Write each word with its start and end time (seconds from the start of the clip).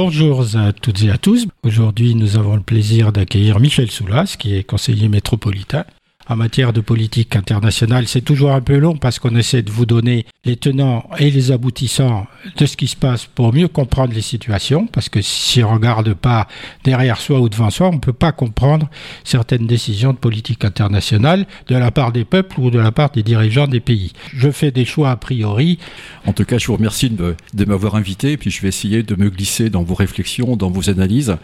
Bonjour 0.00 0.44
à 0.54 0.72
toutes 0.72 1.02
et 1.02 1.10
à 1.10 1.18
tous. 1.18 1.48
Aujourd'hui, 1.64 2.14
nous 2.14 2.36
avons 2.36 2.54
le 2.54 2.62
plaisir 2.62 3.10
d'accueillir 3.10 3.58
Michel 3.58 3.90
Soulas, 3.90 4.36
qui 4.38 4.54
est 4.54 4.62
conseiller 4.62 5.08
métropolitain 5.08 5.84
en 6.28 6.36
matière 6.36 6.72
de 6.72 6.80
politique 6.80 7.36
internationale, 7.36 8.06
c'est 8.06 8.20
toujours 8.20 8.52
un 8.52 8.60
peu 8.60 8.76
long 8.76 8.96
parce 8.96 9.18
qu'on 9.18 9.34
essaie 9.34 9.62
de 9.62 9.70
vous 9.70 9.86
donner 9.86 10.26
les 10.44 10.56
tenants 10.56 11.08
et 11.18 11.30
les 11.30 11.52
aboutissants 11.52 12.26
de 12.56 12.66
ce 12.66 12.76
qui 12.76 12.86
se 12.86 12.96
passe 12.96 13.26
pour 13.26 13.52
mieux 13.54 13.68
comprendre 13.68 14.12
les 14.12 14.20
situations, 14.20 14.86
parce 14.86 15.08
que 15.08 15.22
si 15.22 15.62
on 15.62 15.72
regarde 15.72 16.12
pas 16.14 16.46
derrière 16.84 17.20
soi 17.20 17.40
ou 17.40 17.48
devant 17.48 17.70
soi, 17.70 17.88
on 17.88 17.94
ne 17.94 17.98
peut 17.98 18.12
pas 18.12 18.32
comprendre 18.32 18.88
certaines 19.24 19.66
décisions 19.66 20.12
de 20.12 20.18
politique 20.18 20.64
internationale 20.64 21.46
de 21.68 21.76
la 21.76 21.90
part 21.90 22.12
des 22.12 22.24
peuples 22.24 22.60
ou 22.60 22.70
de 22.70 22.78
la 22.78 22.92
part 22.92 23.10
des 23.10 23.22
dirigeants 23.22 23.66
des 23.66 23.80
pays. 23.80 24.12
Je 24.34 24.50
fais 24.50 24.70
des 24.70 24.84
choix 24.84 25.10
a 25.10 25.16
priori. 25.16 25.78
En 26.26 26.32
tout 26.32 26.44
cas, 26.44 26.58
je 26.58 26.66
vous 26.66 26.76
remercie 26.76 27.10
de, 27.10 27.34
m'avoir 27.64 27.96
invité, 27.96 28.36
puis 28.36 28.50
je 28.50 28.60
vais 28.60 28.68
essayer 28.68 29.02
de 29.02 29.14
me 29.14 29.30
glisser 29.30 29.70
dans 29.70 29.82
vos 29.82 29.94
réflexions, 29.94 30.56
dans 30.56 30.70
vos 30.70 30.90
analyses, 30.90 31.36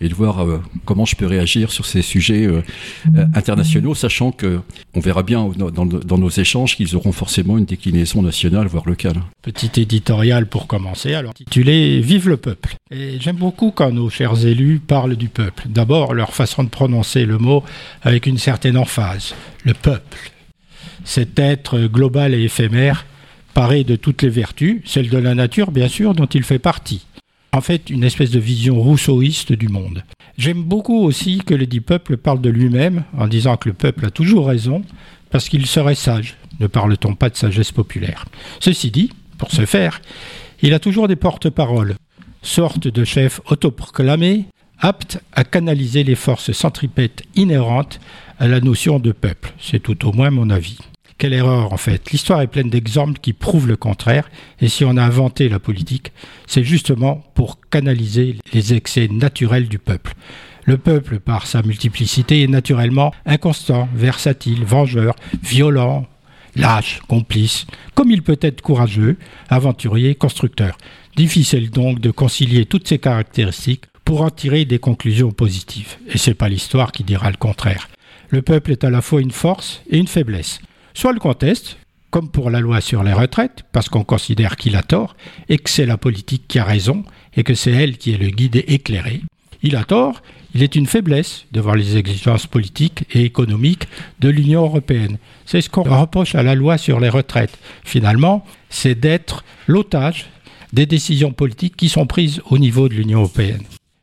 et 0.00 0.08
de 0.08 0.14
voir 0.14 0.40
euh, 0.40 0.60
comment 0.84 1.04
je 1.04 1.16
peux 1.16 1.26
réagir 1.26 1.70
sur 1.70 1.86
ces 1.86 2.02
sujets 2.02 2.46
euh, 2.46 2.62
euh, 3.16 3.26
on 4.94 5.00
verra 5.00 5.22
bien 5.22 5.50
dans, 5.56 6.18
nos 6.18 6.28
échanges 6.28 6.76
qu'ils 6.76 6.96
auront 6.96 7.12
forcément 7.12 7.58
une 7.58 7.64
déclinaison 7.64 8.22
nationale, 8.22 8.66
voire 8.66 8.86
locale. 8.86 9.16
Petit 9.42 9.80
éditorial 9.80 10.46
pour 10.46 10.66
commencer, 10.66 11.14
alors 11.14 11.34
titulé 11.34 12.00
Vive 12.00 12.28
le 12.28 12.36
peuple. 12.36 12.76
Et 12.90 13.18
j'aime 13.20 13.36
beaucoup 13.36 13.70
quand 13.70 13.90
nos 13.90 14.10
chers 14.10 14.46
élus 14.46 14.80
parlent 14.80 15.16
du 15.16 15.28
peuple. 15.28 15.64
D'abord, 15.68 16.14
leur 16.14 16.34
façon 16.34 16.64
de 16.64 16.68
prononcer 16.68 17.24
le 17.24 17.38
mot 17.38 17.62
avec 18.02 18.26
une 18.26 18.38
certaine 18.38 18.76
emphase. 18.76 19.34
Le 19.64 19.74
peuple. 19.74 20.30
Cet 21.04 21.38
être 21.38 21.78
global 21.80 22.34
et 22.34 22.42
éphémère, 22.42 23.06
paré 23.54 23.84
de 23.84 23.96
toutes 23.96 24.22
les 24.22 24.28
vertus, 24.28 24.82
celles 24.84 25.10
de 25.10 25.18
la 25.18 25.34
nature 25.34 25.70
bien 25.70 25.88
sûr, 25.88 26.14
dont 26.14 26.26
il 26.26 26.42
fait 26.42 26.58
partie 26.58 27.06
en 27.52 27.60
fait 27.60 27.90
une 27.90 28.04
espèce 28.04 28.30
de 28.30 28.40
vision 28.40 28.80
rousseauiste 28.80 29.52
du 29.52 29.68
monde. 29.68 30.02
J'aime 30.38 30.62
beaucoup 30.62 30.98
aussi 31.04 31.42
que 31.44 31.54
le 31.54 31.66
dit 31.66 31.80
peuple 31.80 32.16
parle 32.16 32.40
de 32.40 32.50
lui-même 32.50 33.04
en 33.16 33.28
disant 33.28 33.56
que 33.56 33.68
le 33.68 33.74
peuple 33.74 34.06
a 34.06 34.10
toujours 34.10 34.48
raison 34.48 34.82
parce 35.30 35.48
qu'il 35.48 35.66
serait 35.66 35.94
sage. 35.94 36.36
Ne 36.60 36.66
parle-t-on 36.66 37.14
pas 37.14 37.28
de 37.28 37.36
sagesse 37.36 37.72
populaire? 37.72 38.24
Ceci 38.60 38.90
dit, 38.90 39.10
pour 39.38 39.50
ce 39.50 39.66
faire, 39.66 40.00
il 40.62 40.74
a 40.74 40.78
toujours 40.78 41.08
des 41.08 41.16
porte-paroles, 41.16 41.96
sorte 42.42 42.88
de 42.88 43.04
chef 43.04 43.40
autoproclamé, 43.46 44.46
apte 44.78 45.20
à 45.32 45.44
canaliser 45.44 46.04
les 46.04 46.14
forces 46.14 46.52
centripètes 46.52 47.22
inhérentes 47.34 48.00
à 48.38 48.48
la 48.48 48.60
notion 48.60 48.98
de 48.98 49.12
peuple. 49.12 49.52
C'est 49.60 49.82
tout 49.82 50.06
au 50.06 50.12
moins 50.12 50.30
mon 50.30 50.50
avis. 50.50 50.78
Quelle 51.22 51.34
erreur 51.34 51.72
en 51.72 51.76
fait. 51.76 52.10
L'histoire 52.10 52.40
est 52.40 52.48
pleine 52.48 52.68
d'exemples 52.68 53.20
qui 53.20 53.32
prouvent 53.32 53.68
le 53.68 53.76
contraire. 53.76 54.28
Et 54.60 54.66
si 54.66 54.84
on 54.84 54.96
a 54.96 55.04
inventé 55.04 55.48
la 55.48 55.60
politique, 55.60 56.10
c'est 56.48 56.64
justement 56.64 57.22
pour 57.36 57.60
canaliser 57.70 58.38
les 58.52 58.74
excès 58.74 59.06
naturels 59.06 59.68
du 59.68 59.78
peuple. 59.78 60.14
Le 60.64 60.78
peuple, 60.78 61.20
par 61.20 61.46
sa 61.46 61.62
multiplicité, 61.62 62.42
est 62.42 62.48
naturellement 62.48 63.14
inconstant, 63.24 63.88
versatile, 63.94 64.64
vengeur, 64.64 65.14
violent, 65.44 66.08
lâche, 66.56 66.98
complice, 67.06 67.68
comme 67.94 68.10
il 68.10 68.22
peut 68.22 68.40
être 68.40 68.60
courageux, 68.60 69.16
aventurier, 69.48 70.16
constructeur. 70.16 70.76
Difficile 71.14 71.70
donc 71.70 72.00
de 72.00 72.10
concilier 72.10 72.66
toutes 72.66 72.88
ces 72.88 72.98
caractéristiques 72.98 73.84
pour 74.04 74.22
en 74.22 74.30
tirer 74.30 74.64
des 74.64 74.80
conclusions 74.80 75.30
positives. 75.30 75.98
Et 76.08 76.18
c'est 76.18 76.34
pas 76.34 76.48
l'histoire 76.48 76.90
qui 76.90 77.04
dira 77.04 77.30
le 77.30 77.36
contraire. 77.36 77.88
Le 78.30 78.42
peuple 78.42 78.72
est 78.72 78.82
à 78.82 78.90
la 78.90 79.02
fois 79.02 79.20
une 79.20 79.30
force 79.30 79.82
et 79.88 79.98
une 79.98 80.08
faiblesse 80.08 80.58
soit 80.94 81.12
le 81.12 81.20
conteste, 81.20 81.76
comme 82.10 82.28
pour 82.28 82.50
la 82.50 82.60
loi 82.60 82.80
sur 82.80 83.02
les 83.02 83.14
retraites, 83.14 83.64
parce 83.72 83.88
qu'on 83.88 84.04
considère 84.04 84.56
qu'il 84.56 84.76
a 84.76 84.82
tort 84.82 85.16
et 85.48 85.58
que 85.58 85.70
c'est 85.70 85.86
la 85.86 85.96
politique 85.96 86.46
qui 86.46 86.58
a 86.58 86.64
raison 86.64 87.04
et 87.34 87.42
que 87.42 87.54
c'est 87.54 87.72
elle 87.72 87.96
qui 87.96 88.12
est 88.12 88.18
le 88.18 88.28
guide 88.28 88.62
éclairé. 88.66 89.22
Il 89.62 89.76
a 89.76 89.84
tort, 89.84 90.20
il 90.54 90.62
est 90.62 90.74
une 90.74 90.86
faiblesse 90.86 91.46
devant 91.52 91.72
les 91.72 91.96
exigences 91.96 92.46
politiques 92.46 93.04
et 93.12 93.24
économiques 93.24 93.88
de 94.20 94.28
l'Union 94.28 94.62
européenne. 94.62 95.16
C'est 95.46 95.62
ce 95.62 95.70
qu'on 95.70 95.84
reproche 95.84 96.34
à 96.34 96.42
la 96.42 96.54
loi 96.54 96.76
sur 96.76 97.00
les 97.00 97.08
retraites. 97.08 97.58
Finalement, 97.82 98.44
c'est 98.68 98.98
d'être 98.98 99.42
l'otage 99.66 100.26
des 100.74 100.84
décisions 100.84 101.32
politiques 101.32 101.76
qui 101.76 101.88
sont 101.88 102.06
prises 102.06 102.42
au 102.50 102.58
niveau 102.58 102.90
de 102.90 102.94
l'Union 102.94 103.20
européenne. 103.20 103.62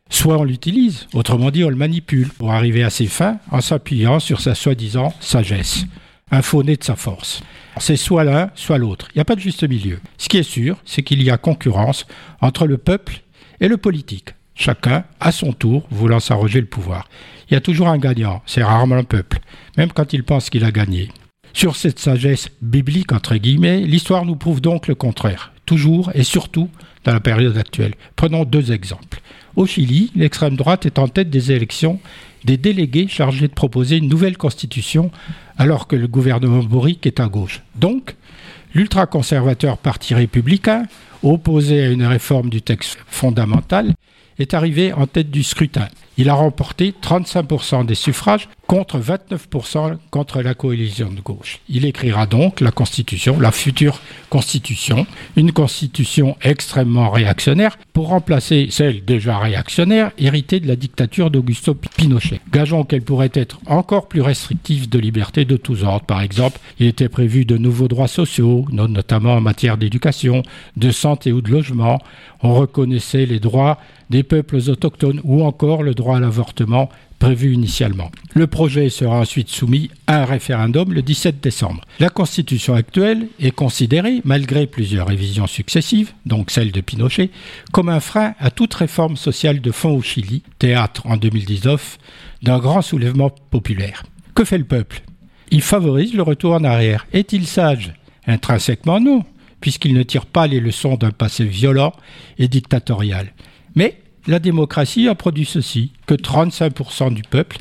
Soit 0.10 0.40
on 0.40 0.44
l'utilise, 0.44 1.06
autrement 1.14 1.52
dit 1.52 1.64
on 1.64 1.70
le 1.70 1.76
manipule 1.76 2.30
pour 2.30 2.52
arriver 2.52 2.84
à 2.84 2.90
ses 2.90 3.06
fins 3.06 3.38
en 3.52 3.62
s'appuyant 3.62 4.20
sur 4.20 4.42
sa 4.42 4.56
soi-disant 4.56 5.14
sagesse 5.20 5.86
un 6.32 6.42
faux 6.42 6.64
de 6.64 6.78
sa 6.82 6.96
force. 6.96 7.42
C'est 7.80 7.96
soit 7.96 8.24
l'un, 8.24 8.52
soit 8.56 8.78
l'autre. 8.78 9.08
Il 9.14 9.18
n'y 9.18 9.22
a 9.22 9.26
pas 9.26 9.36
de 9.36 9.40
juste 9.40 9.68
milieu. 9.68 10.00
Ce 10.18 10.30
qui 10.30 10.38
est 10.38 10.44
sûr, 10.44 10.78
c'est 10.86 11.04
qu'il 11.04 11.24
y 11.24 11.32
a 11.32 11.38
concurrence 11.38 12.06
entre 12.42 12.68
le 12.68 12.78
peuple 12.78 13.22
et 13.62 13.68
le 13.68 13.78
politique. 13.78 14.36
Chacun, 14.56 15.06
à 15.20 15.32
son 15.32 15.54
tour, 15.54 15.88
voulant 15.90 16.20
s'arroger 16.20 16.60
le 16.60 16.68
pouvoir. 16.68 17.08
Il 17.50 17.54
y 17.54 17.58
a 17.58 17.62
toujours 17.62 17.88
un 17.88 17.98
gagnant, 17.98 18.42
c'est 18.46 18.64
rarement 18.64 18.96
le 18.96 19.04
peuple, 19.04 19.40
même 19.78 19.92
quand 19.92 20.14
il 20.14 20.24
pense 20.24 20.50
qu'il 20.50 20.66
a 20.66 20.72
gagné. 20.72 21.10
Sur 21.54 21.76
cette 21.76 22.00
sagesse 22.00 22.50
biblique, 22.62 23.12
entre 23.12 23.36
guillemets, 23.36 23.80
l'histoire 23.80 24.26
nous 24.26 24.36
prouve 24.36 24.62
donc 24.62 24.88
le 24.88 24.96
contraire, 24.96 25.54
toujours 25.66 26.12
et 26.14 26.24
surtout 26.24 26.70
dans 27.06 27.14
la 27.14 27.22
période 27.22 27.58
actuelle. 27.58 27.96
Prenons 28.16 28.44
deux 28.44 28.72
exemples. 28.72 29.22
Au 29.56 29.66
Chili, 29.66 30.12
l'extrême 30.16 30.58
droite 30.58 30.86
est 30.86 31.00
en 31.00 31.08
tête 31.08 31.30
des 31.30 31.52
élections 31.52 32.00
des 32.44 32.58
délégués 32.58 33.08
chargés 33.08 33.48
de 33.48 33.54
proposer 33.54 33.98
une 33.98 34.08
nouvelle 34.08 34.38
constitution 34.38 35.12
alors 35.60 35.88
que 35.88 35.96
le 35.96 36.08
gouvernement 36.08 36.64
Boric 36.64 37.06
est 37.06 37.20
à 37.20 37.28
gauche. 37.28 37.62
Donc, 37.76 38.16
l'ultra-conservateur 38.74 39.78
Parti 39.78 40.16
républicain, 40.16 40.86
opposé 41.22 41.82
à 41.82 41.90
une 41.90 42.06
réforme 42.06 42.50
du 42.50 42.62
texte 42.62 42.98
fondamental, 43.08 43.94
est 44.40 44.54
arrivé 44.54 44.94
en 44.94 45.06
tête 45.06 45.30
du 45.30 45.44
scrutin. 45.44 45.90
Il 46.18 46.30
a 46.30 46.34
remporté 46.34 46.96
35% 47.04 47.86
des 47.86 47.96
suffrages 47.96 48.48
contre 48.70 49.00
29% 49.00 49.98
contre 50.12 50.44
la 50.44 50.54
coalition 50.54 51.12
de 51.12 51.22
gauche. 51.22 51.60
Il 51.70 51.86
écrira 51.86 52.28
donc 52.28 52.62
la 52.62 52.70
Constitution, 52.70 53.40
la 53.40 53.52
future 53.52 54.00
Constitution, 54.30 55.08
une 55.36 55.52
Constitution 55.52 56.38
extrêmement 56.44 57.10
réactionnaire 57.10 57.80
pour 57.94 58.10
remplacer 58.10 58.68
celle 58.70 59.04
déjà 59.04 59.40
réactionnaire 59.40 60.12
héritée 60.20 60.60
de 60.60 60.68
la 60.68 60.76
dictature 60.76 61.32
d'Augusto 61.32 61.74
Pinochet. 61.74 62.42
Gageons 62.52 62.84
qu'elle 62.84 63.02
pourrait 63.02 63.32
être 63.34 63.60
encore 63.66 64.08
plus 64.08 64.22
restrictive 64.22 64.88
de 64.88 65.00
liberté 65.00 65.46
de 65.46 65.58
tous 65.58 65.84
ordres. 65.84 66.06
Par 66.06 66.22
exemple, 66.22 66.60
il 66.80 66.86
était 66.86 67.10
prévu 67.10 67.46
de 67.46 67.58
nouveaux 67.58 67.88
droits 67.88 68.08
sociaux, 68.08 68.68
notamment 68.70 69.34
en 69.34 69.42
matière 69.42 69.80
d'éducation, 69.80 70.44
de 70.78 70.92
santé 70.92 71.32
ou 71.32 71.42
de 71.42 71.50
logement. 71.50 71.98
On 72.44 72.54
reconnaissait 72.54 73.26
les 73.26 73.40
droits 73.40 73.80
des 74.12 74.22
peuples 74.22 74.58
autochtones 74.70 75.22
ou 75.24 75.44
encore 75.44 75.82
le 75.82 75.96
droit 75.96 76.18
à 76.18 76.20
l'avortement 76.20 76.90
prévu 77.20 77.54
initialement. 77.54 78.12
Le 78.34 78.48
projet 78.48 78.90
sera 78.90 79.20
ensuite 79.20 79.50
soumis 79.50 79.92
à 80.08 80.24
un 80.24 80.26
référendum 80.26 80.94
le 80.94 81.02
17 81.02 81.42
décembre. 81.42 81.84
La 82.00 82.10
constitution 82.10 82.74
actuelle 82.74 83.28
est 83.40 83.52
considérée, 83.52 84.22
malgré 84.24 84.66
plusieurs 84.66 85.08
révisions 85.08 85.48
successives, 85.48 86.14
donc 86.26 86.50
celle 86.50 86.72
de 86.72 86.82
Pinochet, 86.82 87.30
comme 87.72 87.90
un 87.90 88.00
frein 88.00 88.34
à 88.40 88.50
toute 88.50 88.74
réforme 88.74 89.18
sociale 89.18 89.62
de 89.62 89.72
fond 89.72 89.96
au 89.96 90.02
Chili, 90.02 90.42
théâtre 90.58 91.06
en 91.06 91.18
2019 91.18 91.98
d'un 92.42 92.60
grand 92.60 92.82
soulèvement 92.82 93.30
populaire. 93.52 94.04
Que 94.34 94.46
fait 94.46 94.58
le 94.58 94.64
peuple? 94.64 95.02
Il 95.52 95.62
favorise 95.62 96.14
le 96.14 96.24
retour 96.24 96.54
en 96.54 96.64
arrière. 96.64 97.06
Est-il 97.12 97.46
sage? 97.46 97.94
Intrinsèquement 98.28 99.00
non, 99.00 99.26
puisqu'il 99.60 99.94
ne 99.94 100.04
tire 100.04 100.26
pas 100.26 100.48
les 100.48 100.60
leçons 100.60 100.96
d'un 100.96 101.12
passé 101.12 101.44
violent 101.44 101.94
et 102.38 102.48
dictatorial. 102.48 103.34
Mais 103.76 104.00
la 104.30 104.40
démocratie 104.40 105.08
a 105.08 105.16
produit 105.16 105.46
ceci, 105.46 105.92
que 106.06 106.14
35% 106.14 107.14
du 107.14 107.24
peuple 107.24 107.58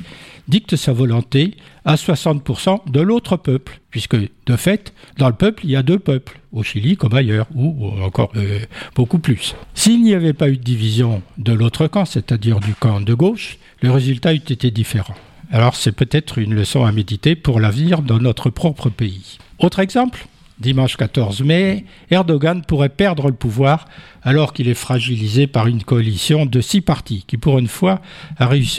dicte 0.49 0.77
sa 0.77 0.93
volonté 0.93 1.57
à 1.87 1.95
60% 1.95 2.91
de 2.91 3.01
l'autre 3.01 3.37
peuple, 3.39 3.81
puisque 3.91 4.17
de 4.17 4.57
fait, 4.57 4.93
dans 5.17 5.29
le 5.29 5.35
peuple, 5.35 5.65
il 5.65 5.71
y 5.71 5.77
a 5.77 5.83
deux 5.83 5.99
peuples, 5.99 6.39
au 6.53 6.63
Chili 6.63 6.97
comme 6.99 7.15
ailleurs, 7.15 7.47
ou 7.55 7.91
encore 8.03 8.33
euh, 8.37 8.61
beaucoup 8.95 9.19
plus. 9.19 9.57
S'il 9.75 10.03
n'y 10.03 10.15
avait 10.15 10.35
pas 10.35 10.51
eu 10.51 10.59
de 10.59 10.63
division 10.63 11.23
de 11.39 11.55
l'autre 11.55 11.87
camp, 11.87 12.05
c'est-à-dire 12.05 12.61
du 12.61 12.75
camp 12.75 13.01
de 13.01 13.15
gauche, 13.15 13.59
le 13.81 13.91
résultat 13.91 14.35
eût 14.35 14.37
été 14.37 14.71
différent. 14.71 15.15
Alors 15.51 15.75
c'est 15.75 15.93
peut-être 15.93 16.37
une 16.37 16.55
leçon 16.55 16.85
à 16.85 16.93
méditer 16.93 17.35
pour 17.35 17.61
l'avenir 17.61 18.03
dans 18.03 18.19
notre 18.19 18.51
propre 18.51 18.91
pays. 18.91 19.39
Autre 19.59 19.81
exemple 19.81 20.27
dimanche 20.61 20.97
14 20.97 21.43
mai, 21.43 21.85
Erdogan 22.11 22.63
pourrait 22.65 22.89
perdre 22.89 23.29
le 23.29 23.35
pouvoir 23.35 23.87
alors 24.23 24.53
qu'il 24.53 24.69
est 24.69 24.75
fragilisé 24.75 25.47
par 25.47 25.67
une 25.67 25.83
coalition 25.83 26.47
de 26.47 26.61
six 26.61 26.81
partis 26.81 27.25
qui, 27.27 27.37
pour 27.37 27.59
une 27.59 27.69
fois, 27.69 28.01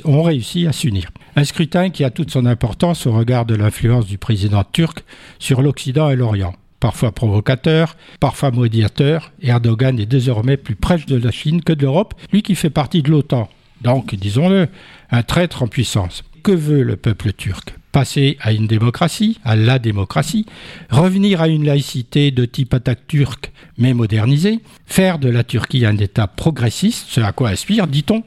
ont 0.06 0.24
réussi 0.24 0.68
à 0.68 0.72
s'unir. 0.72 1.10
Un 1.36 1.44
scrutin 1.44 1.90
qui 1.90 2.04
a 2.04 2.10
toute 2.10 2.32
son 2.32 2.46
importance 2.46 3.08
au 3.08 3.12
regard 3.12 3.46
de 3.46 3.56
l'influence 3.56 4.06
du 4.06 4.18
président 4.18 4.64
turc 4.64 5.04
sur 5.40 5.62
l'Occident 5.62 6.10
et 6.10 6.16
l'Orient. 6.16 6.54
Parfois 6.80 7.12
provocateur, 7.12 7.98
parfois 8.20 8.52
médiateur, 8.52 9.32
Erdogan 9.42 10.00
est 10.00 10.06
désormais 10.06 10.56
plus 10.56 10.76
proche 10.76 11.06
de 11.06 11.18
la 11.18 11.32
Chine 11.32 11.62
que 11.62 11.74
de 11.74 11.82
l'Europe, 11.82 12.14
lui 12.32 12.42
qui 12.42 12.56
fait 12.56 12.70
partie 12.70 13.02
de 13.02 13.12
l'OTAN. 13.12 13.50
Donc, 13.82 14.16
disons-le, 14.16 14.68
un 15.12 15.24
traître 15.24 15.64
en 15.64 15.68
puissance. 15.68 16.24
Que 16.44 16.52
veut 16.52 16.84
le 16.84 16.96
peuple 16.96 17.34
turc? 17.34 17.79
Passer 17.92 18.38
à 18.42 18.54
une 18.54 18.68
démocratie, 18.68 19.40
à 19.44 19.56
la 19.56 19.80
démocratie, 19.80 20.46
revenir 20.90 21.42
à 21.42 21.48
une 21.48 21.66
laïcité 21.66 22.32
de 22.32 22.46
type 22.46 22.74
attaque 22.74 23.08
turque 23.08 23.52
mais 23.78 23.94
modernisée, 23.94 24.60
faire 24.86 25.20
de 25.20 25.30
la 25.30 25.44
Turquie 25.44 25.86
un 25.86 25.98
État 25.98 26.28
progressiste, 26.28 27.08
ce 27.10 27.22
à 27.22 27.32
quoi 27.32 27.50
aspire, 27.50 27.88
dit-on, 27.88 28.24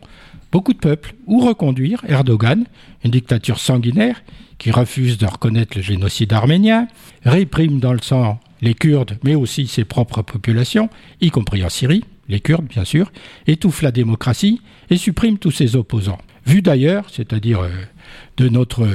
beaucoup 0.50 0.73
de 0.73 0.79
peuples, 0.79 1.14
ou 1.26 1.41
reconduire 1.41 2.03
Erdogan, 2.09 2.64
une 3.05 3.11
dictature 3.11 3.59
sanguinaire 3.59 4.23
qui 4.59 4.70
refuse 4.70 5.19
de 5.19 5.26
reconnaître 5.26 5.76
le 5.76 5.82
génocide 5.82 6.32
arménien, 6.32 6.88
réprime 7.25 7.81
dans 7.81 7.93
le 7.93 8.03
sang 8.03 8.41
les 8.61 8.75
Kurdes, 8.75 9.19
mais 9.25 9.35
aussi 9.35 9.67
ses 9.67 9.85
propres 9.85 10.23
populations, 10.23 10.88
y 11.20 11.31
compris 11.31 11.65
en 11.65 11.69
Syrie, 11.69 12.05
les 12.29 12.41
Kurdes 12.41 12.67
bien 12.67 12.85
sûr, 12.85 13.11
étouffe 13.47 13.82
la 13.82 13.91
démocratie 13.91 14.61
et 14.88 14.97
supprime 14.97 15.38
tous 15.38 15.50
ses 15.50 15.75
opposants. 15.76 16.20
Vu 16.47 16.62
d'ailleurs, 16.62 17.06
c'est-à-dire 17.11 17.61
euh, 17.61 17.70
de 18.37 18.49
notre 18.49 18.88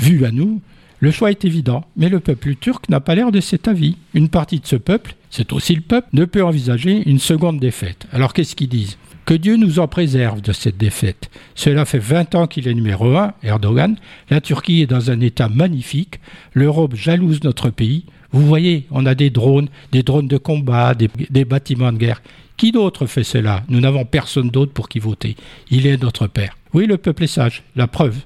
vue 0.00 0.24
à 0.24 0.30
nous, 0.30 0.60
le 0.98 1.10
choix 1.10 1.30
est 1.30 1.44
évident, 1.44 1.84
mais 1.96 2.08
le 2.08 2.20
peuple 2.20 2.54
turc 2.56 2.88
n'a 2.88 3.00
pas 3.00 3.14
l'air 3.14 3.32
de 3.32 3.40
cet 3.40 3.68
avis. 3.68 3.96
Une 4.12 4.28
partie 4.28 4.60
de 4.60 4.66
ce 4.66 4.76
peuple, 4.76 5.14
c'est 5.30 5.52
aussi 5.52 5.74
le 5.74 5.80
peuple, 5.80 6.08
ne 6.12 6.24
peut 6.24 6.44
envisager 6.44 7.08
une 7.08 7.18
seconde 7.18 7.58
défaite. 7.58 8.06
Alors 8.12 8.32
qu'est-ce 8.32 8.54
qu'ils 8.54 8.68
disent? 8.68 8.98
Que 9.24 9.34
Dieu 9.34 9.56
nous 9.56 9.78
en 9.78 9.88
préserve 9.88 10.40
de 10.40 10.52
cette 10.52 10.76
défaite. 10.76 11.30
Cela 11.54 11.84
fait 11.84 11.98
20 11.98 12.34
ans 12.34 12.46
qu'il 12.46 12.66
est 12.66 12.74
numéro 12.74 13.16
un, 13.16 13.32
Erdogan. 13.42 13.96
La 14.28 14.40
Turquie 14.40 14.82
est 14.82 14.86
dans 14.86 15.10
un 15.10 15.20
état 15.20 15.48
magnifique. 15.48 16.20
L'Europe 16.52 16.96
jalouse 16.96 17.42
notre 17.44 17.70
pays. 17.70 18.04
Vous 18.32 18.44
voyez, 18.44 18.86
on 18.90 19.06
a 19.06 19.14
des 19.14 19.30
drones, 19.30 19.68
des 19.92 20.02
drones 20.02 20.28
de 20.28 20.36
combat, 20.36 20.94
des, 20.94 21.44
bâtiments 21.44 21.92
de 21.92 21.98
guerre. 21.98 22.22
Qui 22.56 22.72
d'autre 22.72 23.06
fait 23.06 23.24
cela? 23.24 23.62
Nous 23.68 23.80
n'avons 23.80 24.04
personne 24.04 24.50
d'autre 24.50 24.72
pour 24.72 24.88
qui 24.88 24.98
voter. 24.98 25.36
Il 25.70 25.86
est 25.86 26.02
notre 26.02 26.26
père. 26.26 26.56
Oui, 26.74 26.86
le 26.86 26.98
peuple 26.98 27.24
est 27.24 27.28
sage. 27.28 27.62
La 27.74 27.86
preuve. 27.86 28.18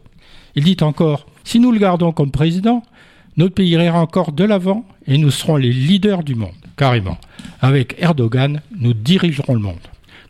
Il 0.56 0.64
dit 0.64 0.76
encore, 0.82 1.26
si 1.42 1.60
nous 1.60 1.72
le 1.72 1.78
gardons 1.78 2.12
comme 2.12 2.30
président, 2.30 2.82
notre 3.36 3.54
pays 3.54 3.70
ira 3.70 4.00
encore 4.00 4.32
de 4.32 4.44
l'avant 4.44 4.84
et 5.06 5.18
nous 5.18 5.30
serons 5.30 5.56
les 5.56 5.72
leaders 5.72 6.22
du 6.22 6.34
monde, 6.34 6.54
carrément. 6.76 7.18
Avec 7.60 7.96
Erdogan, 7.98 8.60
nous 8.78 8.94
dirigerons 8.94 9.54
le 9.54 9.60
monde. 9.60 9.78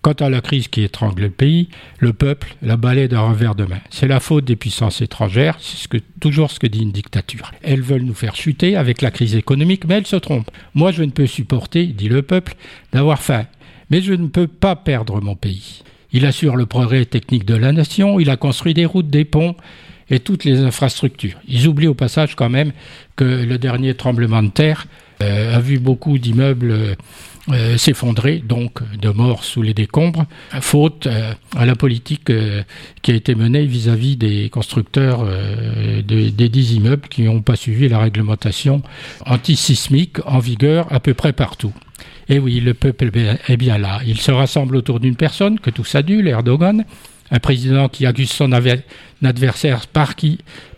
Quant 0.01 0.13
à 0.13 0.29
la 0.29 0.43
crise 0.43 0.69
qui 0.69 0.83
étrangle 0.83 1.23
le 1.23 1.31
pays, 1.31 1.69
le 1.99 2.13
peuple 2.13 2.57
la 2.61 2.77
balaie 2.77 3.09
d'un 3.09 3.23
revers 3.23 3.55
de 3.55 3.65
main. 3.65 3.81
C'est 3.89 4.09
la 4.09 4.21
faute 4.21 4.45
des 4.45 4.57
puissances 4.57 5.01
étrangères, 5.01 5.57
c'est 5.61 5.89
toujours 6.21 6.51
ce 6.51 6.61
que 6.61 6.67
dit 6.67 6.83
une 6.83 6.93
dictature. 6.93 7.53
Elles 7.63 7.81
veulent 7.81 8.03
nous 8.03 8.15
faire 8.15 8.37
chuter 8.37 8.77
avec 8.77 9.01
la 9.01 9.11
crise 9.11 9.35
économique, 9.35 9.87
mais 9.87 9.95
elles 9.95 10.07
se 10.07 10.17
trompent. 10.17 10.51
Moi, 10.75 10.93
je 10.93 11.03
ne 11.05 11.11
peux 11.11 11.27
supporter, 11.27 11.87
dit 11.87 12.09
le 12.09 12.21
peuple, 12.21 12.55
d'avoir 12.93 13.23
faim, 13.23 13.47
mais 13.91 14.03
je 14.03 14.13
ne 14.13 14.27
peux 14.27 14.47
pas 14.47 14.77
perdre 14.77 15.23
mon 15.23 15.37
pays. 15.37 15.83
Il 16.13 16.27
assure 16.27 16.57
le 16.57 16.67
progrès 16.67 17.07
technique 17.07 17.47
de 17.47 17.57
la 17.57 17.73
nation, 17.73 18.21
il 18.21 18.29
a 18.29 18.37
construit 18.37 18.75
des 18.75 18.87
routes, 18.87 19.09
des 19.09 19.25
ponts 19.25 19.57
et 20.11 20.21
toutes 20.21 20.45
les 20.45 20.61
infrastructures. 20.61 21.39
Ils 21.49 21.67
oublient 21.67 21.89
au 21.89 21.95
passage 21.95 22.35
quand 22.35 22.51
même 22.51 22.73
que 23.17 23.25
le 23.25 23.59
dernier 23.59 23.95
tremblement 23.95 24.43
de 24.43 24.51
terre 24.51 24.87
euh, 25.23 25.57
a 25.57 25.61
vu 25.61 25.79
beaucoup 25.79 26.19
d'immeubles 26.19 26.71
euh, 26.71 26.95
euh, 27.51 27.77
s'effondrer, 27.77 28.39
donc 28.39 28.81
de 28.99 29.11
morts 29.11 29.45
sous 29.45 29.63
les 29.63 29.75
décombres, 29.75 30.25
faute 30.61 31.07
à 31.55 31.67
la 31.67 31.75
politique 31.75 32.33
qui 33.03 33.11
a 33.11 33.15
été 33.15 33.35
menée 33.35 33.67
vis-à-vis 33.67 34.17
des 34.17 34.49
constructeurs 34.49 35.27
des 36.07 36.49
dix 36.49 36.73
immeubles 36.73 37.07
qui 37.09 37.23
n'ont 37.23 37.43
pas 37.43 37.57
suivi 37.57 37.87
la 37.91 37.99
réglementation 37.99 38.81
antisismique 39.27 40.25
en 40.25 40.39
vigueur 40.39 40.91
à 40.91 41.01
peu 41.01 41.13
près 41.13 41.35
partout. 41.35 41.75
Et 42.31 42.39
oui, 42.39 42.61
le 42.61 42.73
peuple 42.73 43.11
est 43.15 43.57
bien 43.59 43.77
là. 43.77 44.01
Il 44.07 44.19
se 44.19 44.31
rassemble 44.31 44.77
autour 44.77 44.99
d'une 44.99 45.17
personne 45.17 45.61
que 45.61 45.69
tout 45.69 45.85
adule, 45.93 46.29
Erdogan, 46.29 46.87
un 47.31 47.39
président 47.39 47.89
qui 47.89 48.07
accuse 48.07 48.31
son 48.31 48.53
adversaire 48.53 49.87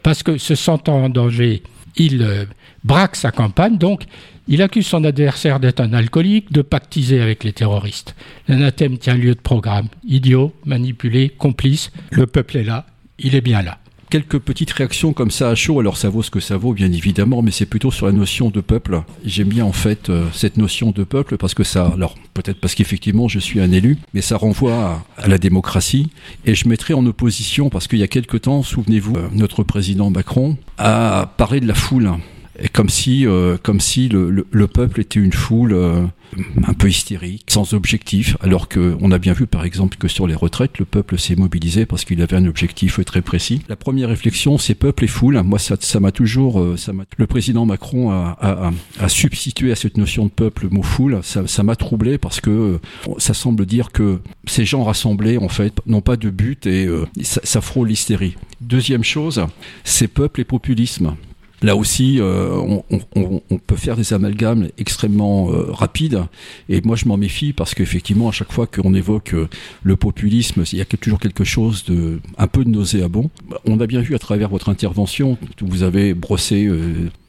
parce 0.02 0.22
que 0.22 0.38
se 0.38 0.54
sentant 0.54 1.04
en 1.04 1.08
danger, 1.08 1.62
il 1.96 2.46
braque 2.84 3.16
sa 3.16 3.30
campagne, 3.30 3.78
donc 3.78 4.04
il 4.48 4.62
accuse 4.62 4.86
son 4.86 5.04
adversaire 5.04 5.58
d'être 5.58 5.80
un 5.80 5.92
alcoolique, 5.92 6.52
de 6.52 6.62
pactiser 6.62 7.20
avec 7.20 7.42
les 7.42 7.52
terroristes. 7.52 8.14
L'anathème 8.48 8.98
tient 8.98 9.14
lieu 9.14 9.34
de 9.34 9.40
programme. 9.40 9.88
Idiot, 10.06 10.54
manipulé, 10.64 11.30
complice, 11.30 11.90
le 12.10 12.26
peuple 12.26 12.58
est 12.58 12.64
là, 12.64 12.86
il 13.18 13.34
est 13.34 13.40
bien 13.40 13.62
là 13.62 13.78
quelques 14.16 14.38
petites 14.38 14.70
réactions 14.70 15.12
comme 15.12 15.30
ça 15.30 15.50
à 15.50 15.54
chaud. 15.54 15.78
Alors 15.78 15.98
ça 15.98 16.08
vaut 16.08 16.22
ce 16.22 16.30
que 16.30 16.40
ça 16.40 16.56
vaut, 16.56 16.72
bien 16.72 16.90
évidemment, 16.90 17.42
mais 17.42 17.50
c'est 17.50 17.66
plutôt 17.66 17.90
sur 17.90 18.06
la 18.06 18.12
notion 18.12 18.48
de 18.48 18.62
peuple. 18.62 19.02
J'aime 19.26 19.48
bien 19.48 19.66
en 19.66 19.72
fait 19.72 20.08
euh, 20.08 20.24
cette 20.32 20.56
notion 20.56 20.90
de 20.90 21.04
peuple 21.04 21.36
parce 21.36 21.52
que 21.52 21.64
ça, 21.64 21.88
alors 21.92 22.14
peut-être 22.32 22.58
parce 22.58 22.74
qu'effectivement 22.74 23.28
je 23.28 23.38
suis 23.38 23.60
un 23.60 23.70
élu, 23.72 23.98
mais 24.14 24.22
ça 24.22 24.38
renvoie 24.38 25.04
à, 25.18 25.28
la 25.28 25.36
démocratie. 25.36 26.08
Et 26.46 26.54
je 26.54 26.66
mettrai 26.66 26.94
en 26.94 27.04
opposition 27.04 27.68
parce 27.68 27.88
qu'il 27.88 27.98
y 27.98 28.02
a 28.02 28.08
quelque 28.08 28.38
temps, 28.38 28.62
souvenez-vous, 28.62 29.16
euh, 29.16 29.28
notre 29.32 29.64
président 29.64 30.08
Macron 30.08 30.56
a 30.78 31.34
parlé 31.36 31.60
de 31.60 31.66
la 31.66 31.74
foule 31.74 32.10
comme 32.72 32.88
si, 32.88 33.26
euh, 33.26 33.56
comme 33.62 33.80
si 33.80 34.08
le, 34.08 34.46
le, 34.50 34.66
peuple 34.66 35.00
était 35.00 35.20
une 35.20 35.32
foule 35.32 35.72
euh, 35.72 36.02
un 36.66 36.72
peu 36.72 36.88
hystérique, 36.88 37.44
sans 37.48 37.74
objectif, 37.74 38.36
alors 38.40 38.68
qu'on 38.68 39.10
a 39.10 39.18
bien 39.18 39.32
vu 39.32 39.46
par 39.46 39.64
exemple 39.64 39.96
que 39.98 40.08
sur 40.08 40.26
les 40.26 40.34
retraites, 40.34 40.78
le 40.78 40.84
peuple 40.84 41.18
s'est 41.18 41.36
mobilisé 41.36 41.86
parce 41.86 42.04
qu'il 42.04 42.22
avait 42.22 42.36
un 42.36 42.46
objectif 42.46 43.04
très 43.04 43.22
précis. 43.22 43.62
La 43.68 43.76
première 43.76 44.08
réflexion, 44.08 44.58
c'est 44.58 44.74
peuple 44.74 45.04
et 45.04 45.08
foule. 45.08 45.40
Moi, 45.42 45.58
ça, 45.58 45.76
ça 45.80 46.00
m'a 46.00 46.12
toujours, 46.12 46.60
euh, 46.60 46.76
ça 46.76 46.92
le 47.16 47.26
président 47.26 47.66
Macron 47.66 48.10
a, 48.10 48.36
a, 48.40 48.72
a, 49.00 49.08
substitué 49.08 49.70
à 49.70 49.76
cette 49.76 49.98
notion 49.98 50.24
de 50.24 50.30
peuple 50.30 50.64
le 50.64 50.70
mot 50.70 50.82
foule. 50.82 51.20
Ça 51.22 51.62
m'a 51.62 51.76
troublé 51.76 52.18
parce 52.18 52.40
que 52.40 52.78
ça 53.18 53.34
semble 53.34 53.66
dire 53.66 53.92
que 53.92 54.20
ces 54.46 54.64
gens 54.64 54.84
rassemblés, 54.84 55.36
en 55.36 55.48
fait, 55.48 55.74
n'ont 55.86 56.00
pas 56.00 56.16
de 56.16 56.30
but 56.30 56.66
et 56.66 56.88
ça, 57.22 57.40
ça 57.44 57.60
frôle 57.60 57.88
l'hystérie. 57.88 58.36
Deuxième 58.60 59.04
chose, 59.04 59.44
c'est 59.84 60.08
peuple 60.08 60.40
et 60.40 60.44
populisme. 60.44 61.16
Là 61.62 61.74
aussi, 61.74 62.18
euh, 62.20 62.60
on, 63.14 63.58
peut 63.66 63.76
faire 63.76 63.96
des 63.96 64.12
amalgames 64.12 64.68
extrêmement 64.76 65.50
euh, 65.50 65.72
rapides. 65.72 66.22
Et 66.68 66.82
moi, 66.82 66.96
je 66.96 67.06
m'en 67.06 67.16
méfie 67.16 67.52
parce 67.54 67.74
qu'effectivement, 67.74 68.28
à 68.28 68.32
chaque 68.32 68.52
fois 68.52 68.66
qu'on 68.66 68.92
évoque 68.92 69.32
euh, 69.32 69.48
le 69.82 69.96
populisme, 69.96 70.64
il 70.72 70.78
y 70.78 70.82
a 70.82 70.84
toujours 70.84 71.18
quelque 71.18 71.44
chose 71.44 71.84
de 71.84 72.20
un 72.36 72.46
peu 72.46 72.62
de 72.62 72.68
nauséabond. 72.68 73.30
On 73.64 73.80
a 73.80 73.86
bien 73.86 74.00
vu 74.00 74.14
à 74.14 74.18
travers 74.18 74.50
votre 74.50 74.68
intervention, 74.68 75.38
vous 75.62 75.82
avez 75.82 76.12
brossé 76.12 76.68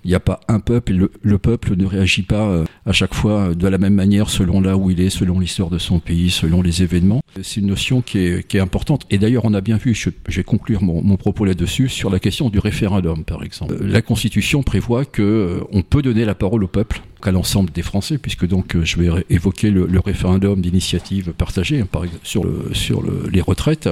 il 0.04 0.10
n'y 0.10 0.16
a 0.16 0.20
pas 0.20 0.40
un 0.48 0.60
peuple 0.60 0.94
et 0.94 0.96
le, 1.22 1.38
peuple 1.38 1.76
ne 1.76 1.86
réagit 1.86 2.24
pas 2.24 2.48
euh, 2.48 2.66
à 2.86 2.92
chaque 2.92 3.14
fois 3.14 3.54
de 3.54 3.68
la 3.68 3.78
même 3.78 3.94
manière 3.94 4.30
selon 4.30 4.62
là 4.62 4.78
où 4.78 4.90
il 4.90 5.02
est, 5.02 5.10
selon 5.10 5.40
l'histoire 5.40 5.70
de 5.70 5.78
son 5.78 6.00
pays, 6.00 6.30
selon 6.30 6.62
les 6.62 6.84
événements. 6.84 7.22
C'est 7.42 7.60
une 7.60 7.68
notion 7.68 8.02
qui 8.02 8.20
est, 8.20 8.56
importante. 8.58 9.06
Et 9.12 9.18
d'ailleurs, 9.18 9.46
on 9.46 9.54
a 9.54 9.62
bien 9.62 9.78
vu, 9.78 9.94
je, 9.94 10.10
vais 10.30 10.44
conclure 10.44 10.82
mon, 10.82 11.18
propos 11.18 11.46
là-dessus, 11.46 11.90
sur 11.90 12.10
la 12.10 12.20
question 12.20 12.50
du 12.50 12.60
référendum, 12.60 13.24
par 13.24 13.44
exemple. 13.44 13.74
Euh, 13.74 13.88
la 13.88 14.02
Constitution 14.02 14.64
prévoit 14.64 15.06
que 15.06 15.22
euh, 15.22 15.64
on 15.72 15.84
peut 15.84 16.02
donner 16.02 16.26
la 16.26 16.36
parole 16.36 16.64
au 16.64 16.68
peuple 16.68 17.02
qu'à 17.22 17.32
l'ensemble 17.32 17.72
des 17.72 17.82
Français, 17.82 18.18
puisque 18.18 18.48
donc 18.48 18.78
je 18.82 18.98
vais 18.98 19.26
évoquer 19.30 19.72
le, 19.72 20.00
référendum 20.00 20.62
d'initiative 20.62 21.34
partagée 21.34 21.82
hein, 21.82 21.88
par 21.92 22.04
exemple, 22.04 22.74
sur 22.74 23.04
les 23.32 23.42
retraites. 23.42 23.90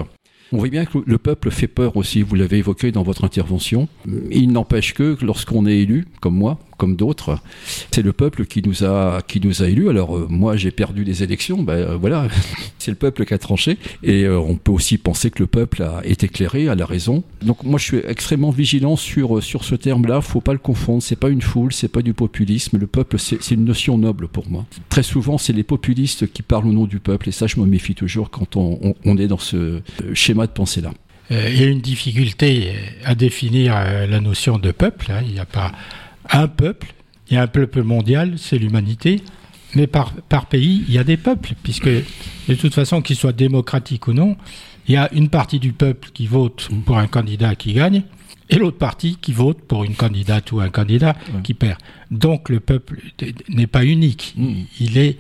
On 0.52 0.58
voit 0.58 0.70
bien 0.70 0.86
que 0.86 1.00
le 1.06 1.18
peuple 1.18 1.50
fait 1.50 1.68
peur 1.68 1.98
aussi, 1.98 2.22
vous 2.22 2.36
l'avez 2.36 2.58
évoqué 2.58 2.92
dans 2.92 3.04
votre 3.04 3.24
intervention. 3.24 3.88
Il 4.30 4.52
n'empêche 4.52 4.94
que 4.94 5.18
lorsqu'on 5.22 5.66
est 5.66 5.80
élu, 5.80 6.06
comme 6.22 6.36
moi, 6.36 6.60
comme 6.78 6.96
d'autres. 6.96 7.40
C'est 7.92 8.02
le 8.02 8.14
peuple 8.14 8.46
qui 8.46 8.62
nous 8.62 8.84
a 8.84 9.22
qui 9.28 9.40
nous 9.40 9.64
a 9.64 9.68
élus. 9.68 9.90
Alors 9.90 10.18
euh, 10.18 10.28
moi 10.30 10.56
j'ai 10.56 10.72
perdu 10.72 11.06
des 11.06 11.24
élections, 11.24 11.64
ben 11.64 11.74
euh, 11.74 11.98
voilà, 11.98 12.28
c'est 12.80 12.92
le 12.92 12.98
peuple 12.98 13.26
qui 13.26 13.34
a 13.34 13.38
tranché. 13.38 13.78
Et 14.04 14.24
euh, 14.24 14.40
on 14.40 14.56
peut 14.56 14.72
aussi 14.72 14.98
penser 14.98 15.32
que 15.32 15.40
le 15.40 15.48
peuple 15.48 15.84
a 15.84 16.02
été 16.06 16.26
éclairé, 16.26 16.68
a 16.68 16.76
la 16.76 16.86
raison. 16.86 17.24
Donc 17.42 17.64
moi 17.64 17.80
je 17.80 17.86
suis 17.86 17.98
extrêmement 18.08 18.52
vigilant 18.52 18.96
sur 18.96 19.42
sur 19.42 19.64
ce 19.64 19.76
terme-là. 19.76 20.22
Faut 20.22 20.42
pas 20.42 20.54
le 20.54 20.60
confondre. 20.60 21.02
C'est 21.02 21.16
pas 21.16 21.30
une 21.30 21.42
foule, 21.42 21.74
c'est 21.74 21.88
pas 21.88 22.02
du 22.02 22.14
populisme. 22.14 22.78
Le 22.78 22.88
peuple 22.88 23.18
c'est 23.20 23.52
une 23.52 23.66
notion 23.66 23.98
noble 23.98 24.28
pour 24.28 24.50
moi. 24.50 24.66
Très 24.90 25.04
souvent 25.04 25.38
c'est 25.38 25.54
les 25.54 25.64
populistes 25.64 26.32
qui 26.32 26.42
parlent 26.42 26.68
au 26.68 26.74
nom 26.74 26.86
du 26.86 27.00
peuple 27.00 27.30
et 27.30 27.32
ça 27.32 27.48
je 27.48 27.60
me 27.60 27.66
méfie 27.66 27.96
toujours 27.96 28.30
quand 28.30 28.56
on, 28.56 28.96
on, 29.06 29.18
est 29.18 29.28
dans 29.28 29.38
ce 29.38 29.82
schéma 30.14 30.48
de 30.48 30.52
pensée 30.52 30.82
là. 30.82 30.92
Il 31.32 31.60
y 31.60 31.64
a 31.64 31.68
une 31.68 31.82
difficulté 31.82 32.74
à 33.04 33.16
définir 33.16 33.74
la 33.74 34.20
notion 34.20 34.60
de 34.60 34.72
peuple. 34.72 35.12
Hein. 35.12 35.22
Il 35.26 35.34
n'y 35.34 35.40
a 35.40 35.46
pas 35.46 35.72
un 36.32 36.48
peuple, 36.48 36.94
il 37.30 37.36
y 37.36 37.38
a 37.38 37.42
un 37.42 37.48
peuple 37.48 37.84
mondial, 37.84 38.36
c'est 38.38 38.58
l'humanité, 38.58 39.22
mais 39.76 39.88
par, 39.88 40.14
par 40.14 40.46
pays, 40.46 40.84
il 40.88 40.94
y 40.94 40.98
a 40.98 41.04
des 41.04 41.18
peuples, 41.18 41.54
puisque 41.64 41.90
de 41.90 42.56
toute 42.60 42.74
façon, 42.74 43.02
qu'ils 43.02 43.16
soient 43.16 43.34
démocratiques 43.34 44.08
ou 44.08 44.14
non, 44.14 44.38
il 44.88 44.94
y 44.94 44.98
a 44.98 45.12
une 45.14 45.30
partie 45.30 45.60
du 45.60 45.74
peuple 45.74 46.10
qui 46.14 46.28
vote 46.28 46.70
pour 46.86 46.98
un 46.98 47.08
candidat 47.08 47.56
qui 47.56 47.74
gagne, 47.74 48.04
et 48.50 48.58
l'autre 48.58 48.78
partie 48.78 49.18
qui 49.20 49.34
vote 49.34 49.62
pour 49.62 49.84
une 49.84 49.96
candidate 49.96 50.52
ou 50.52 50.60
un 50.60 50.70
candidat 50.70 51.16
qui 51.44 51.56
perd. 51.56 51.80
Donc 52.12 52.50
le 52.50 52.60
peuple 52.60 53.02
n'est 53.50 53.68
pas 53.68 53.84
unique, 53.84 54.34
mm. 54.38 54.54
il 54.80 54.98
est 54.98 55.18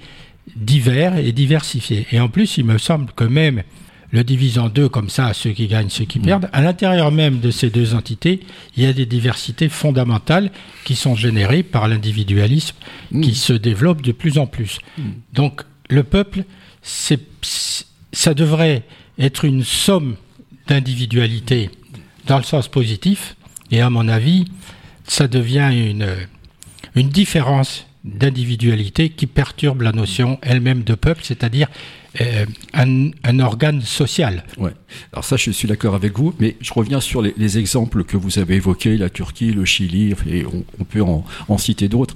divers 0.56 1.18
et 1.18 1.32
diversifié. 1.32 2.06
Et 2.12 2.20
en 2.20 2.30
plus, 2.30 2.58
il 2.58 2.66
me 2.66 2.78
semble 2.78 3.12
que 3.14 3.24
même 3.24 3.64
le 4.16 4.24
divise 4.24 4.58
en 4.60 4.70
deux 4.70 4.88
comme 4.88 5.10
ça, 5.10 5.34
ceux 5.34 5.52
qui 5.52 5.68
gagnent, 5.68 5.90
ceux 5.90 6.06
qui 6.06 6.20
mm. 6.20 6.24
perdent. 6.24 6.50
À 6.54 6.62
l'intérieur 6.62 7.12
même 7.12 7.42
de 7.42 7.52
ces 7.52 7.70
deux 7.70 7.94
entités, 7.94 8.40
il 8.78 8.84
y 8.84 8.86
a 8.86 8.94
des 8.94 9.06
diversités 9.06 9.68
fondamentales 9.68 10.52
qui 10.86 10.96
sont 10.96 11.16
générées 11.16 11.64
par 11.64 11.90
l'individualisme 11.90 12.78
mm. 13.12 13.22
qui 13.22 13.36
se 13.36 13.52
développe 13.52 14.02
de 14.02 14.14
plus 14.14 14.38
en 14.38 14.48
plus. 14.48 14.80
Mm. 14.98 15.02
Donc 15.34 15.64
le 15.90 16.04
peuple, 16.04 16.46
ça 16.82 18.34
devrait 18.34 18.84
être 19.20 19.44
une 19.44 19.64
somme 19.66 20.16
d'individualités 20.68 21.70
dans 22.26 22.38
le 22.38 22.44
sens 22.44 22.68
positif, 22.70 23.36
Et 23.70 23.82
à 23.82 23.90
mon 23.90 24.08
avis, 24.08 24.46
ça 25.04 25.28
devient 25.28 25.70
une, 25.74 26.08
une 26.96 27.10
différence 27.10 27.86
d'individualité 28.04 29.10
qui 29.10 29.28
perturbe 29.28 29.82
la 29.82 29.92
notion 29.92 30.40
elle-même 30.42 30.84
de 30.84 30.96
peuple, 30.96 31.22
c'est-à-dire 31.24 31.68
euh, 32.22 32.46
un, 32.74 33.40
organe 33.40 33.82
social. 33.82 34.44
Ouais. 34.58 34.72
Alors 35.12 35.26
ça, 35.26 35.38
je 35.38 35.52
suis 35.52 35.68
d'accord 35.68 35.96
avec 35.96 36.18
vous, 36.18 36.34
mais 36.40 36.56
je 36.62 36.74
reviens 36.74 37.00
sur 37.00 37.22
les, 37.22 37.58
exemples 37.58 38.04
que 38.04 38.18
vous 38.18 38.40
avez 38.40 38.56
évoqués, 38.56 38.98
la 38.98 39.10
Turquie, 39.10 39.52
le 39.52 39.66
Chili, 39.66 40.14
et 40.28 40.46
on, 40.46 40.84
peut 40.84 41.02
en, 41.02 41.58
citer 41.58 41.88
d'autres. 41.88 42.16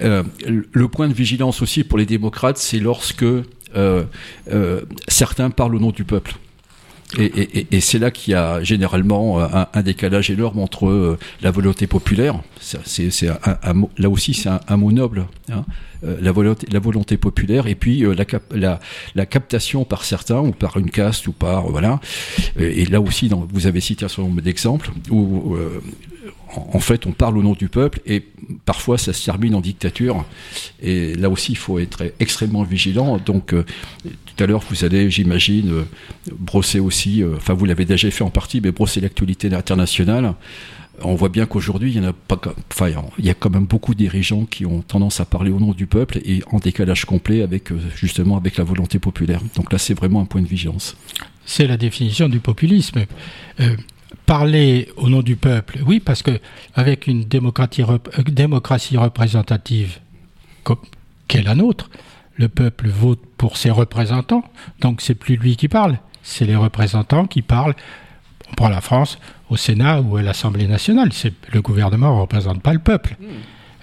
Euh, 0.00 0.22
le 0.46 0.88
point 0.88 1.08
de 1.08 1.14
vigilance 1.14 1.62
aussi 1.62 1.84
pour 1.84 1.98
les 1.98 2.06
démocrates, 2.06 2.58
c'est 2.58 2.80
lorsque 2.80 3.24
euh, 3.76 4.04
certains 5.08 5.50
parlent 5.50 5.74
au 5.74 5.80
nom 5.80 5.90
du 5.90 6.04
peuple. 6.04 6.34
Et, 7.16 7.80
c'est 7.80 7.98
là 7.98 8.10
qu'il 8.10 8.32
y 8.32 8.34
a 8.34 8.62
généralement 8.62 9.40
un, 9.40 9.82
décalage 9.82 10.30
énorme 10.30 10.58
entre 10.58 11.16
la 11.40 11.50
volonté 11.50 11.86
populaire, 11.86 12.40
c'est, 12.60 13.22
là 13.96 14.10
aussi 14.10 14.34
c'est 14.34 14.50
un, 14.68 14.76
mot 14.76 14.92
noble, 14.92 15.26
hein, 15.50 15.64
euh, 16.04 16.16
la, 16.20 16.30
volonté, 16.30 16.66
la 16.70 16.78
volonté 16.78 17.16
populaire 17.16 17.66
et 17.66 17.74
puis 17.74 18.04
euh, 18.04 18.14
la, 18.14 18.24
la, 18.54 18.78
la, 19.16 19.26
captation 19.26 19.84
par 19.84 20.04
certains 20.04 20.38
ou 20.38 20.52
par 20.52 20.76
une 20.76 20.90
caste 20.90 21.26
ou 21.26 21.32
par 21.32 21.68
voilà. 21.68 22.00
Et 22.58 22.84
là 22.84 23.00
aussi 23.00 23.30
vous 23.50 23.66
avez 23.66 23.80
cité 23.80 24.04
un 24.04 24.08
certain 24.08 24.22
nombre 24.22 24.40
d'exemples 24.40 24.90
où 25.10 25.56
euh, 25.56 25.82
en 26.54 26.80
fait, 26.80 27.06
on 27.06 27.12
parle 27.12 27.38
au 27.38 27.42
nom 27.42 27.52
du 27.52 27.68
peuple 27.68 28.00
et 28.06 28.24
parfois 28.64 28.98
ça 28.98 29.12
se 29.12 29.24
termine 29.24 29.54
en 29.54 29.60
dictature. 29.60 30.24
Et 30.80 31.14
là 31.14 31.30
aussi, 31.30 31.52
il 31.52 31.58
faut 31.58 31.78
être 31.78 32.12
extrêmement 32.20 32.62
vigilant. 32.62 33.18
Donc, 33.18 33.48
tout 33.54 34.44
à 34.44 34.46
l'heure, 34.46 34.62
vous 34.70 34.84
allez, 34.84 35.10
j'imagine, 35.10 35.84
brosser 36.32 36.80
aussi, 36.80 37.22
enfin, 37.36 37.54
vous 37.54 37.64
l'avez 37.64 37.84
déjà 37.84 38.10
fait 38.10 38.24
en 38.24 38.30
partie, 38.30 38.60
mais 38.60 38.72
brosser 38.72 39.00
l'actualité 39.00 39.52
internationale 39.54 40.34
on 41.02 41.14
voit 41.14 41.28
bien 41.28 41.46
qu'aujourd'hui, 41.46 41.92
il 41.94 42.02
y 42.02 42.06
a 42.06 42.12
enfin, 42.72 42.90
il 43.18 43.24
y 43.24 43.30
a 43.30 43.34
quand 43.34 43.50
même 43.50 43.66
beaucoup 43.66 43.94
de 43.94 43.98
dirigeants 43.98 44.44
qui 44.44 44.66
ont 44.66 44.82
tendance 44.82 45.20
à 45.20 45.24
parler 45.24 45.50
au 45.50 45.58
nom 45.58 45.72
du 45.72 45.86
peuple 45.86 46.18
et 46.24 46.42
en 46.50 46.58
décalage 46.58 47.04
complet 47.04 47.42
avec 47.42 47.70
euh, 47.70 47.78
justement 47.94 48.36
avec 48.36 48.56
la 48.56 48.64
volonté 48.64 48.98
populaire. 48.98 49.40
Donc 49.56 49.72
là, 49.72 49.78
c'est 49.78 49.94
vraiment 49.94 50.20
un 50.20 50.24
point 50.24 50.42
de 50.42 50.48
vigilance. 50.48 50.96
C'est 51.44 51.66
la 51.66 51.76
définition 51.76 52.28
du 52.28 52.40
populisme. 52.40 53.04
Parler 54.28 54.88
au 54.98 55.08
nom 55.08 55.22
du 55.22 55.36
peuple, 55.36 55.78
oui, 55.86 56.00
parce 56.00 56.22
que 56.22 56.38
avec 56.74 57.06
une 57.06 57.24
démocratie, 57.24 57.82
euh, 57.82 57.98
démocratie 58.26 58.98
représentative 58.98 60.00
qu'est 61.28 61.42
la 61.42 61.54
nôtre, 61.54 61.88
le 62.36 62.48
peuple 62.48 62.88
vote 62.88 63.20
pour 63.38 63.56
ses 63.56 63.70
représentants, 63.70 64.44
donc 64.80 65.00
c'est 65.00 65.14
plus 65.14 65.36
lui 65.36 65.56
qui 65.56 65.68
parle, 65.68 65.98
c'est 66.22 66.44
les 66.44 66.56
représentants 66.56 67.26
qui 67.26 67.40
parlent 67.40 67.74
on 68.50 68.54
prend 68.54 68.68
la 68.68 68.80
France 68.80 69.18
au 69.50 69.56
Sénat 69.56 70.00
ou 70.00 70.16
à 70.16 70.22
l'Assemblée 70.22 70.66
nationale. 70.66 71.10
Le 71.52 71.62
gouvernement 71.62 72.14
ne 72.14 72.20
représente 72.20 72.62
pas 72.62 72.72
le 72.72 72.78
peuple. 72.78 73.16
Hmm. 73.20 73.26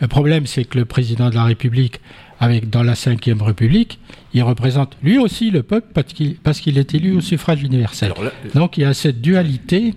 Le 0.01 0.07
problème, 0.07 0.45
c'est 0.45 0.65
que 0.65 0.77
le 0.77 0.85
président 0.85 1.29
de 1.29 1.35
la 1.35 1.43
République, 1.45 2.01
avec 2.39 2.69
dans 2.69 2.83
la 2.83 2.93
Ve 2.93 3.41
République, 3.41 3.99
il 4.33 4.43
représente 4.43 4.97
lui 5.01 5.17
aussi 5.17 5.51
le 5.51 5.63
peuple 5.63 5.87
parce 6.43 6.59
qu'il 6.59 6.77
est 6.77 6.93
élu 6.93 7.15
au 7.15 7.21
suffrage 7.21 7.63
universel. 7.63 8.13
Donc 8.53 8.77
il 8.77 8.81
y 8.81 8.85
a 8.85 8.93
cette 8.93 9.21
dualité 9.21 9.93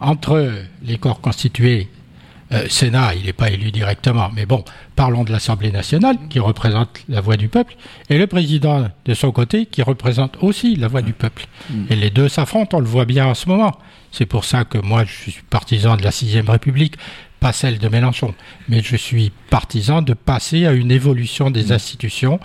entre 0.00 0.52
les 0.84 0.98
corps 0.98 1.20
constitués. 1.20 1.88
Euh, 2.52 2.66
Sénat, 2.68 3.14
il 3.14 3.24
n'est 3.24 3.32
pas 3.32 3.50
élu 3.50 3.72
directement, 3.72 4.30
mais 4.34 4.44
bon, 4.44 4.64
parlons 4.96 5.24
de 5.24 5.32
l'Assemblée 5.32 5.72
nationale, 5.72 6.18
qui 6.28 6.38
représente 6.38 6.90
la 7.08 7.22
voix 7.22 7.36
du 7.36 7.48
peuple, 7.48 7.74
et 8.10 8.18
le 8.18 8.26
président, 8.26 8.86
de 9.04 9.14
son 9.14 9.32
côté, 9.32 9.64
qui 9.64 9.82
représente 9.82 10.36
aussi 10.42 10.76
la 10.76 10.86
voix 10.86 11.00
du 11.00 11.14
peuple. 11.14 11.46
Hmm. 11.70 11.86
Et 11.88 11.96
les 11.96 12.10
deux 12.10 12.28
s'affrontent, 12.28 12.76
on 12.76 12.80
le 12.80 12.86
voit 12.86 13.06
bien 13.06 13.26
en 13.26 13.34
ce 13.34 13.48
moment. 13.48 13.72
C'est 14.12 14.26
pour 14.26 14.44
ça 14.44 14.64
que 14.64 14.78
moi, 14.78 15.04
je 15.04 15.30
suis 15.30 15.42
partisan 15.48 15.96
de 15.96 16.02
la 16.02 16.10
Sixième 16.10 16.48
République, 16.48 16.96
pas 17.44 17.52
celle 17.52 17.76
de 17.76 17.88
Mélenchon. 17.90 18.32
Mais 18.70 18.80
je 18.82 18.96
suis 18.96 19.30
partisan 19.50 20.00
de 20.00 20.14
passer 20.14 20.64
à 20.64 20.72
une 20.72 20.90
évolution 20.90 21.50
des 21.50 21.64
mmh. 21.64 21.72
institutions 21.72 22.40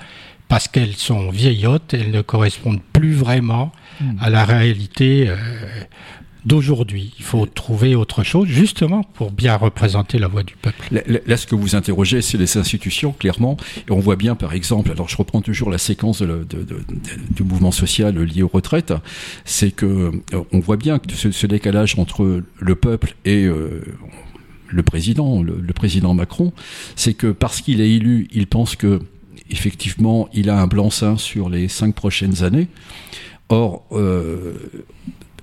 parce 0.49 0.67
qu'elles 0.67 0.97
sont 0.97 1.29
vieillottes, 1.29 1.93
elles 1.93 2.11
ne 2.11 2.21
correspondent 2.21 2.81
plus 2.91 3.13
vraiment 3.13 3.71
mmh. 4.01 4.05
à 4.19 4.29
la 4.29 4.43
réalité 4.43 5.29
euh, 5.29 5.37
d'aujourd'hui. 6.45 7.13
Il 7.17 7.23
faut 7.23 7.45
trouver 7.45 7.95
autre 7.95 8.23
chose, 8.23 8.49
justement, 8.49 9.03
pour 9.03 9.31
bien 9.31 9.55
représenter 9.55 10.19
la 10.19 10.27
voix 10.27 10.43
du 10.43 10.55
peuple. 10.55 11.01
Là, 11.25 11.37
ce 11.37 11.47
que 11.47 11.55
vous 11.55 11.77
interrogez, 11.77 12.21
c'est 12.21 12.37
les 12.37 12.57
institutions, 12.57 13.13
clairement. 13.13 13.55
Et 13.87 13.91
on 13.91 13.99
voit 13.99 14.17
bien, 14.17 14.35
par 14.35 14.51
exemple, 14.51 14.91
alors 14.91 15.07
je 15.07 15.15
reprends 15.15 15.39
toujours 15.39 15.69
la 15.69 15.77
séquence 15.77 16.21
du 16.21 17.43
mouvement 17.43 17.71
social 17.71 18.21
lié 18.21 18.41
aux 18.41 18.49
retraites, 18.49 18.93
c'est 19.45 19.71
que 19.71 20.11
euh, 20.33 20.43
on 20.51 20.59
voit 20.59 20.75
bien 20.75 20.99
que 20.99 21.13
ce, 21.13 21.47
décalage 21.47 21.97
entre 21.97 22.43
le 22.59 22.75
peuple 22.75 23.15
et 23.23 23.45
euh, 23.45 23.81
le 24.71 24.83
président, 24.83 25.41
le, 25.41 25.73
président 25.73 26.13
Macron, 26.13 26.53
c'est 26.95 27.13
que 27.13 27.27
parce 27.27 27.61
qu'il 27.61 27.81
est 27.81 27.89
élu, 27.89 28.27
il 28.31 28.47
pense 28.47 28.75
que 28.75 29.01
effectivement, 29.49 30.29
il 30.33 30.49
a 30.49 30.59
un 30.59 30.67
blanc-seing 30.67 31.17
sur 31.17 31.49
les 31.49 31.67
cinq 31.67 31.95
prochaines 31.95 32.43
années. 32.43 32.67
Or, 33.49 33.85
euh, 33.91 34.53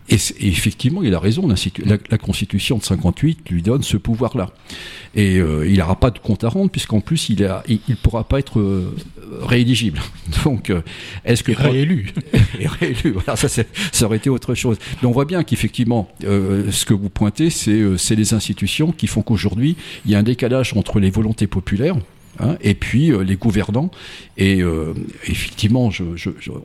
et, 0.09 0.15
effectivement, 0.41 1.03
il 1.03 1.15
a 1.15 1.19
raison. 1.19 1.49
La, 1.49 1.97
la, 2.11 2.19
Constitution 2.19 2.79
de 2.79 2.83
58 2.83 3.51
lui 3.51 3.63
donne 3.63 3.83
ce 3.83 3.97
pouvoir-là. 3.97 4.51
Et 5.15 5.39
euh, 5.39 5.69
il 5.69 5.79
n'aura 5.79 5.99
pas 5.99 6.11
de 6.11 6.19
compte 6.19 6.45
à 6.45 6.49
rendre, 6.49 6.71
puisqu'en 6.71 7.01
plus, 7.01 7.29
il 7.29 7.41
ne 7.43 7.49
il, 7.69 7.97
pourra 7.97 8.25
pas 8.25 8.39
être 8.39 8.61
euh, 8.61 8.95
rééligible. 9.43 10.01
Donc, 10.45 10.71
euh, 10.71 10.83
est-ce 11.25 11.43
que. 11.43 11.53
réélu. 11.53 12.13
et 12.61 12.69
réélu, 12.69 13.13
voilà, 13.13 13.37
ça, 13.37 13.49
ça 13.49 14.07
aurait 14.07 14.19
été 14.19 14.31
autre 14.31 14.55
chose. 14.55 14.79
Mais 15.03 15.09
on 15.09 15.13
voit 15.13 15.25
bien 15.25 15.43
qu'effectivement, 15.43 16.09
ce 16.21 16.85
que 16.85 16.95
vous 16.95 17.11
pointez, 17.11 17.51
c'est 17.51 18.15
les 18.15 18.35
institutions 18.35 18.93
qui 18.93 19.07
font 19.07 19.23
qu'aujourd'hui, 19.23 19.77
il 20.05 20.13
y 20.13 20.15
a 20.15 20.19
un 20.19 20.23
décalage 20.23 20.73
entre 20.77 21.01
les 21.01 21.11
volontés 21.11 21.47
populaires, 21.47 21.97
Hein, 22.39 22.57
et 22.61 22.75
puis 22.75 23.13
euh, 23.13 23.23
les 23.23 23.37
gouvernants. 23.37 23.91
Et 24.37 24.63
euh, 24.63 24.93
effectivement, 25.27 25.91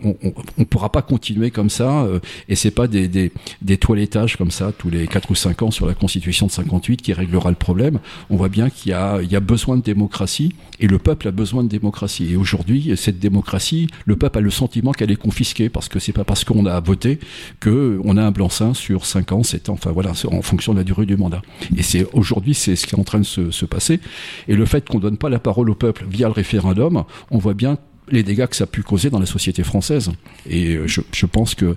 on 0.04 0.32
ne 0.58 0.64
pourra 0.66 0.92
pas 0.92 1.02
continuer 1.02 1.52
comme 1.52 1.70
ça. 1.70 2.04
Euh, 2.04 2.20
et 2.50 2.56
c'est 2.56 2.72
pas 2.72 2.88
des, 2.88 3.08
des, 3.08 3.78
toilettages 3.78 4.36
comme 4.36 4.52
ça 4.52 4.74
tous 4.78 4.90
les 4.90 5.08
4 5.08 5.32
ou 5.32 5.36
5 5.36 5.62
ans 5.62 5.72
sur 5.72 5.86
la 5.86 5.94
Constitution 5.94 6.48
de 6.48 6.52
58 6.52 7.02
qui 7.02 7.14
réglera 7.14 7.50
le 7.50 7.56
problème. 7.56 8.00
On 8.30 8.36
voit 8.36 8.50
bien 8.50 8.70
qu'il 8.70 8.92
y 8.92 8.94
a, 8.94 9.40
besoin 9.40 9.78
de 9.78 9.82
démocratie 9.82 10.54
et 10.80 10.88
le 10.88 11.00
peuple 11.00 11.28
a 11.28 11.32
besoin 11.32 11.64
de 11.64 11.70
démocratie. 11.70 12.34
Et 12.34 12.36
aujourd'hui, 12.36 12.92
cette 12.98 13.20
démocratie, 13.20 13.88
le 14.06 14.16
peuple 14.16 14.40
a 14.40 14.42
le 14.42 14.52
sentiment 14.52 14.92
qu'elle 14.92 15.12
est 15.12 15.16
confisquée 15.16 15.70
parce 15.70 15.88
que 15.88 16.00
c'est 16.00 16.14
pas 16.14 16.24
parce 16.24 16.44
qu'on 16.44 16.66
a 16.66 16.80
voté 16.80 17.20
que 17.60 18.00
on 18.04 18.18
a 18.18 18.24
un 18.24 18.32
blanc-seing 18.32 18.74
sur 18.74 19.06
5 19.06 19.32
ans, 19.32 19.44
7 19.44 19.70
ans. 19.70 19.74
Enfin 19.74 19.92
voilà, 19.92 20.12
en 20.28 20.42
fonction 20.42 20.74
de 20.74 20.80
la 20.80 20.84
durée 20.84 21.06
du 21.06 21.16
mandat. 21.16 21.42
Et 21.78 22.06
aujourd'hui, 22.14 22.54
c'est 22.54 22.76
ce 22.76 22.86
qui 22.86 22.96
est 22.96 23.00
en 23.00 23.04
train 23.04 23.20
de 23.20 23.26
se, 23.26 23.52
se 23.52 23.66
passer. 23.66 24.00
Et 24.48 24.56
le 24.56 24.66
fait 24.66 24.88
qu'on 24.88 25.00
donne 25.00 25.18
pas 25.18 25.30
la 25.30 25.40
parole 25.40 25.61
au 25.70 25.76
peuple 25.76 26.06
via 26.10 26.28
le 26.28 26.34
référendum, 26.34 27.04
on 27.30 27.38
voit 27.38 27.54
bien 27.54 27.78
les 28.10 28.24
dégâts 28.24 28.48
que 28.48 28.56
ça 28.56 28.66
a 28.66 28.68
pu 28.68 28.84
causer 28.84 29.10
dans 29.10 29.20
la 29.20 29.26
société 29.26 29.64
française. 29.64 30.12
Et 30.50 30.76
euh, 30.76 30.88
je, 30.88 31.26
pense 31.26 31.56
que 31.56 31.76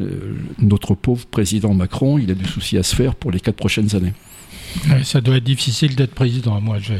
euh, 0.00 0.36
notre 0.58 0.94
pauvre 0.94 1.26
président 1.26 1.74
Macron, 1.74 2.18
il 2.18 2.30
a 2.30 2.34
du 2.34 2.44
souci 2.44 2.78
à 2.78 2.82
se 2.82 2.94
faire 2.94 3.14
pour 3.14 3.30
les 3.30 3.40
quatre 3.40 3.56
prochaines 3.56 3.94
années. 3.96 4.12
Ça 5.02 5.20
doit 5.20 5.36
être 5.36 5.44
difficile 5.44 5.94
d'être 5.96 6.14
président. 6.14 6.60
Moi, 6.60 6.78
je 6.78 6.94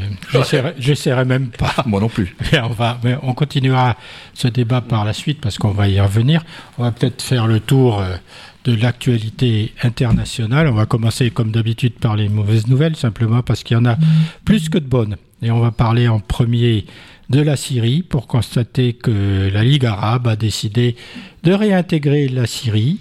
n'essaierai 0.87 1.25
même 1.25 1.47
pas. 1.49 1.73
Moi 1.85 1.99
non 2.01 2.09
plus. 2.09 2.35
on, 2.53 2.69
va, 2.69 2.99
mais 3.03 3.17
on 3.23 3.33
continuera 3.33 3.97
ce 4.33 4.47
débat 4.47 4.81
par 4.81 5.05
la 5.05 5.13
suite 5.13 5.41
parce 5.41 5.57
qu'on 5.57 5.71
va 5.71 5.87
y 5.87 5.99
revenir. 5.99 6.43
On 6.77 6.83
va 6.83 6.91
peut-être 6.91 7.21
faire 7.21 7.47
le 7.47 7.59
tour 7.59 7.99
euh, 7.99 8.15
de 8.63 8.75
l'actualité 8.75 9.73
internationale. 9.83 10.67
On 10.67 10.73
va 10.73 10.85
commencer 10.85 11.31
comme 11.31 11.51
d'habitude 11.51 11.93
par 11.93 12.15
les 12.15 12.29
mauvaises 12.29 12.67
nouvelles, 12.67 12.95
simplement 12.95 13.41
parce 13.41 13.63
qu'il 13.63 13.75
y 13.75 13.79
en 13.79 13.85
a 13.85 13.97
plus 14.45 14.69
que 14.69 14.77
de 14.77 14.87
bonnes. 14.87 15.17
Et 15.41 15.51
on 15.51 15.59
va 15.59 15.71
parler 15.71 16.07
en 16.07 16.19
premier 16.19 16.85
de 17.29 17.41
la 17.41 17.55
Syrie 17.55 18.03
pour 18.03 18.27
constater 18.27 18.93
que 18.93 19.49
la 19.51 19.63
Ligue 19.63 19.85
arabe 19.85 20.27
a 20.27 20.35
décidé 20.35 20.95
de 21.43 21.53
réintégrer 21.53 22.27
la 22.27 22.45
Syrie 22.45 22.99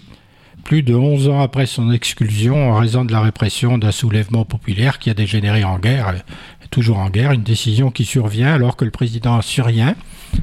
plus 0.64 0.82
de 0.82 0.94
11 0.94 1.28
ans 1.28 1.40
après 1.40 1.66
son 1.66 1.90
exclusion 1.92 2.70
en 2.70 2.78
raison 2.78 3.04
de 3.04 3.12
la 3.12 3.20
répression 3.20 3.78
d'un 3.78 3.90
soulèvement 3.90 4.44
populaire 4.44 4.98
qui 4.98 5.10
a 5.10 5.14
dégénéré 5.14 5.64
en 5.64 5.78
guerre, 5.78 6.14
toujours 6.70 6.98
en 6.98 7.10
guerre, 7.10 7.32
une 7.32 7.42
décision 7.42 7.90
qui 7.90 8.04
survient 8.04 8.52
alors 8.54 8.76
que 8.76 8.84
le 8.84 8.90
président 8.90 9.42
syrien 9.42 9.94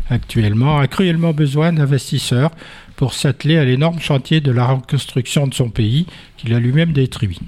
actuellement 0.09 0.79
a 0.79 0.87
cruellement 0.87 1.33
besoin 1.33 1.73
d'investisseurs 1.73 2.51
pour 2.95 3.13
s'atteler 3.13 3.57
à 3.57 3.65
l'énorme 3.65 3.99
chantier 3.99 4.41
de 4.41 4.51
la 4.51 4.65
reconstruction 4.65 5.47
de 5.47 5.53
son 5.53 5.69
pays 5.69 6.05
qu'il 6.37 6.53
a 6.53 6.59
lui-même 6.59 6.91
détruit. 6.91 7.39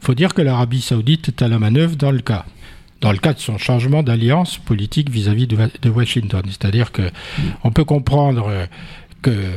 Faut 0.00 0.14
dire 0.14 0.34
que 0.34 0.42
l'Arabie 0.42 0.80
saoudite 0.80 1.28
est 1.28 1.42
à 1.42 1.48
la 1.48 1.58
manœuvre 1.58 1.96
dans 1.96 2.10
le 2.10 2.20
cas 2.20 2.44
de 3.02 3.38
son 3.38 3.58
changement 3.58 4.02
d'alliance 4.02 4.58
politique 4.58 5.10
vis-à-vis 5.10 5.46
de, 5.46 5.90
Washington. 5.90 6.42
C'est-à-dire 6.46 6.92
que 6.92 7.10
on 7.64 7.70
peut 7.70 7.84
comprendre 7.84 8.48
euh, 8.48 9.56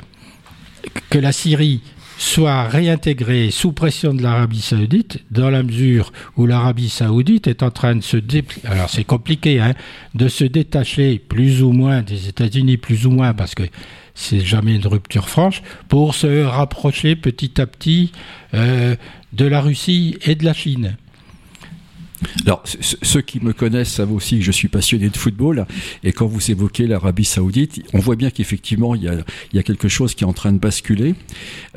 que 1.10 1.18
la 1.18 1.32
Syrie 1.32 1.82
soit 2.18 2.64
réintégrée 2.64 3.52
sous 3.52 3.72
pression 3.72 4.14
de 4.14 4.24
l'Arabie 4.24 4.62
saoudite, 4.62 5.20
dans 5.32 5.50
la 5.50 5.64
mesure 5.64 6.12
où 6.36 6.46
l'Arabie 6.46 6.90
saoudite 6.90 7.48
est 7.48 7.64
en 7.64 7.72
train 7.72 7.96
de 7.96 8.02
se 8.02 8.18
alors 8.66 8.90
c'est 8.90 9.04
compliqué, 9.04 9.60
hein, 9.60 9.74
de 10.16 10.28
se 10.28 10.44
détacher 10.44 11.20
plus 11.20 11.62
ou 11.64 11.72
moins 11.72 12.02
des 12.02 12.28
États-Unis, 12.28 12.78
plus 12.78 13.06
ou 13.06 13.12
moins, 13.12 13.34
parce 13.34 13.56
que 13.56 13.64
c'est 14.16 14.40
jamais 14.40 14.76
une 14.76 14.88
rupture 14.88 15.30
franche, 15.30 15.62
pour 15.88 16.16
se 16.16 16.44
rapprocher 16.44 17.16
petit 17.16 17.62
à 17.62 17.68
petit 17.68 18.12
euh, 18.54 18.96
de 19.34 19.46
la 19.46 19.62
Russie 19.62 20.18
et 20.24 20.36
de 20.36 20.44
la 20.44 20.54
Chine. 20.54 20.98
Alors, 22.46 22.64
ceux 22.66 23.22
qui 23.22 23.40
me 23.40 23.54
connaissent 23.54 23.92
savent 23.92 24.12
aussi 24.12 24.40
que 24.40 24.44
je 24.44 24.52
suis 24.52 24.68
passionné 24.68 25.10
de 25.10 25.18
football. 25.18 25.66
Et 26.04 26.12
quand 26.12 26.28
vous 26.28 26.52
évoquez 26.52 26.88
l'Arabie 26.88 27.26
Saoudite, 27.26 27.82
on 27.94 28.00
voit 28.00 28.16
bien 28.16 28.30
qu'effectivement, 28.30 28.96
il 28.96 29.04
y, 29.04 29.60
a, 29.60 29.64
quelque 29.64 29.88
chose 29.88 30.16
qui 30.16 30.24
est 30.24 30.28
en 30.28 30.34
train 30.34 30.54
de 30.54 30.60
basculer 30.60 31.16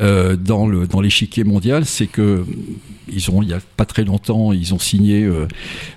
euh, 0.00 0.37
dans 0.37 0.68
dans 0.68 1.00
l'échiquier 1.00 1.44
mondial. 1.44 1.85
C'est 1.85 2.06
que 2.06 2.44
ils 3.12 3.31
ont, 3.31 3.43
il 3.43 3.49
y 3.49 3.52
a 3.52 3.61
pas 3.76 3.85
très 3.85 4.05
longtemps, 4.05 4.52
ils 4.52 4.75
ont 4.75 4.79
signé 4.79 5.23
euh, 5.23 5.47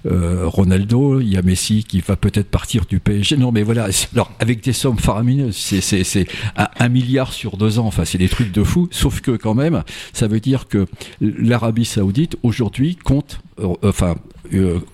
euh, 0.05 0.47
Ronaldo. 0.47 1.19
Il 1.19 1.29
y 1.29 1.37
a 1.37 1.41
Messi 1.41 1.83
qui 1.83 2.01
va 2.01 2.15
peut-être 2.15 2.49
partir 2.49 2.85
du 2.85 2.99
PSG. 2.99 3.37
Non, 3.37 3.51
mais 3.51 3.63
voilà. 3.63 3.87
Alors, 4.13 4.31
avec 4.39 4.63
des 4.63 4.73
sommes 4.73 4.99
faramineuses, 4.99 5.55
c'est 5.55 6.27
un, 6.55 6.89
milliard 6.89 7.33
sur 7.33 7.57
deux 7.57 7.79
ans. 7.79 7.87
Enfin, 7.87 8.05
c'est 8.05 8.17
des 8.17 8.29
trucs 8.29 8.51
de 8.51 8.63
fou. 8.63 8.87
Sauf 8.91 9.21
que 9.21 9.31
quand 9.31 9.53
même, 9.53 9.83
ça 10.13 10.27
veut 10.27 10.39
dire 10.39 10.67
que 10.67 10.85
l'Arabie 11.21 11.85
Saoudite 11.85 12.37
aujourd'hui 12.43 12.95
compte, 12.95 13.39
euh, 13.59 13.73
enfin 13.83 14.15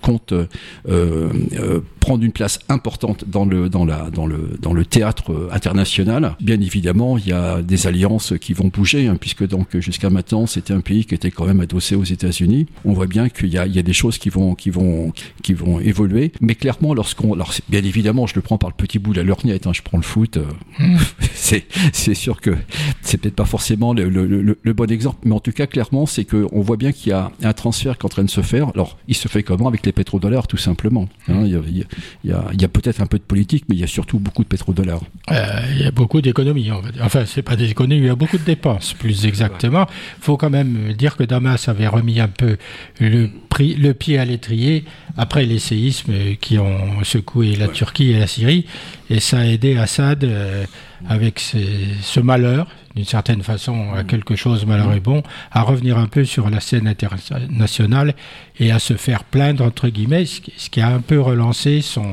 compte 0.02 0.34
euh, 0.34 0.48
euh, 0.88 1.80
prendre 2.00 2.24
une 2.24 2.32
place 2.32 2.60
importante 2.70 3.26
dans 3.28 3.46
le, 3.46 3.70
dans, 3.70 3.86
la, 3.86 4.10
dans, 4.10 4.26
le, 4.26 4.58
dans 4.62 4.74
le 4.74 4.86
théâtre 4.86 5.50
international. 5.52 6.36
Bien 6.40 6.60
évidemment, 6.60 7.18
il 7.18 7.28
y 7.28 7.34
a 7.34 7.62
des 7.62 7.88
alliances 7.88 8.34
qui 8.40 8.54
vont 8.54 8.70
bouger, 8.70 9.08
hein, 9.08 9.18
puisque 9.20 9.46
donc 9.48 9.78
jusqu'à 9.78 10.10
maintenant, 10.10 10.48
c'était 10.48 10.74
un 10.74 10.80
pays 10.80 11.06
qui 11.06 11.14
était 11.14 11.30
quand 11.30 11.46
même 11.46 11.60
adossé 11.60 11.96
aux 11.96 12.04
États-Unis. 12.04 12.68
On 12.86 12.94
voit 12.94 13.06
bien 13.06 13.30
qu'il 13.30 13.50
y 13.50 13.58
a, 13.58 13.68
il 13.68 13.76
y 13.76 13.80
a 13.80 13.84
des 13.84 13.94
choses 13.94 14.18
qui 14.18 14.30
vont, 14.30 14.56
qui 14.56 14.70
vont, 14.70 15.14
qui 15.44 15.54
vont 15.54 15.80
évoluer. 15.80 16.32
Mais 16.42 16.56
clairement, 16.56 16.94
lorsqu'on, 16.94 17.34
alors 17.34 17.54
bien 17.68 17.84
évidemment, 17.84 18.28
je 18.28 18.36
le 18.36 18.42
prends 18.42 18.58
par 18.58 18.70
le 18.70 18.76
petit 18.76 18.98
bout 18.98 19.14
de 19.14 19.18
la 19.18 19.24
lorgnette. 19.24 19.68
Hein, 19.68 19.72
je 19.74 19.82
prends 19.82 19.98
le 19.98 20.04
foot. 20.04 20.40
Mmh. 20.80 20.98
c'est, 21.34 21.66
c'est 21.94 22.16
sûr 22.16 22.42
que 22.42 22.56
c'est 23.02 23.18
peut-être 23.18 23.36
pas 23.36 23.46
forcément 23.46 23.94
le, 23.94 24.10
le, 24.10 24.26
le, 24.26 24.58
le, 24.62 24.74
bon 24.74 24.92
exemple, 24.92 25.20
mais 25.26 25.36
en 25.36 25.40
tout 25.40 25.52
cas, 25.52 25.68
clairement, 25.68 26.06
c'est 26.06 26.26
qu'on 26.26 26.62
voit 26.62 26.78
bien 26.78 26.92
qu'il 26.92 27.10
y 27.10 27.14
a 27.14 27.32
un 27.44 27.54
transfert 27.54 27.98
qui 27.98 28.04
est 28.04 28.06
en 28.06 28.10
train 28.10 28.24
de 28.24 28.30
se 28.30 28.42
faire. 28.42 28.70
Alors, 28.74 28.98
il 29.08 29.16
se 29.16 29.28
fait 29.28 29.44
comment 29.50 29.68
Avec 29.68 29.84
les 29.84 29.92
pétrodollars, 29.92 30.46
tout 30.46 30.58
simplement. 30.58 31.10
Hein, 31.28 31.44
il 31.46 31.86
y 32.24 32.34
a, 32.34 32.68
peut-être 32.68 33.02
un 33.02 33.08
peu 33.08 33.18
de 33.18 33.24
politique, 33.24 33.66
mais 33.68 33.76
il 33.76 33.82
y 33.82 33.84
a 33.84 33.88
surtout 33.88 34.20
beaucoup 34.20 34.44
de 34.44 34.48
pétrodollars. 34.48 35.02
Euh, 35.32 35.62
il 35.72 35.82
y 35.82 35.86
a 35.86 35.92
beaucoup 35.92 36.22
d'économies, 36.22 36.72
on 36.72 36.82
va 36.82 36.92
dire. 36.92 37.02
Enfin, 37.04 37.24
c'est 37.26 37.42
pas 37.42 37.56
des 37.56 37.72
économies, 37.72 38.02
il 38.02 38.06
y 38.06 38.10
a 38.10 38.16
beaucoup 38.16 38.38
de 38.38 38.44
dépenses, 38.44 38.94
plus 38.94 39.26
exactement. 39.26 39.88
Il 40.20 40.24
faut 40.24 40.38
quand 40.38 40.52
même 40.52 40.94
dire 40.94 41.18
que 41.18 41.24
Damas 41.24 41.68
avait 41.68 41.88
remis 41.88 42.20
un 42.20 42.28
peu 42.28 42.58
le, 43.00 43.28
prix, 43.50 43.74
le 43.74 43.96
pied 43.96 44.20
à 44.20 44.26
l'étrier 44.26 44.86
après 45.18 45.46
les 45.46 45.58
séismes 45.58 46.14
qui 46.40 46.60
ont 46.60 47.04
secoué 47.04 47.56
la 47.56 47.66
ouais. 47.66 47.74
Turquie 47.74 48.12
et 48.12 48.20
la 48.20 48.28
Syrie, 48.28 48.68
et 49.10 49.20
ça 49.20 49.40
a 49.40 49.46
aidé 49.46 49.78
Assad 49.78 50.24
euh, 50.24 50.66
avec 51.08 51.40
ce 51.40 52.20
malheur, 52.20 52.68
d'une 52.96 53.06
certaine 53.06 53.44
façon, 53.44 53.94
à 53.94 54.04
quelque 54.04 54.36
chose 54.36 54.66
malheur 54.66 54.94
et 54.94 55.00
bon, 55.00 55.24
à 55.52 55.62
revenir 55.62 55.98
un 55.98 56.08
peu 56.08 56.26
sur 56.26 56.50
la 56.50 56.60
scène 56.60 56.88
internationale 56.88 58.14
et 58.60 58.72
à 58.72 58.80
se 58.80 58.96
faire 58.96 59.24
plaindre, 59.24 59.64
entre 59.64 59.88
guillemets, 59.88 60.26
ce 60.26 60.70
qui 60.70 60.82
a 60.82 60.90
un 60.90 61.00
peu 61.00 61.22
relancé 61.22 61.82
son, 61.82 62.06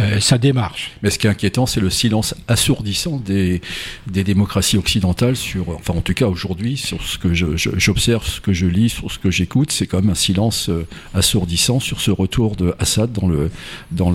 euh, 0.00 0.18
sa 0.18 0.38
démarche. 0.38 0.90
Mais 1.02 1.10
ce 1.10 1.18
qui 1.18 1.26
est 1.26 1.30
inquiétant, 1.30 1.66
c'est 1.66 1.80
le 1.80 1.90
silence 1.90 2.34
assourdissant 2.48 3.18
des, 3.18 3.60
des 4.08 4.24
démocraties 4.24 4.78
occidentales 4.78 5.36
sur, 5.36 5.68
enfin 5.70 5.94
en 5.94 6.00
tout 6.00 6.14
cas 6.14 6.26
aujourd'hui, 6.26 6.76
sur 6.76 7.02
ce 7.02 7.18
que 7.18 7.32
j'observe, 7.32 8.26
ce 8.26 8.40
que 8.40 8.52
je 8.52 8.66
lis, 8.66 8.88
sur 8.88 9.10
ce 9.10 9.18
que 9.18 9.30
j'écoute, 9.30 9.70
c'est 9.70 9.86
quand 9.86 10.00
même 10.00 10.10
un 10.10 10.14
silence 10.14 10.68
euh, 10.68 10.86
assourdissant 11.14 11.80
sur 11.80 12.00
ce 12.00 12.10
retour 12.10 12.56
de 12.56 12.74
Assad 12.78 13.12
dans 13.12 13.28
le 13.28 13.50
dans 13.92 14.12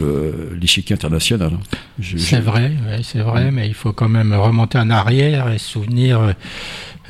l'échiquier 0.59 0.95
international. 0.95 1.51
C'est 2.01 2.39
vrai, 2.39 2.71
ouais, 2.87 3.01
c'est 3.03 3.19
vrai, 3.19 3.51
mais 3.51 3.67
il 3.67 3.73
faut 3.73 3.93
quand 3.93 4.09
même 4.09 4.33
remonter 4.33 4.77
en 4.77 4.89
arrière 4.89 5.51
et 5.51 5.57
se 5.57 5.69
souvenir 5.69 6.33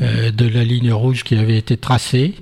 euh, 0.02 0.32
de 0.32 0.48
la 0.48 0.64
ligne 0.64 0.92
rouge 0.92 1.24
qui 1.24 1.36
avait 1.36 1.58
été 1.58 1.78
tracée. 1.78 2.36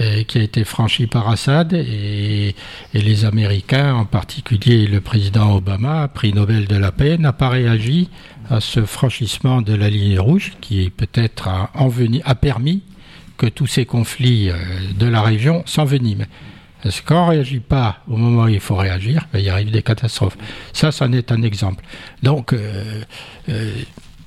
Euh, 0.00 0.22
qui 0.22 0.38
a 0.38 0.42
été 0.42 0.64
franchie 0.64 1.06
par 1.06 1.28
Assad 1.28 1.74
et, 1.74 2.54
et, 2.94 3.02
les 3.02 3.26
Américains, 3.26 3.94
en 3.94 4.06
particulier 4.06 4.86
le 4.86 5.02
président 5.02 5.54
Obama, 5.54 6.08
prix 6.08 6.32
Nobel 6.32 6.66
de 6.66 6.76
la 6.76 6.90
paix, 6.90 7.18
n'a 7.18 7.34
pas 7.34 7.50
réagi 7.50 8.08
à 8.48 8.60
ce 8.60 8.86
franchissement 8.86 9.60
de 9.60 9.74
la 9.74 9.90
ligne 9.90 10.18
rouge 10.18 10.52
qui 10.62 10.88
peut-être 10.88 11.48
a, 11.48 11.70
a, 11.74 12.34
permis 12.34 12.82
que 13.36 13.44
tous 13.44 13.66
ces 13.66 13.84
conflits 13.84 14.48
euh, 14.48 14.54
de 14.98 15.06
la 15.06 15.20
région 15.20 15.62
s'enveniment. 15.66 16.24
Parce 16.84 17.00
que 17.00 17.06
quand 17.06 17.24
on 17.24 17.26
ne 17.26 17.30
réagit 17.32 17.60
pas 17.60 17.98
au 18.06 18.18
moment 18.18 18.44
où 18.44 18.48
il 18.48 18.60
faut 18.60 18.76
réagir, 18.76 19.26
ben, 19.32 19.38
il 19.38 19.48
arrive 19.48 19.70
des 19.70 19.82
catastrophes. 19.82 20.36
Ça, 20.74 20.92
c'en 20.92 21.10
est 21.12 21.32
un 21.32 21.42
exemple. 21.42 21.82
Donc, 22.22 22.52
euh, 22.52 23.02
euh, 23.48 23.72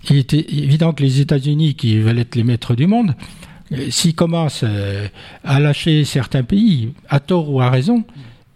il 0.09 0.17
était 0.17 0.43
évident 0.49 0.91
que 0.91 1.03
les 1.03 1.21
États-Unis, 1.21 1.75
qui 1.75 1.99
veulent 1.99 2.17
être 2.17 2.35
les 2.35 2.43
maîtres 2.43 2.73
du 2.73 2.87
monde, 2.87 3.13
s'ils 3.89 4.15
commencent 4.15 4.65
à 5.43 5.59
lâcher 5.59 6.03
certains 6.05 6.43
pays, 6.43 6.93
à 7.09 7.19
tort 7.19 7.51
ou 7.51 7.61
à 7.61 7.69
raison, 7.69 8.05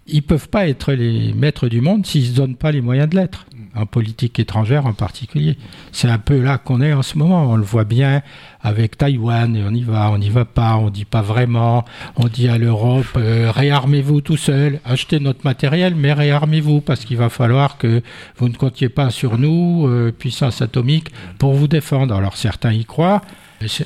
ils 0.08 0.24
peuvent 0.24 0.50
pas 0.50 0.68
être 0.68 0.94
les 0.94 1.34
maîtres 1.34 1.68
du 1.68 1.82
monde 1.82 2.06
s'ils 2.06 2.28
se 2.28 2.32
donnent 2.32 2.56
pas 2.56 2.72
les 2.72 2.82
moyens 2.82 3.10
de 3.10 3.18
l'être, 3.18 3.46
en 3.76 3.86
politique 3.86 4.40
étrangère 4.40 4.86
en 4.86 4.94
particulier. 4.94 5.58
C'est 5.92 6.10
un 6.10 6.18
peu 6.18 6.42
là 6.42 6.58
qu'on 6.58 6.82
est 6.82 6.94
en 6.94 7.02
ce 7.02 7.18
moment. 7.18 7.44
On 7.50 7.56
le 7.56 7.64
voit 7.64 7.84
bien 7.84 8.22
avec 8.62 8.98
Taïwan, 8.98 9.58
on 9.68 9.74
y 9.74 9.84
va, 9.84 10.12
on 10.12 10.18
n'y 10.18 10.30
va 10.30 10.46
pas, 10.46 10.76
on 10.78 10.90
dit 10.90 11.06
pas 11.06 11.22
vraiment. 11.22 11.86
On 12.16 12.28
dit 12.28 12.48
à 12.48 12.58
l'Europe, 12.58 13.08
euh, 13.18 13.52
réarmez-vous 13.52 14.22
tout 14.22 14.38
seul, 14.38 14.80
achetez 14.86 15.20
notre 15.20 15.46
matériel, 15.46 15.96
mais 15.96 16.14
réarmez-vous 16.14 16.82
parce 16.82 17.06
qu'il 17.06 17.18
va 17.18 17.30
falloir 17.30 17.78
que 17.78 18.02
vous 18.38 18.50
ne 18.50 18.56
comptiez 18.56 18.90
pas 18.90 19.10
sur 19.10 19.38
nous, 19.38 19.88
euh, 19.88 20.12
puissance 20.12 20.62
atomique, 20.62 21.10
pour 21.40 21.54
vous 21.54 21.68
défendre. 21.68 22.14
Alors 22.14 22.38
certains 22.38 22.74
y 22.74 22.86
croient. 22.86 23.22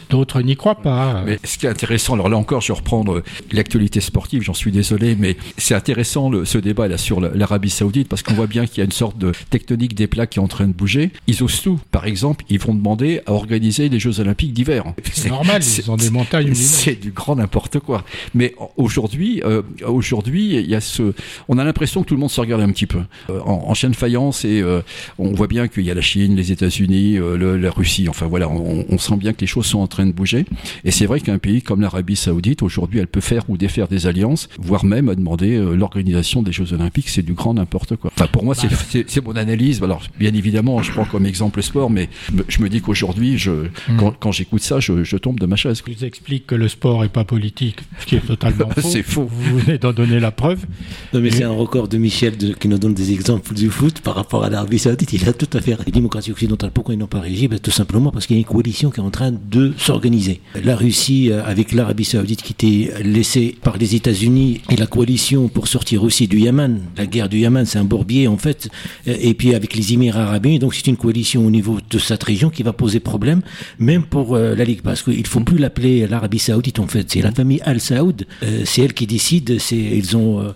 D'autres 0.10 0.42
n'y 0.42 0.56
croient 0.56 0.82
pas. 0.82 1.24
Mais 1.26 1.40
ce 1.44 1.58
qui 1.58 1.66
est 1.66 1.70
intéressant, 1.70 2.14
alors 2.14 2.30
là 2.30 2.38
encore, 2.38 2.62
je 2.62 2.72
vais 2.72 2.78
reprendre 2.78 3.24
l'actualité 3.52 4.02
sportive, 4.02 4.42
j'en 4.44 4.54
suis 4.54 4.72
désolé, 4.72 5.16
mais 5.16 5.38
c'est 5.58 5.76
intéressant 5.76 6.30
le, 6.30 6.46
ce 6.46 6.58
débat 6.58 6.88
là 6.88 6.98
sur 6.98 7.20
l'Arabie 7.20 7.70
Saoudite 7.70 8.08
parce 8.08 8.24
qu'on 8.24 8.34
voit 8.34 8.48
bien 8.48 8.66
qu'il 8.66 8.80
y 8.80 8.82
a 8.82 8.86
une 8.86 8.92
sorte 8.92 9.18
de 9.18 9.32
tectonique 9.50 9.96
des 9.96 10.08
plaques 10.08 10.32
qui 10.32 10.40
est 10.40 10.42
en 10.42 10.48
train 10.48 10.68
de 10.68 10.74
bouger. 10.74 11.12
Ils 11.28 11.44
osent 11.44 11.62
tout. 11.62 11.80
Par 11.92 12.06
exemple, 12.06 12.46
ils 12.50 12.60
vont 12.60 12.74
demander 12.74 13.22
à 13.26 13.34
organiser 13.34 13.90
les 13.90 14.00
Jeux 14.00 14.20
Olympiques 14.20 14.54
d'hiver. 14.54 14.84
C'est 15.12 15.30
normal, 15.30 15.62
ils 15.64 15.92
ont 15.92 15.98
des 15.98 16.10
montagnes. 16.10 16.54
C'est 16.56 17.00
du 17.00 17.12
grand 17.12 17.36
n'importe 17.36 17.80
quoi. 17.80 18.04
Mais 18.34 18.56
aujourd'hui, 18.78 19.42
euh, 19.44 19.62
aujourd'hui, 19.86 20.56
il 20.56 20.70
y 20.70 20.76
a 20.76 20.82
ce, 20.82 21.14
on 21.48 21.58
a 21.58 21.64
l'impression 21.64 22.04
que 22.04 22.08
tout 22.08 22.16
le 22.16 22.20
monde 22.20 22.32
se 22.32 22.42
regarde 22.42 22.62
un 22.62 22.72
petit 22.72 22.86
peu 22.86 23.00
euh, 23.30 23.40
en, 23.42 23.66
en, 23.68 23.74
chaîne 23.74 23.94
faïence 23.94 24.46
et 24.46 24.62
euh, 24.62 24.82
on 25.18 25.32
voit 25.34 25.48
bien 25.48 25.68
qu'il 25.68 25.84
y 25.84 25.92
a 25.92 25.94
la 25.94 26.02
Chine, 26.02 26.36
les 26.36 26.52
États-Unis, 26.52 27.18
euh, 27.18 27.58
la 27.58 27.72
Russie. 27.72 28.08
Enfin 28.10 28.28
voilà, 28.28 28.50
on, 28.50 28.86
on 28.90 28.98
sent 28.98 29.18
bien 29.18 29.34
que 29.34 29.42
les 29.42 29.48
choses 29.48 29.65
sont 29.66 29.80
en 29.80 29.88
train 29.88 30.06
de 30.06 30.12
bouger. 30.12 30.46
Et 30.84 30.92
c'est 30.92 31.06
vrai 31.06 31.20
qu'un 31.20 31.38
pays 31.38 31.62
comme 31.62 31.82
l'Arabie 31.82 32.16
Saoudite, 32.16 32.62
aujourd'hui, 32.64 33.00
elle 33.00 33.08
peut 33.08 33.22
faire 33.22 33.50
ou 33.50 33.58
défaire 33.58 33.88
des 33.88 34.08
alliances, 34.08 34.50
voire 34.60 34.86
même 34.86 35.14
demander 35.16 35.56
euh, 35.56 35.76
l'organisation 35.76 36.42
des 36.42 36.52
Jeux 36.52 36.74
Olympiques. 36.74 37.10
C'est 37.10 37.22
du 37.22 37.34
grand 37.34 37.54
n'importe 37.54 37.96
quoi. 37.96 38.12
Enfin, 38.16 38.28
pour 38.28 38.44
moi, 38.44 38.56
bah. 38.62 38.70
c'est 39.08 39.24
mon 39.24 39.36
analyse. 39.36 39.82
Alors, 39.84 40.04
bien 40.20 40.34
évidemment, 40.34 40.82
je 40.82 40.92
prends 40.92 41.06
comme 41.06 41.26
exemple 41.26 41.60
le 41.60 41.64
sport, 41.64 41.90
mais 41.90 42.10
je 42.48 42.62
me 42.62 42.70
dis 42.70 42.82
qu'aujourd'hui, 42.82 43.38
je, 43.38 43.52
mmh. 43.52 43.98
quand, 43.98 44.16
quand 44.20 44.32
j'écoute 44.32 44.62
ça, 44.62 44.80
je, 44.80 45.04
je, 45.04 45.18
tombe 45.18 45.40
de 45.40 45.46
ma 45.46 45.56
chaise. 45.56 45.82
Je 45.86 45.92
vous 45.92 46.06
explique 46.06 46.48
que 46.48 46.56
le 46.56 46.68
sport 46.68 47.04
est 47.04 47.10
pas 47.10 47.24
politique, 47.24 47.80
ce 48.00 48.06
qui 48.06 48.16
est 48.16 48.26
totalement 48.26 48.70
faux. 48.78 48.90
c'est 48.90 49.04
faux. 49.04 49.28
Vous 49.30 49.60
venez 49.60 49.78
d'en 49.78 49.94
donner 49.94 50.20
la 50.20 50.32
preuve. 50.32 50.66
Non, 51.14 51.20
mais, 51.22 51.32
c'est 51.32 51.44
un 51.44 51.52
record 51.52 51.88
de 51.88 51.98
Michel 51.98 52.38
de, 52.38 52.54
qui 52.54 52.68
nous 52.68 52.78
donne 52.78 52.94
des 52.94 53.12
exemples 53.12 53.54
du 53.54 53.70
foot 53.70 54.02
par 54.02 54.16
rapport 54.16 54.44
à 54.44 54.50
l'Arabie 54.50 54.80
Saoudite. 54.80 55.14
Il 55.14 55.28
a 55.28 55.34
tout 55.34 55.50
à 55.58 55.62
fait. 55.62 55.76
Les 55.86 55.92
démocraties 55.92 56.32
occidentales, 56.32 56.72
pourquoi 56.72 56.94
ils 56.94 56.98
n'ont 56.98 57.08
pas 57.08 57.20
réagi? 57.20 57.48
Ben, 57.48 57.60
Tout 57.60 57.72
simplement 57.72 58.12
parce 58.12 58.28
qu'il 58.28 58.36
y 58.36 58.40
a 58.40 58.42
une 58.42 58.46
coalition 58.46 58.90
qui 58.90 59.00
est 59.00 59.04
en 59.04 59.12
train 59.12 59.32
de 59.32 59.55
s'organiser. 59.78 60.42
La 60.64 60.76
Russie, 60.76 61.32
avec 61.32 61.72
l'Arabie 61.72 62.06
Saoudite 62.06 62.42
qui 62.42 62.54
était 62.54 63.04
laissée 63.04 63.56
par 63.62 63.78
les 63.78 63.96
États-Unis 63.96 64.62
et 64.70 64.76
la 64.76 64.88
coalition 64.88 65.48
pour 65.48 65.68
sortir 65.68 66.04
aussi 66.04 66.28
du 66.28 66.40
Yémen. 66.40 66.82
La 66.98 67.06
guerre 67.06 67.30
du 67.30 67.40
Yémen, 67.40 67.66
c'est 67.66 67.80
un 67.80 67.84
bourbier 67.84 68.28
en 68.28 68.38
fait. 68.38 68.70
Et 69.06 69.34
puis 69.34 69.56
avec 69.56 69.76
les 69.76 69.94
Émirats 69.94 70.24
arabes 70.24 70.46
unis, 70.46 70.60
donc 70.60 70.76
c'est 70.76 70.88
une 70.88 70.98
coalition 70.98 71.46
au 71.46 71.52
niveau 71.52 71.80
de 71.90 72.00
cette 72.00 72.24
région 72.24 72.50
qui 72.50 72.64
va 72.64 72.74
poser 72.74 73.00
problème, 73.00 73.42
même 73.80 74.04
pour 74.04 74.36
euh, 74.36 74.56
la 74.56 74.64
Ligue, 74.64 74.82
parce 74.82 75.02
qu'il 75.02 75.20
ne 75.20 75.28
faut 75.28 75.40
plus 75.40 75.58
l'appeler 75.58 76.08
l'Arabie 76.08 76.40
Saoudite 76.40 76.80
en 76.80 76.88
fait. 76.88 77.10
C'est 77.10 77.22
la 77.22 77.32
famille 77.32 77.62
Al 77.64 77.80
Saoud, 77.80 78.26
euh, 78.44 78.62
c'est 78.66 78.82
elle 78.82 78.94
qui 78.94 79.08
décide. 79.08 79.60
C'est 79.60 79.76
ils 79.76 80.18
ont 80.18 80.42
euh, 80.42 80.52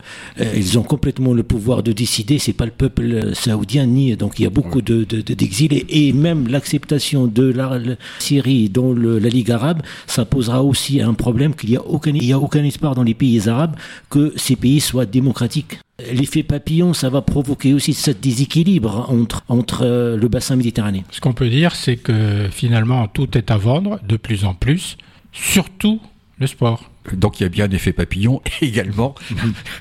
ils 0.55 0.77
ont 0.77 0.83
complètement 0.83 1.33
le 1.33 1.43
pouvoir 1.43 1.83
de 1.83 1.91
décider. 1.91 2.39
C'est 2.39 2.53
pas 2.53 2.65
le 2.65 2.71
peuple 2.71 3.33
saoudien 3.33 3.85
ni 3.85 4.15
donc 4.15 4.39
il 4.39 4.43
y 4.43 4.45
a 4.45 4.49
beaucoup 4.49 4.81
de 4.81 5.03
d'exilés 5.03 5.81
de, 5.81 5.95
et 5.95 6.13
même 6.13 6.47
l'acceptation 6.47 7.27
de 7.27 7.43
la, 7.43 7.77
la 7.77 7.95
Syrie 8.19 8.69
dans 8.69 8.88
la 8.93 9.29
Ligue 9.29 9.51
arabe, 9.51 9.81
ça 10.07 10.25
posera 10.25 10.63
aussi 10.63 11.01
un 11.01 11.13
problème 11.13 11.55
qu'il 11.55 11.69
n'y 11.69 11.77
a 11.77 11.85
aucun, 11.85 12.13
y 12.13 12.33
a 12.33 12.39
aucun 12.39 12.63
espoir 12.63 12.95
dans 12.95 13.03
les 13.03 13.13
pays 13.13 13.47
arabes 13.47 13.75
que 14.09 14.33
ces 14.35 14.55
pays 14.55 14.79
soient 14.79 15.05
démocratiques. 15.05 15.79
L'effet 16.11 16.43
papillon, 16.43 16.93
ça 16.93 17.09
va 17.09 17.21
provoquer 17.21 17.73
aussi 17.73 17.93
ce 17.93 18.11
déséquilibre 18.11 19.09
entre, 19.09 19.43
entre 19.49 20.15
le 20.17 20.27
bassin 20.27 20.55
méditerranéen. 20.55 21.03
Ce 21.11 21.19
qu'on 21.19 21.33
peut 21.33 21.49
dire, 21.49 21.75
c'est 21.75 21.97
que 21.97 22.47
finalement, 22.51 23.07
tout 23.07 23.37
est 23.37 23.51
à 23.51 23.57
vendre 23.57 23.99
de 24.07 24.15
plus 24.15 24.45
en 24.45 24.53
plus, 24.53 24.97
surtout 25.33 25.99
le 26.39 26.47
sport. 26.47 26.89
Donc 27.15 27.39
il 27.39 27.43
y 27.43 27.45
a 27.45 27.49
bien 27.49 27.65
un 27.65 27.71
effet 27.71 27.93
papillon 27.93 28.41
également. 28.61 29.15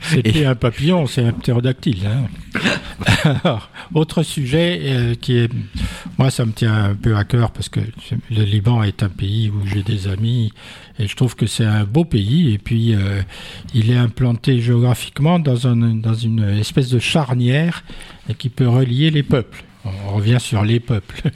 C'est 0.02 0.44
un 0.44 0.54
papillon, 0.54 1.06
c'est 1.06 1.24
un 1.24 1.32
ptérodactyle. 1.32 2.06
Hein. 2.06 3.58
autre 3.94 4.22
sujet 4.22 4.80
euh, 4.82 5.14
qui 5.14 5.38
est, 5.38 5.50
moi 6.18 6.30
ça 6.30 6.44
me 6.44 6.52
tient 6.52 6.74
un 6.74 6.94
peu 6.94 7.16
à 7.16 7.24
cœur 7.24 7.50
parce 7.50 7.68
que 7.68 7.80
le 8.30 8.42
Liban 8.42 8.82
est 8.82 9.02
un 9.02 9.08
pays 9.08 9.50
où 9.50 9.66
j'ai 9.66 9.82
des 9.82 10.08
amis 10.08 10.52
et 10.98 11.06
je 11.06 11.16
trouve 11.16 11.36
que 11.36 11.46
c'est 11.46 11.64
un 11.64 11.84
beau 11.84 12.04
pays 12.04 12.52
et 12.52 12.58
puis 12.58 12.94
euh, 12.94 13.22
il 13.74 13.90
est 13.90 13.96
implanté 13.96 14.60
géographiquement 14.60 15.38
dans, 15.38 15.66
un, 15.66 15.76
dans 15.76 16.14
une 16.14 16.58
espèce 16.58 16.88
de 16.90 16.98
charnière 16.98 17.84
qui 18.38 18.48
peut 18.48 18.68
relier 18.68 19.10
les 19.10 19.22
peuples. 19.22 19.64
On 19.84 20.16
revient 20.16 20.38
sur 20.40 20.64
les 20.64 20.80
peuples 20.80 21.30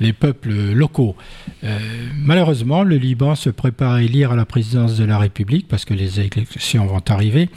les 0.00 0.12
peuples 0.12 0.72
locaux. 0.72 1.16
Euh, 1.64 1.78
malheureusement, 2.16 2.82
le 2.82 2.96
Liban 2.96 3.34
se 3.34 3.50
prépare 3.50 3.92
à 3.92 4.02
élire 4.02 4.32
à 4.32 4.36
la 4.36 4.44
présidence 4.44 4.96
de 4.96 5.04
la 5.04 5.18
République, 5.18 5.68
parce 5.68 5.84
que 5.84 5.94
les 5.94 6.20
élections 6.20 6.86
vont 6.86 7.02
arriver, 7.08 7.48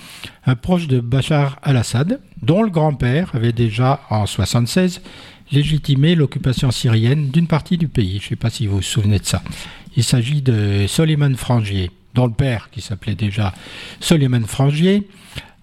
un 0.45 0.55
proche 0.55 0.87
de 0.87 0.99
Bachar 0.99 1.59
al-Assad, 1.63 2.19
dont 2.41 2.63
le 2.63 2.69
grand-père 2.69 3.31
avait 3.33 3.51
déjà, 3.51 4.01
en 4.09 4.23
1976, 4.23 5.01
légitimé 5.51 6.15
l'occupation 6.15 6.71
syrienne 6.71 7.29
d'une 7.29 7.47
partie 7.47 7.77
du 7.77 7.87
pays. 7.87 8.19
Je 8.19 8.25
ne 8.25 8.29
sais 8.29 8.35
pas 8.35 8.49
si 8.49 8.67
vous 8.67 8.77
vous 8.77 8.81
souvenez 8.81 9.19
de 9.19 9.25
ça. 9.25 9.41
Il 9.97 10.03
s'agit 10.03 10.41
de 10.41 10.85
Soliman 10.87 11.35
Frangier, 11.35 11.91
dont 12.13 12.27
le 12.27 12.33
père, 12.33 12.69
qui 12.71 12.81
s'appelait 12.81 13.15
déjà 13.15 13.53
Soliman 13.99 14.45
Frangier, 14.45 15.07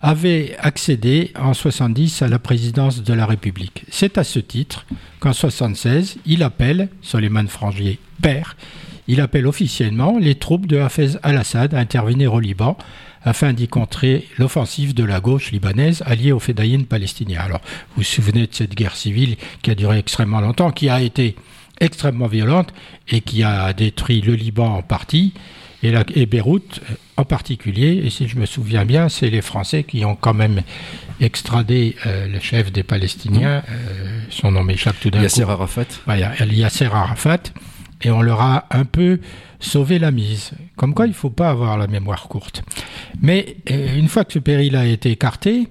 avait 0.06 0.54
accédé 0.60 1.32
en 1.36 1.52
70 1.52 2.22
à 2.22 2.28
la 2.28 2.38
présidence 2.38 3.02
de 3.02 3.12
la 3.12 3.26
République. 3.26 3.84
C'est 3.90 4.18
à 4.18 4.22
ce 4.22 4.38
titre 4.38 4.86
qu'en 5.18 5.32
76, 5.32 6.18
il 6.26 6.44
appelle, 6.44 6.90
Soleiman 7.02 7.48
Frangier 7.48 7.98
père, 8.22 8.56
il 9.08 9.20
appelle 9.20 9.48
officiellement 9.48 10.16
les 10.16 10.36
troupes 10.36 10.68
de 10.68 10.78
Hafez 10.78 11.16
al-Assad 11.24 11.74
à 11.74 11.80
intervenir 11.80 12.34
au 12.34 12.38
Liban 12.38 12.78
afin 13.24 13.52
d'y 13.52 13.66
contrer 13.66 14.28
l'offensive 14.38 14.94
de 14.94 15.02
la 15.02 15.18
gauche 15.18 15.50
libanaise 15.50 16.04
alliée 16.06 16.30
aux 16.30 16.38
fédayines 16.38 16.86
palestiniens. 16.86 17.40
Alors, 17.40 17.60
vous 17.88 17.96
vous 17.96 18.02
souvenez 18.04 18.46
de 18.46 18.54
cette 18.54 18.76
guerre 18.76 18.94
civile 18.94 19.34
qui 19.62 19.72
a 19.72 19.74
duré 19.74 19.98
extrêmement 19.98 20.40
longtemps, 20.40 20.70
qui 20.70 20.88
a 20.88 21.00
été 21.02 21.34
extrêmement 21.80 22.28
violente 22.28 22.72
et 23.08 23.22
qui 23.22 23.42
a 23.42 23.72
détruit 23.72 24.20
le 24.20 24.34
Liban 24.34 24.68
en 24.68 24.82
partie 24.82 25.34
et, 25.86 25.90
la, 25.92 26.04
et 26.14 26.26
Beyrouth 26.26 26.80
en 27.16 27.24
particulier, 27.24 28.02
et 28.04 28.10
si 28.10 28.28
je 28.28 28.36
me 28.36 28.44
souviens 28.46 28.84
bien, 28.84 29.08
c'est 29.08 29.30
les 29.30 29.40
Français 29.40 29.84
qui 29.84 30.04
ont 30.04 30.16
quand 30.16 30.34
même 30.34 30.62
extradé 31.20 31.96
euh, 32.06 32.26
le 32.26 32.40
chef 32.40 32.72
des 32.72 32.82
Palestiniens, 32.82 33.62
euh, 33.70 34.20
son 34.28 34.50
nom 34.50 34.64
m'échappe 34.64 34.96
tout 35.00 35.10
d'un 35.10 35.18
coup. 35.18 35.22
Yasser 35.22 35.44
Arafat. 35.44 35.86
Voilà, 36.04 36.34
Yasser 36.44 36.86
Arafat, 36.86 37.38
et 38.02 38.10
on 38.10 38.20
leur 38.20 38.40
a 38.40 38.66
un 38.70 38.84
peu 38.84 39.20
sauvé 39.60 39.98
la 39.98 40.10
mise. 40.10 40.50
Comme 40.76 40.92
quoi, 40.92 41.06
il 41.06 41.10
ne 41.10 41.14
faut 41.14 41.30
pas 41.30 41.48
avoir 41.48 41.78
la 41.78 41.86
mémoire 41.86 42.28
courte. 42.28 42.62
Mais 43.22 43.56
euh, 43.70 43.96
une 43.96 44.08
fois 44.08 44.24
que 44.24 44.34
ce 44.34 44.38
péril 44.38 44.76
a 44.76 44.84
été 44.86 45.10
écarté, 45.12 45.68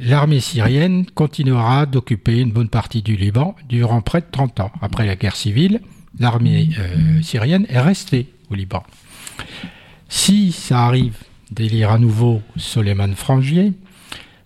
l'armée 0.00 0.40
syrienne 0.40 1.06
continuera 1.14 1.86
d'occuper 1.86 2.40
une 2.40 2.52
bonne 2.52 2.68
partie 2.68 3.02
du 3.02 3.16
Liban 3.16 3.54
durant 3.68 4.02
près 4.02 4.20
de 4.20 4.26
30 4.30 4.60
ans. 4.60 4.72
Après 4.82 5.06
la 5.06 5.16
guerre 5.16 5.36
civile, 5.36 5.80
l'armée 6.18 6.70
syrienne 7.22 7.64
est 7.70 7.80
restée 7.80 8.28
au 8.50 8.54
Liban. 8.54 8.82
Si 10.08 10.52
ça 10.52 10.86
arrive 10.86 11.16
d'élire 11.50 11.90
à 11.90 11.98
nouveau 11.98 12.42
Soleiman 12.56 13.14
Frangier, 13.14 13.72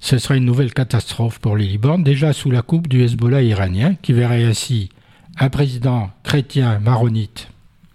ce 0.00 0.18
serait 0.18 0.38
une 0.38 0.44
nouvelle 0.44 0.74
catastrophe 0.74 1.38
pour 1.38 1.54
le 1.56 1.62
Liban, 1.62 1.98
déjà 1.98 2.32
sous 2.32 2.50
la 2.50 2.62
coupe 2.62 2.88
du 2.88 3.02
Hezbollah 3.02 3.42
iranien, 3.42 3.94
qui 4.02 4.12
verrait 4.12 4.44
ainsi 4.44 4.90
un 5.38 5.48
président 5.48 6.10
chrétien 6.24 6.80
maronite, 6.80 7.48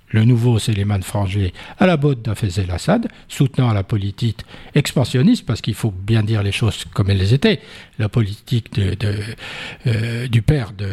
le 0.09 0.23
nouveau 0.23 0.57
Soleiman 0.57 1.01
Frangier, 1.01 1.53
à 1.79 1.85
la 1.85 1.97
botte 1.97 2.21
d'Afez 2.21 2.61
el-Assad, 2.61 3.09
soutenant 3.27 3.73
la 3.73 3.83
politique 3.83 4.45
expansionniste, 4.73 5.45
parce 5.45 5.59
qu'il 5.59 5.73
faut 5.73 5.91
bien 5.91 6.23
dire 6.23 6.43
les 6.43 6.53
choses 6.53 6.85
comme 6.93 7.09
elles 7.09 7.33
étaient. 7.33 7.59
La 7.99 8.07
politique 8.07 8.79
euh, 8.79 10.27
du 10.27 10.41
père 10.41 10.71
de 10.71 10.87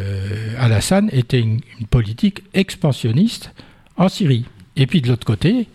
Al-Assad 0.59 1.07
était 1.13 1.39
une 1.39 1.61
politique 1.89 2.43
expansionniste 2.53 3.51
en 3.95 4.09
Syrie. 4.09 4.45
Et 4.75 4.87
puis 4.87 5.01
de 5.01 5.07
l'autre 5.07 5.25
côté, 5.25 5.67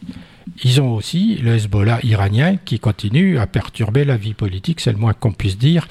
ils 0.65 0.81
ont 0.81 0.95
aussi 0.95 1.37
le 1.37 1.55
Hezbollah 1.55 2.01
iranien 2.03 2.57
qui 2.57 2.79
continue 2.79 3.39
à 3.39 3.47
perturber 3.47 4.05
la 4.05 4.17
vie 4.17 4.35
politique, 4.35 4.81
c'est 4.81 4.93
le 4.93 4.99
moins 4.99 5.15
qu'on 5.15 5.33
puisse 5.33 5.59
dire, 5.59 5.89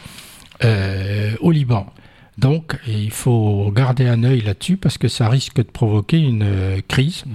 euh, 0.64 1.36
au 1.40 1.52
Liban. 1.52 1.88
Donc 2.38 2.78
il 2.88 3.12
faut 3.12 3.72
garder 3.72 4.08
un 4.08 4.24
œil 4.24 4.42
là-dessus 4.42 4.78
parce 4.78 4.98
que 4.98 5.08
ça 5.08 5.28
risque 5.28 5.58
de 5.58 5.64
provoquer 5.64 6.20
une 6.20 6.44
euh, 6.44 6.80
crise. 6.88 7.26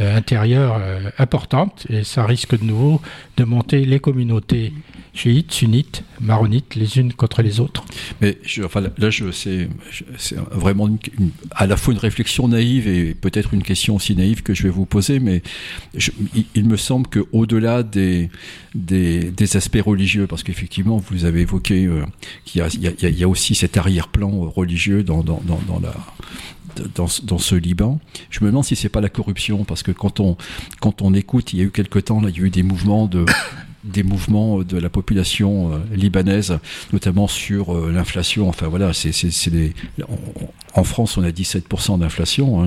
Euh, 0.00 0.16
intérieure 0.16 0.78
euh, 0.80 1.10
importante 1.18 1.86
et 1.90 2.04
ça 2.04 2.24
risque 2.24 2.58
de 2.58 2.64
nouveau 2.64 3.02
de 3.36 3.44
monter 3.44 3.84
les 3.84 4.00
communautés 4.00 4.72
chiites, 5.12 5.52
sunnites, 5.52 6.04
maronites 6.20 6.74
les 6.74 6.98
unes 6.98 7.12
contre 7.12 7.42
les 7.42 7.60
autres. 7.60 7.84
Mais 8.20 8.38
je, 8.42 8.62
enfin, 8.62 8.80
là, 8.80 9.10
je, 9.10 9.30
c'est, 9.30 9.68
vraiment 10.52 10.88
à 11.54 11.66
la 11.66 11.76
fois 11.76 11.92
une 11.92 12.00
réflexion 12.00 12.48
naïve 12.48 12.88
et 12.88 13.14
peut-être 13.14 13.52
une 13.52 13.62
question 13.62 13.96
aussi 13.96 14.14
naïve 14.14 14.42
que 14.42 14.54
je 14.54 14.62
vais 14.62 14.68
vous 14.70 14.86
poser, 14.86 15.18
mais 15.18 15.42
il, 16.54 16.64
me 16.64 16.76
semble 16.76 17.08
qu'au-delà 17.08 17.82
des, 17.82 18.30
des, 18.74 19.56
aspects 19.56 19.82
religieux, 19.84 20.26
parce 20.26 20.42
qu'effectivement, 20.42 20.96
vous 20.98 21.24
avez 21.24 21.40
évoqué 21.40 21.86
euh, 21.86 22.04
qu'il 22.44 22.62
y 22.62 23.24
a, 23.24 23.28
aussi 23.28 23.54
cet 23.54 23.76
arrière-plan 23.76 24.30
religieux 24.30 25.02
dans, 25.02 25.22
dans, 25.22 25.42
dans 25.44 25.80
la 25.80 25.94
dans, 26.94 27.08
ce 27.08 27.54
Liban. 27.54 28.00
Je 28.30 28.40
me 28.44 28.50
demande 28.50 28.64
si 28.64 28.76
c'est 28.76 28.88
pas 28.88 29.00
la 29.00 29.08
corruption, 29.08 29.64
parce 29.64 29.82
que 29.82 29.92
quand 29.92 30.20
on, 30.20 30.36
quand 30.80 31.02
on 31.02 31.14
écoute, 31.14 31.52
il 31.52 31.58
y 31.58 31.62
a 31.62 31.64
eu 31.64 31.70
quelque 31.70 31.98
temps, 31.98 32.20
il 32.26 32.36
y 32.36 32.40
a 32.40 32.44
eu 32.44 32.50
des 32.50 32.62
mouvements 32.62 33.06
de 33.06 33.24
des 33.84 34.02
mouvements 34.02 34.58
de 34.62 34.76
la 34.76 34.90
population 34.90 35.72
euh, 35.72 35.78
libanaise, 35.94 36.58
notamment 36.92 37.26
sur 37.26 37.74
euh, 37.74 37.90
l'inflation. 37.90 38.48
Enfin 38.48 38.68
voilà, 38.68 38.92
c'est 38.92 39.50
des. 39.50 39.74
En 40.74 40.84
France, 40.84 41.16
on 41.16 41.24
a 41.24 41.30
17% 41.30 41.98
d'inflation. 41.98 42.62
Hein, 42.62 42.66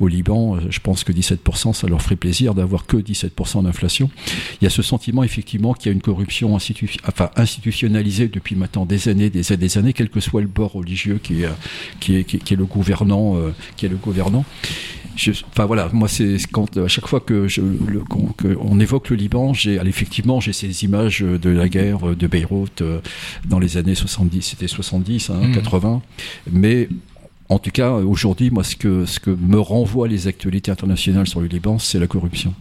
au 0.00 0.08
Liban, 0.08 0.58
je 0.68 0.80
pense 0.80 1.04
que 1.04 1.12
17%, 1.12 1.72
ça 1.72 1.86
leur 1.86 2.02
ferait 2.02 2.16
plaisir 2.16 2.54
d'avoir 2.54 2.86
que 2.86 2.96
17% 2.96 3.64
d'inflation. 3.64 4.10
Il 4.60 4.64
y 4.64 4.66
a 4.66 4.70
ce 4.70 4.82
sentiment 4.82 5.22
effectivement 5.22 5.74
qu'il 5.74 5.86
y 5.86 5.88
a 5.90 5.92
une 5.92 6.02
corruption 6.02 6.54
enfin, 6.54 7.30
institutionnalisée 7.36 8.28
depuis 8.28 8.56
maintenant 8.56 8.86
des 8.86 9.08
années, 9.08 9.30
des 9.30 9.52
années, 9.52 9.58
des 9.58 9.78
années, 9.78 9.92
quel 9.92 10.10
que 10.10 10.20
soit 10.20 10.40
le 10.40 10.48
bord 10.48 10.72
religieux 10.72 11.20
qui 11.22 11.42
est, 11.42 11.48
qui 12.00 12.16
est, 12.16 12.24
qui 12.24 12.54
est, 12.54 12.56
le 12.56 12.64
gouvernant, 12.64 13.36
euh, 13.36 13.54
qui 13.76 13.86
est 13.86 13.90
le 13.90 13.96
gouvernant 13.96 14.44
enfin 15.50 15.64
voilà, 15.64 15.88
moi 15.92 16.08
c'est 16.08 16.36
quand 16.50 16.76
à 16.76 16.88
chaque 16.88 17.06
fois 17.06 17.20
que 17.20 17.48
je 17.48 17.60
le, 17.60 18.02
on 18.60 18.78
évoque 18.80 19.10
le 19.10 19.16
Liban, 19.16 19.54
j'ai 19.54 19.76
effectivement 19.76 20.40
j'ai 20.40 20.52
ces 20.52 20.84
images 20.84 21.20
de 21.20 21.50
la 21.50 21.68
guerre 21.68 22.14
de 22.14 22.26
Beyrouth 22.26 22.82
euh, 22.82 23.00
dans 23.48 23.58
les 23.58 23.76
années 23.76 23.94
70, 23.94 24.42
c'était 24.42 24.68
70, 24.68 25.30
80, 25.54 25.88
hein, 25.88 26.02
mmh. 26.46 26.50
mais 26.52 26.88
en 27.48 27.58
tout 27.58 27.70
cas, 27.70 27.90
aujourd'hui, 27.90 28.50
moi, 28.50 28.64
ce 28.64 28.76
que, 28.76 29.06
ce 29.06 29.20
que 29.20 29.30
me 29.30 29.58
renvoient 29.60 30.08
les 30.08 30.26
actualités 30.26 30.70
internationales 30.70 31.26
sur 31.26 31.40
le 31.40 31.46
Liban, 31.46 31.78
c'est 31.78 31.98
la 31.98 32.06
corruption. 32.06 32.54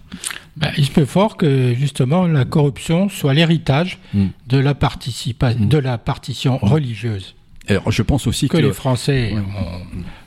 Ben, 0.57 0.71
il 0.77 0.85
se 0.85 0.91
peut 0.91 1.05
fort 1.05 1.37
que, 1.37 1.73
justement, 1.73 2.27
la 2.27 2.45
corruption 2.45 3.09
soit 3.09 3.33
l'héritage 3.33 3.99
mmh. 4.13 4.25
de, 4.47 4.57
la 4.57 4.73
mmh. 4.73 5.67
de 5.67 5.77
la 5.77 5.97
partition 5.97 6.57
religieuse. 6.59 7.35
Alors, 7.67 7.91
je 7.91 8.03
pense 8.03 8.27
aussi 8.27 8.47
que, 8.47 8.57
les 8.57 8.73
Français, 8.73 9.33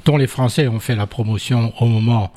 dont 0.04 0.16
les 0.16 0.26
Français 0.26 0.66
ont 0.66 0.80
fait 0.80 0.96
la 0.96 1.06
promotion 1.06 1.72
au 1.80 1.86
moment 1.86 2.32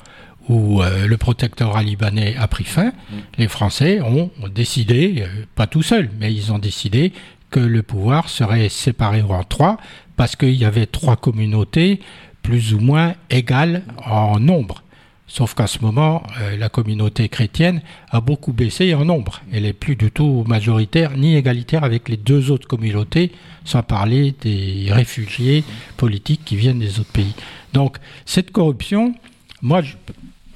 où 0.48 0.82
euh, 0.82 1.06
le 1.06 1.16
protectorat 1.16 1.82
libanais 1.82 2.34
a 2.36 2.48
pris 2.48 2.64
fin, 2.64 2.86
mm. 2.86 3.16
les 3.38 3.48
Français 3.48 4.00
ont 4.00 4.30
décidé, 4.52 5.22
euh, 5.22 5.44
pas 5.54 5.66
tout 5.66 5.82
seuls, 5.82 6.10
mais 6.18 6.32
ils 6.32 6.52
ont 6.52 6.58
décidé 6.58 7.12
que 7.50 7.60
le 7.60 7.82
pouvoir 7.82 8.28
serait 8.28 8.68
séparé 8.68 9.22
en 9.22 9.44
trois, 9.44 9.76
parce 10.16 10.36
qu'il 10.36 10.54
y 10.54 10.64
avait 10.64 10.86
trois 10.86 11.16
communautés 11.16 12.00
plus 12.42 12.74
ou 12.74 12.80
moins 12.80 13.14
égales 13.30 13.82
en 14.04 14.38
nombre. 14.38 14.82
Sauf 15.28 15.54
qu'à 15.54 15.66
ce 15.66 15.78
moment, 15.78 16.24
euh, 16.42 16.58
la 16.58 16.68
communauté 16.68 17.30
chrétienne 17.30 17.80
a 18.10 18.20
beaucoup 18.20 18.52
baissé 18.52 18.92
en 18.92 19.06
nombre. 19.06 19.40
Elle 19.50 19.62
n'est 19.62 19.72
plus 19.72 19.96
du 19.96 20.10
tout 20.10 20.44
majoritaire 20.46 21.16
ni 21.16 21.36
égalitaire 21.36 21.84
avec 21.84 22.10
les 22.10 22.18
deux 22.18 22.50
autres 22.50 22.68
communautés, 22.68 23.32
sans 23.64 23.82
parler 23.82 24.34
des 24.42 24.88
réfugiés 24.90 25.64
politiques 25.96 26.44
qui 26.44 26.56
viennent 26.56 26.80
des 26.80 27.00
autres 27.00 27.12
pays. 27.12 27.34
Donc 27.72 27.96
cette 28.26 28.50
corruption, 28.50 29.14
moi, 29.62 29.80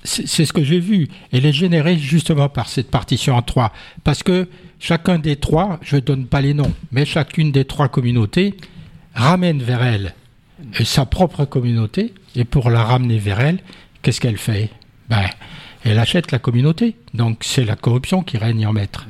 c'est 0.04 0.44
ce 0.44 0.52
que 0.52 0.62
j'ai 0.62 0.80
vu. 0.80 1.08
Elle 1.32 1.46
est 1.46 1.54
générée 1.54 1.96
justement 1.96 2.50
par 2.50 2.68
cette 2.68 2.90
partition 2.90 3.34
en 3.34 3.40
trois. 3.40 3.72
Parce 4.04 4.22
que 4.22 4.46
chacun 4.78 5.18
des 5.18 5.36
trois, 5.36 5.78
je 5.80 5.96
ne 5.96 6.00
donne 6.00 6.26
pas 6.26 6.42
les 6.42 6.52
noms, 6.52 6.74
mais 6.92 7.06
chacune 7.06 7.50
des 7.50 7.64
trois 7.64 7.88
communautés 7.88 8.54
ramène 9.16 9.62
vers 9.62 9.82
elle 9.82 10.14
sa 10.84 11.06
propre 11.06 11.44
communauté, 11.44 12.14
et 12.34 12.44
pour 12.44 12.70
la 12.70 12.82
ramener 12.82 13.18
vers 13.18 13.40
elle, 13.40 13.58
qu'est-ce 14.02 14.20
qu'elle 14.20 14.38
fait? 14.38 14.70
Ben, 15.08 15.28
Elle 15.84 15.98
achète 15.98 16.32
la 16.32 16.38
communauté. 16.38 16.96
Donc 17.14 17.38
c'est 17.42 17.64
la 17.64 17.76
corruption 17.76 18.22
qui 18.22 18.38
règne 18.38 18.66
en 18.66 18.72
maître. 18.72 19.06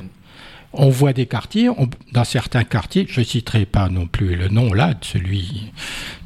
on 0.79 0.91
voit 0.91 1.15
des 1.15 1.25
quartiers, 1.25 1.71
dans 2.13 2.25
certains 2.25 2.65
quartiers, 2.65 3.07
je 3.09 3.23
citerai 3.23 3.65
pas 3.65 3.89
non 3.89 4.07
plus 4.07 4.37
le 4.37 4.49
nom 4.49 4.75
là 4.75 4.93
de 4.93 5.05
celui 5.05 5.73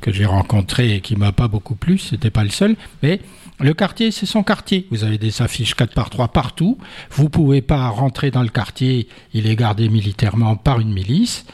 que 0.00 0.12
j'ai 0.12 0.24
rencontré 0.24 0.96
et 0.96 1.00
qui 1.00 1.14
m'a 1.14 1.30
pas 1.30 1.46
beaucoup 1.46 1.76
plu, 1.76 1.98
c'était 1.98 2.30
pas 2.30 2.42
le 2.42 2.50
seul, 2.50 2.74
mais 3.02 3.20
le 3.60 3.74
quartier, 3.74 4.10
c'est 4.10 4.26
son 4.26 4.42
quartier. 4.42 4.88
Vous 4.90 5.04
avez 5.04 5.18
des 5.18 5.40
affiches 5.42 5.74
4 5.74 5.94
par 5.94 6.08
3 6.08 6.28
partout. 6.28 6.78
Vous 7.10 7.28
pouvez 7.28 7.60
pas 7.60 7.88
rentrer 7.88 8.30
dans 8.30 8.42
le 8.42 8.48
quartier, 8.48 9.06
il 9.34 9.46
est 9.46 9.54
gardé 9.54 9.88
militairement 9.88 10.56
par 10.56 10.80
une 10.80 10.92
milice. 10.92 11.44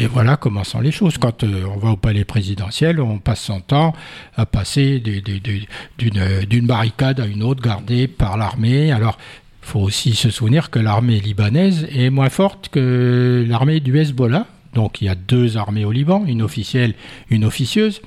Et 0.00 0.06
voilà 0.06 0.38
comment 0.38 0.64
sont 0.64 0.80
les 0.80 0.92
choses. 0.92 1.18
Quand 1.18 1.44
euh, 1.44 1.66
on 1.74 1.76
va 1.76 1.90
au 1.90 1.96
palais 1.98 2.24
présidentiel, 2.24 3.02
on 3.02 3.18
passe 3.18 3.42
son 3.42 3.60
temps 3.60 3.92
à 4.34 4.46
passer 4.46 4.98
d'une 4.98 6.66
barricade 6.66 7.20
à 7.20 7.26
une 7.26 7.42
autre 7.42 7.62
gardée 7.62 8.08
par 8.08 8.38
l'armée. 8.38 8.92
Alors, 8.92 9.18
il 9.62 9.68
faut 9.68 9.80
aussi 9.80 10.14
se 10.14 10.30
souvenir 10.30 10.70
que 10.70 10.78
l'armée 10.78 11.20
libanaise 11.20 11.86
est 11.92 12.08
moins 12.08 12.30
forte 12.30 12.70
que 12.70 13.44
l'armée 13.46 13.80
du 13.80 13.98
Hezbollah. 13.98 14.46
Donc 14.72 15.02
il 15.02 15.04
y 15.04 15.08
a 15.10 15.14
deux 15.14 15.58
armées 15.58 15.84
au 15.84 15.92
Liban, 15.92 16.24
une 16.26 16.40
officielle, 16.40 16.94
une 17.28 17.44
officieuse, 17.44 18.00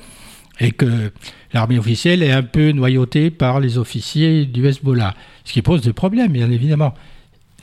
et 0.59 0.71
que 0.71 1.11
l'armée 1.53 1.77
officielle 1.77 2.23
est 2.23 2.31
un 2.31 2.41
peu 2.41 2.71
noyautée 2.71 3.29
par 3.29 3.59
les 3.59 3.77
officiers 3.77 4.47
du 4.47 4.65
Hezbollah, 4.65 5.13
ce 5.43 5.53
qui 5.53 5.61
pose 5.61 5.81
des 5.81 5.93
problèmes, 5.93 6.31
bien 6.31 6.49
évidemment. 6.49 6.95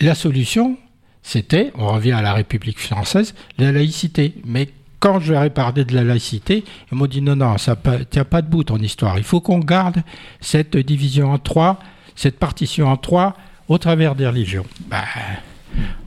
La 0.01 0.15
solution, 0.15 0.79
c'était, 1.23 1.73
on 1.77 1.89
revient 1.89 2.13
à 2.13 2.23
la 2.23 2.33
République 2.33 2.79
française, 2.79 3.35
la 3.59 3.73
laïcité. 3.73 4.35
Mais 4.45 4.69
quand 4.99 5.21
je 5.21 5.35
ai 5.35 5.51
parlé 5.51 5.85
de 5.85 5.95
la 5.95 6.05
laïcité, 6.05 6.65
ils 6.91 6.99
m'ont 6.99 7.07
dit 7.07 7.23
non, 7.23 7.37
non, 7.37 7.59
ça 7.59 7.77
ne 7.85 8.05
tient 8.05 8.25
pas 8.25 8.43
debout 8.43 8.65
ton 8.65 8.79
histoire. 8.79 9.19
Il 9.19 9.25
faut 9.25 9.41
qu'on 9.41 9.59
garde 9.59 10.03
cette 10.41 10.77
division 10.77 11.33
en 11.33 11.39
trois, 11.39 11.79
cette 12.17 12.39
partition 12.39 12.89
en 12.89 12.97
trois, 12.97 13.37
au 13.69 13.79
travers 13.79 14.15
des 14.15 14.27
religions. 14.27 14.67
Ben, 14.89 15.03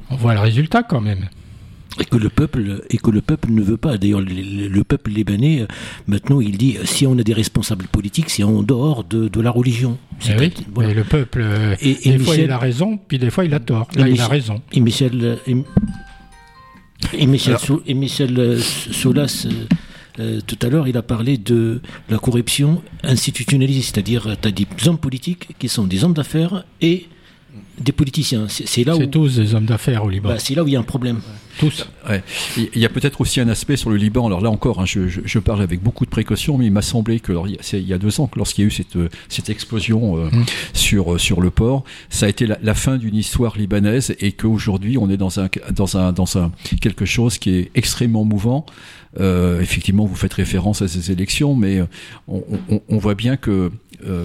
on 0.09 0.15
voit 0.15 0.33
le 0.33 0.39
résultat 0.39 0.83
quand 0.83 1.01
même 1.01 1.27
et 1.99 2.05
que 2.05 2.17
le 2.17 2.29
peuple 2.29 2.81
et 2.89 2.97
que 2.97 3.11
le 3.11 3.21
peuple 3.21 3.51
ne 3.51 3.61
veut 3.61 3.77
pas. 3.77 3.97
D'ailleurs, 3.97 4.21
le, 4.21 4.83
peuple 4.83 5.11
libanais 5.11 5.61
euh, 5.61 5.67
maintenant 6.07 6.41
il 6.41 6.57
dit 6.57 6.77
si 6.83 7.05
on 7.07 7.17
a 7.17 7.23
des 7.23 7.33
responsables 7.33 7.85
politiques, 7.87 8.29
c'est 8.29 8.43
en 8.43 8.63
dehors 8.63 9.03
de, 9.03 9.27
de 9.27 9.41
la 9.41 9.51
religion. 9.51 9.97
Eh 10.27 10.37
oui, 10.39 10.53
mais 10.77 10.93
le 10.93 11.03
peuple, 11.03 11.41
euh, 11.43 11.75
et, 11.81 11.95
des 11.95 12.19
fois 12.19 12.35
il 12.35 12.51
a 12.51 12.57
raison, 12.57 12.97
puis 13.07 13.19
des 13.19 13.29
fois 13.29 13.45
il 13.45 13.53
a 13.53 13.59
tort. 13.59 13.87
Là, 13.95 14.07
il 14.07 14.19
a 14.19 14.27
raison. 14.27 14.61
Et 14.71 14.79
Michel, 14.79 15.39
et, 15.47 17.27
Michel, 17.27 17.57
et 17.85 17.93
Michel 17.93 18.39
euh, 18.39 18.59
Solas. 18.59 19.47
tout 20.47 20.59
à 20.61 20.67
l'heure, 20.69 20.87
il 20.87 20.97
a 20.97 21.01
parlé 21.01 21.37
de 21.37 21.81
la 22.09 22.17
corruption 22.17 22.81
institutionnalisée, 23.03 23.81
c'est-à-dire 23.81 24.35
tu 24.41 24.47
as 24.47 24.51
des 24.51 24.65
hommes 24.87 24.97
politiques 24.99 25.49
qui 25.59 25.69
sont 25.69 25.85
des 25.85 26.03
hommes 26.03 26.13
d'affaires 26.13 26.65
et 26.81 27.07
des 27.79 27.91
politiciens. 27.91 28.47
C'est 28.47 28.83
là 28.83 28.95
où. 28.95 29.05
tous 29.05 29.37
des 29.37 29.55
hommes 29.55 29.65
d'affaires 29.65 30.03
au 30.05 30.09
Liban. 30.09 30.29
Bah, 30.29 30.39
c'est 30.39 30.55
là 30.55 30.63
où 30.63 30.67
il 30.67 30.73
y 30.73 30.75
a 30.75 30.79
un 30.79 30.83
problème. 30.83 31.19
Tous. 31.59 31.87
Il 32.57 32.79
y 32.79 32.85
a 32.85 32.89
peut-être 32.89 33.21
aussi 33.21 33.39
un 33.39 33.47
aspect 33.47 33.77
sur 33.77 33.89
le 33.89 33.97
Liban. 33.97 34.25
Alors 34.25 34.41
là 34.41 34.49
encore, 34.49 34.79
hein, 34.79 34.85
je, 34.85 35.39
parle 35.39 35.61
avec 35.61 35.81
beaucoup 35.81 36.05
de 36.05 36.09
précautions, 36.09 36.57
mais 36.57 36.65
il 36.65 36.71
m'a 36.71 36.81
semblé 36.81 37.19
que 37.19 37.33
il 37.73 37.87
y 37.87 37.93
a 37.93 37.97
deux 37.97 38.19
ans, 38.19 38.29
lorsqu'il 38.35 38.63
y 38.63 38.65
a 38.65 38.67
eu 38.67 38.71
cette, 38.71 38.97
cette 39.29 39.49
explosion 39.49 40.17
euh, 40.17 40.29
mmh. 40.29 40.45
sur, 40.73 41.19
sur 41.19 41.41
le 41.41 41.51
port, 41.51 41.83
ça 42.09 42.25
a 42.25 42.29
été 42.29 42.47
la, 42.47 42.73
fin 42.73 42.97
d'une 42.97 43.15
histoire 43.15 43.55
libanaise 43.57 44.15
et 44.19 44.31
qu'aujourd'hui 44.31 44.97
on 44.97 45.09
est 45.11 45.17
dans 45.17 45.39
un, 45.39 45.47
dans 45.71 45.97
un, 45.97 46.11
dans 46.11 46.37
un 46.39 46.51
quelque 46.81 47.05
chose 47.05 47.37
qui 47.37 47.51
est 47.51 47.71
extrêmement 47.75 48.25
mouvant. 48.25 48.65
Euh, 49.19 49.61
effectivement, 49.61 50.05
vous 50.05 50.15
faites 50.15 50.33
référence 50.33 50.81
à 50.81 50.87
ces 50.87 51.11
élections, 51.11 51.55
mais 51.55 51.79
euh, 51.79 51.85
on, 52.27 52.43
on, 52.69 52.81
on 52.89 52.97
voit 52.97 53.15
bien 53.15 53.37
que 53.37 53.71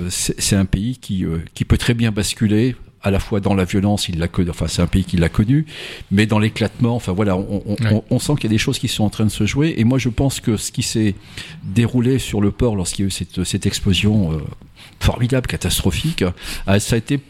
c'est 0.08 0.56
un 0.56 0.64
pays 0.64 0.96
qui, 0.96 1.24
qui 1.54 1.64
peut 1.64 1.78
très 1.78 1.94
bien 1.94 2.10
basculer 2.10 2.74
à 3.02 3.10
la 3.10 3.20
fois 3.20 3.40
dans 3.40 3.54
la 3.54 3.64
violence, 3.64 4.08
il 4.08 4.18
l'a 4.18 4.26
enfin 4.48 4.66
c'est 4.68 4.82
un 4.82 4.86
pays 4.86 5.04
qui 5.04 5.16
l'a 5.16 5.28
connu, 5.28 5.66
mais 6.10 6.26
dans 6.26 6.38
l'éclatement, 6.38 6.96
enfin 6.96 7.12
voilà, 7.12 7.36
on, 7.36 8.18
sent 8.18 8.34
qu'il 8.34 8.44
y 8.44 8.46
a 8.46 8.50
des 8.50 8.58
choses 8.58 8.78
qui 8.78 8.88
sont 8.88 9.04
en 9.04 9.10
train 9.10 9.24
de 9.24 9.30
se 9.30 9.46
jouer. 9.46 9.74
Et 9.78 9.84
moi, 9.84 9.98
je 9.98 10.08
pense 10.08 10.40
que 10.40 10.56
ce 10.56 10.72
qui 10.72 10.82
s'est 10.82 11.14
déroulé 11.62 12.18
sur 12.18 12.40
le 12.40 12.50
port 12.50 12.76
lorsqu'il 12.76 13.04
y 13.04 13.06
a 13.06 13.08
eu 13.08 13.10
cette, 13.10 13.44
cette 13.44 13.66
explosion 13.66 14.32
euh, 14.32 14.38
formidable, 15.00 15.46
catastrophique, 15.46 16.22
euh, 16.22 16.78
ça 16.78 16.96
a 16.96 16.98
été 16.98 17.20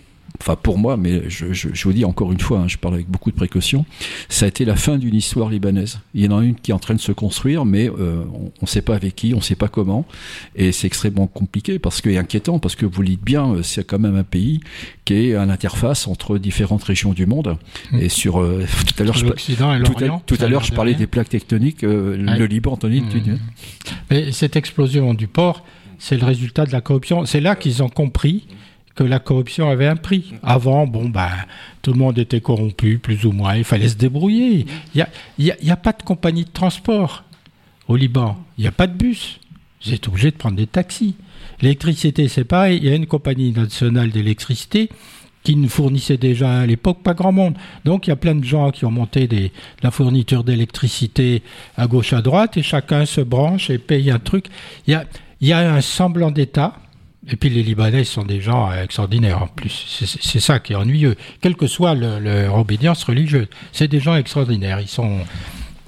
enfin 0.41 0.57
pour 0.57 0.79
moi, 0.79 0.97
mais 0.97 1.29
je, 1.29 1.53
je, 1.53 1.69
je, 1.73 1.85
vous 1.85 1.93
dis 1.93 2.05
encore 2.05 2.33
une 2.33 2.41
fois, 2.41 2.61
hein, 2.61 2.69
je 2.69 2.77
parle 2.77 2.95
avec 2.95 3.09
beaucoup 3.09 3.31
de 3.31 3.37
précaution, 3.37 3.85
ça 4.29 4.45
a 4.45 4.49
été 4.49 4.65
la 4.65 4.77
fin 4.77 4.99
d'une 4.99 5.15
histoire 5.15 5.49
libanaise. 5.49 6.01
Il 6.15 6.25
y 6.25 6.29
en 6.29 6.39
a 6.39 6.43
une 6.43 6.55
qui 6.55 6.71
est 6.71 6.75
en 6.75 6.79
train 6.79 6.95
de 6.95 7.01
se 7.01 7.13
construire, 7.13 7.65
mais 7.65 7.89
euh, 7.89 8.25
on 8.33 8.51
ne 8.63 8.67
sait 8.67 8.83
pas 8.83 8.95
avec 8.95 9.17
qui, 9.17 9.35
on 9.35 9.39
ne 9.39 9.43
sait 9.43 9.57
pas 9.57 9.69
comment, 9.69 10.07
et 10.57 10.73
c'est 10.73 10.87
extrêmement 10.87 11.27
compliqué 11.27 11.79
parce 11.79 12.01
que 12.01 12.09
et 12.09 12.19
inquiétant 12.19 12.59
parce 12.59 12.77
que 12.77 12.87
vous 12.87 13.03
le 13.03 13.09
dites 13.09 13.25
bien, 13.25 13.55
euh, 13.55 13.63
c'est 13.63 13.85
quand 13.85 13.99
même 13.99 14.17
un 14.17 14.25
pays 14.25 14.61
qui 15.05 15.15
est 15.15 15.35
à 15.35 15.45
l'interface 15.45 16.07
entre 16.07 16.39
différentes 16.39 16.85
régions 16.85 17.13
du 17.13 17.27
monde. 17.27 17.57
Mmh. 17.93 17.99
Et 17.99 18.09
sur 18.09 18.41
euh, 18.41 18.65
tout 18.87 19.03
à 19.03 19.05
l'heure, 19.05 19.15
je, 19.15 19.27
tout 19.27 20.37
à, 20.41 20.49
l'heure, 20.49 20.65
je 20.65 20.73
parlais 20.73 20.95
des 20.95 21.07
plaques 21.07 21.29
tectoniques, 21.29 21.83
le 21.83 22.47
Liban, 22.47 22.73
Anthony. 22.73 23.01
Mmh. 23.01 23.39
Mais 24.11 24.33
cette 24.33 24.57
explosion 24.57 25.15
du 25.15 25.27
port, 25.27 25.65
c'est 25.99 26.17
le 26.17 26.25
résultat 26.25 26.65
de 26.65 26.73
la 26.73 26.81
corruption. 26.81 27.27
C'est 27.27 27.41
là 27.41 27.57
qu'ils 27.57 27.83
ont 27.83 27.89
compris 27.89 28.45
que 28.99 29.05
la 29.05 29.21
corruption 29.21 29.71
avait 29.71 29.87
un 29.87 29.95
prix. 29.95 30.35
Avant, 30.43 30.85
bon, 30.85 31.09
ben, 31.09 31.31
tout 31.83 31.93
le 31.93 31.99
monde 31.99 32.19
était 32.19 32.41
corrompu, 32.41 32.99
plus 32.99 33.27
ou 33.27 33.31
moins, 33.31 33.55
il 33.55 33.63
fallait 33.63 33.91
se 33.91 33.95
débrouiller. 33.95 34.67
Il 34.93 35.07
n'y 35.39 35.53
a, 35.53 35.57
y 35.63 35.71
a, 35.71 35.77
pas 35.77 35.93
de 35.93 36.03
compagnie 36.03 36.45
de 36.45 36.51
transport 36.51 37.23
au 37.87 37.95
Liban, 37.95 38.37
il 38.57 38.63
n'y 38.63 38.67
a 38.67 38.73
pas 38.73 38.89
de 38.89 38.95
bus. 38.95 39.39
Vous 39.85 39.95
êtes 39.95 40.09
obligé 40.09 40.33
de 40.33 40.37
prendre 40.37 40.57
des 40.57 40.67
taxis. 40.67 41.15
L'électricité, 41.61 42.27
c'est 42.27 42.43
pareil, 42.43 42.79
il 42.83 42.89
y 42.89 42.93
a 42.93 42.97
une 42.97 43.07
compagnie 43.07 43.53
nationale 43.53 44.11
d'électricité 44.11 44.91
qui 45.45 45.55
ne 45.55 45.69
fournissait 45.69 46.17
déjà 46.17 46.59
à 46.63 46.67
l'époque 46.67 47.05
pas 47.05 47.15
grand 47.15 47.31
monde. 47.31 47.55
Donc 47.85 48.09
il 48.09 48.11
y 48.11 48.13
a 48.13 48.17
plein 48.17 48.35
de 48.35 48.45
gens 48.45 48.73
qui 48.73 48.85
ont 48.85 48.91
monté 48.91 49.29
la 49.81 49.93
fourniture 49.93 50.43
d'électricité 50.43 51.45
à 51.77 51.87
gauche, 51.87 52.13
à 52.13 52.21
droite, 52.21 52.57
et 52.57 52.65
chacun 52.65 53.07
se 53.07 53.21
branche 53.21 53.71
et 53.71 53.79
paye 53.79 54.11
un 54.11 54.19
truc. 54.19 54.47
Il 54.89 54.91
y 54.91 54.95
a, 54.95 55.05
il 55.41 55.47
y 55.47 55.53
a 55.53 55.73
un 55.73 55.81
semblant 55.83 56.33
d'État, 56.33 56.75
et 57.31 57.37
puis 57.37 57.51
les 57.51 57.63
Libanais 57.63 58.05
sont 58.05 58.25
des 58.25 58.41
gens 58.41 58.73
extraordinaires 58.73 59.43
en 59.43 59.47
plus. 59.49 60.07
C'est 60.21 60.41
ça 60.41 60.59
qui 60.61 60.73
est 60.73 60.77
ennuyeux. 60.77 61.17
Quelle 61.41 61.57
que 61.57 61.67
soit 61.67 61.95
leur 61.95 62.55
obédience 62.57 63.05
religieuse, 63.05 63.49
c'est 63.73 63.89
des 63.89 64.01
gens 64.01 64.17
extraordinaires. 64.17 64.81
Ils 64.81 64.89
sont, 64.89 65.21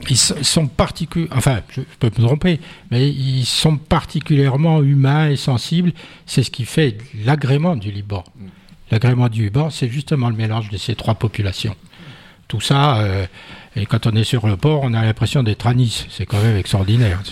ils 0.09 0.17
sont 0.17 0.67
particulièrement, 0.67 1.37
enfin, 1.37 1.61
je 1.71 1.81
peux 1.99 2.09
me 2.09 2.27
tromper, 2.27 2.61
mais 2.91 3.09
ils 3.09 3.47
sont 3.47 3.77
particulièrement 3.77 4.83
humains 4.83 5.31
et 5.31 5.37
sensibles. 5.37 5.93
C'est 6.27 6.43
ce 6.43 6.51
qui 6.51 6.67
fait 6.67 6.99
l'agrément 7.25 7.75
du 7.75 7.91
Liban. 7.91 8.25
L'agrément 8.91 9.29
du 9.29 9.45
Liban, 9.45 9.71
c'est 9.71 9.89
justement 9.89 10.29
le 10.29 10.37
mélange 10.37 10.69
de 10.69 10.77
ces 10.77 10.95
trois 10.95 11.15
populations. 11.15 11.77
Tout 12.49 12.61
ça, 12.61 12.99
euh, 12.99 13.27
et 13.77 13.87
quand 13.87 14.09
on 14.09 14.17
est 14.17 14.25
sur 14.25 14.49
le 14.49 14.57
port, 14.57 14.81
on 14.83 14.95
a 14.95 15.03
l'impression 15.03 15.45
d'être 15.45 15.65
à 15.69 15.75
Nice. 15.75 16.07
C'est 16.11 16.27
quand 16.27 16.43
même 16.43 16.57
extraordinaire. 16.57 17.23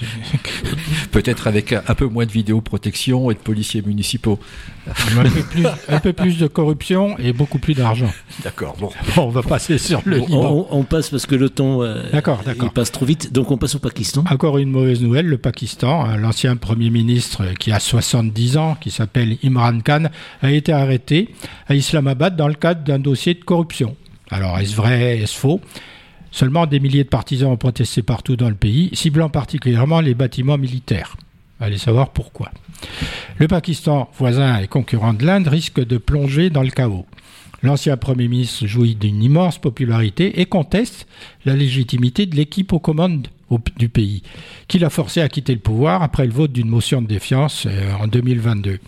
Peut-être 1.11 1.48
avec 1.48 1.72
un 1.72 1.94
peu 1.96 2.07
moins 2.07 2.27
de 2.27 2.31
vidéoprotection 2.31 3.33
et 3.33 3.35
de 3.35 3.40
policiers 3.40 3.83
municipaux. 3.83 4.38
Un 5.88 5.98
peu 5.98 6.12
plus, 6.12 6.38
de 6.38 6.46
corruption 6.46 7.18
et 7.18 7.33
beaucoup 7.33 7.59
plus 7.59 7.74
d'argent. 7.74 8.11
D'accord. 8.44 8.77
Bon. 8.79 8.90
On 9.16 9.31
va 9.31 9.42
passer 9.42 9.79
sur 9.79 10.01
le 10.05 10.18
Liban. 10.18 10.68
On, 10.70 10.85
passe 10.85 11.11
parce 11.11 11.27
que 11.27 11.35
le 11.35 11.51
temps 11.51 11.83
euh, 11.83 12.05
il 12.12 12.70
passe 12.70 12.92
trop 12.92 13.05
vite. 13.05 13.33
Donc 13.33 13.51
on 13.51 13.59
passe 13.59 13.74
au 13.74 13.81
Pakistan. 13.81 14.24
Encore 14.31 14.59
une 14.59 14.70
mauvaise 14.70 15.03
nouvelle. 15.03 15.27
Le 15.27 15.38
Pakistan, 15.38 16.05
hein, 16.05 16.16
l'ancien 16.16 16.57
Premier 16.57 16.90
ministre 16.90 17.46
qui 17.59 17.72
a 17.72 17.81
70 17.81 18.57
ans, 18.57 18.77
qui 18.81 18.92
s'appelle 18.92 19.38
Imran 19.42 19.81
Khan, 19.81 20.05
a 20.42 20.53
été 20.53 20.72
arrêté 20.72 21.35
à 21.66 21.74
Islamabad 21.74 22.37
dans 22.37 22.48
le 22.48 22.55
cadre 22.55 22.85
d'un 22.85 23.01
dossier 23.01 23.35
de 23.35 23.42
corruption. 23.42 23.96
Alors 24.31 24.59
est-ce 24.61 24.77
vrai, 24.77 25.18
est-ce 25.18 25.37
faux? 25.37 25.61
Seulement 26.30 26.66
des 26.66 26.80
milliers 26.80 27.04
de 27.04 27.08
partisans 27.08 27.50
ont 27.50 27.56
protesté 27.56 28.02
partout 28.02 28.36
dans 28.36 28.48
le 28.48 28.54
pays, 28.54 28.90
ciblant 28.92 29.28
particulièrement 29.28 30.00
les 30.00 30.14
bâtiments 30.14 30.58
militaires. 30.58 31.16
Allez 31.60 31.78
savoir 31.78 32.10
pourquoi. 32.10 32.50
Le 33.38 33.48
Pakistan, 33.48 34.08
voisin 34.16 34.58
et 34.58 34.68
concurrent 34.68 35.14
de 35.14 35.24
l'Inde, 35.24 35.48
risque 35.48 35.84
de 35.84 35.98
plonger 35.98 36.50
dans 36.50 36.62
le 36.62 36.70
chaos. 36.70 37.06
L'ancien 37.62 37.96
Premier 37.96 38.28
ministre 38.28 38.66
jouit 38.66 38.94
d'une 38.94 39.22
immense 39.22 39.58
popularité 39.58 40.40
et 40.40 40.46
conteste 40.46 41.08
la 41.44 41.56
légitimité 41.56 42.26
de 42.26 42.36
l'équipe 42.36 42.72
aux 42.72 42.78
commandes 42.78 43.28
du 43.76 43.88
pays, 43.88 44.22
qui 44.66 44.78
l'a 44.78 44.90
forcé 44.90 45.20
à 45.20 45.28
quitter 45.28 45.54
le 45.54 45.61
pouvoir 45.61 46.02
après 46.02 46.26
le 46.26 46.32
vote 46.32 46.52
d'une 46.52 46.68
motion 46.68 47.00
de 47.00 47.06
défiance 47.06 47.66
euh, 47.66 47.92
en 48.00 48.06
2022. 48.06 48.78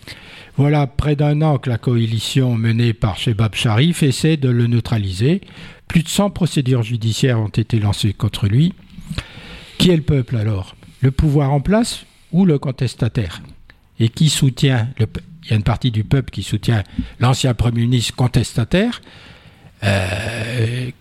Voilà 0.57 0.85
près 0.85 1.15
d'un 1.15 1.41
an 1.41 1.57
que 1.57 1.69
la 1.69 1.77
coalition 1.77 2.55
menée 2.55 2.93
par 2.93 3.17
Shebab 3.17 3.55
Sharif 3.55 4.03
essaie 4.03 4.37
de 4.37 4.49
le 4.49 4.67
neutraliser. 4.67 5.41
Plus 5.87 6.03
de 6.03 6.09
100 6.09 6.29
procédures 6.29 6.83
judiciaires 6.83 7.39
ont 7.39 7.47
été 7.47 7.79
lancées 7.79 8.13
contre 8.13 8.47
lui. 8.47 8.73
Qui 9.77 9.89
est 9.89 9.95
le 9.95 10.03
peuple 10.03 10.35
alors? 10.37 10.75
Le 10.99 11.11
pouvoir 11.11 11.51
en 11.51 11.61
place 11.61 12.05
ou 12.31 12.45
le 12.45 12.59
contestataire? 12.59 13.41
Et 13.99 14.09
qui 14.09 14.29
soutient 14.29 14.89
Il 14.99 15.07
y 15.49 15.53
a 15.53 15.55
une 15.55 15.63
partie 15.63 15.91
du 15.91 16.03
peuple 16.03 16.31
qui 16.31 16.43
soutient 16.43 16.83
l'ancien 17.19 17.53
Premier 17.53 17.81
ministre 17.81 18.15
contestataire? 18.15 19.01
Euh, 19.83 20.91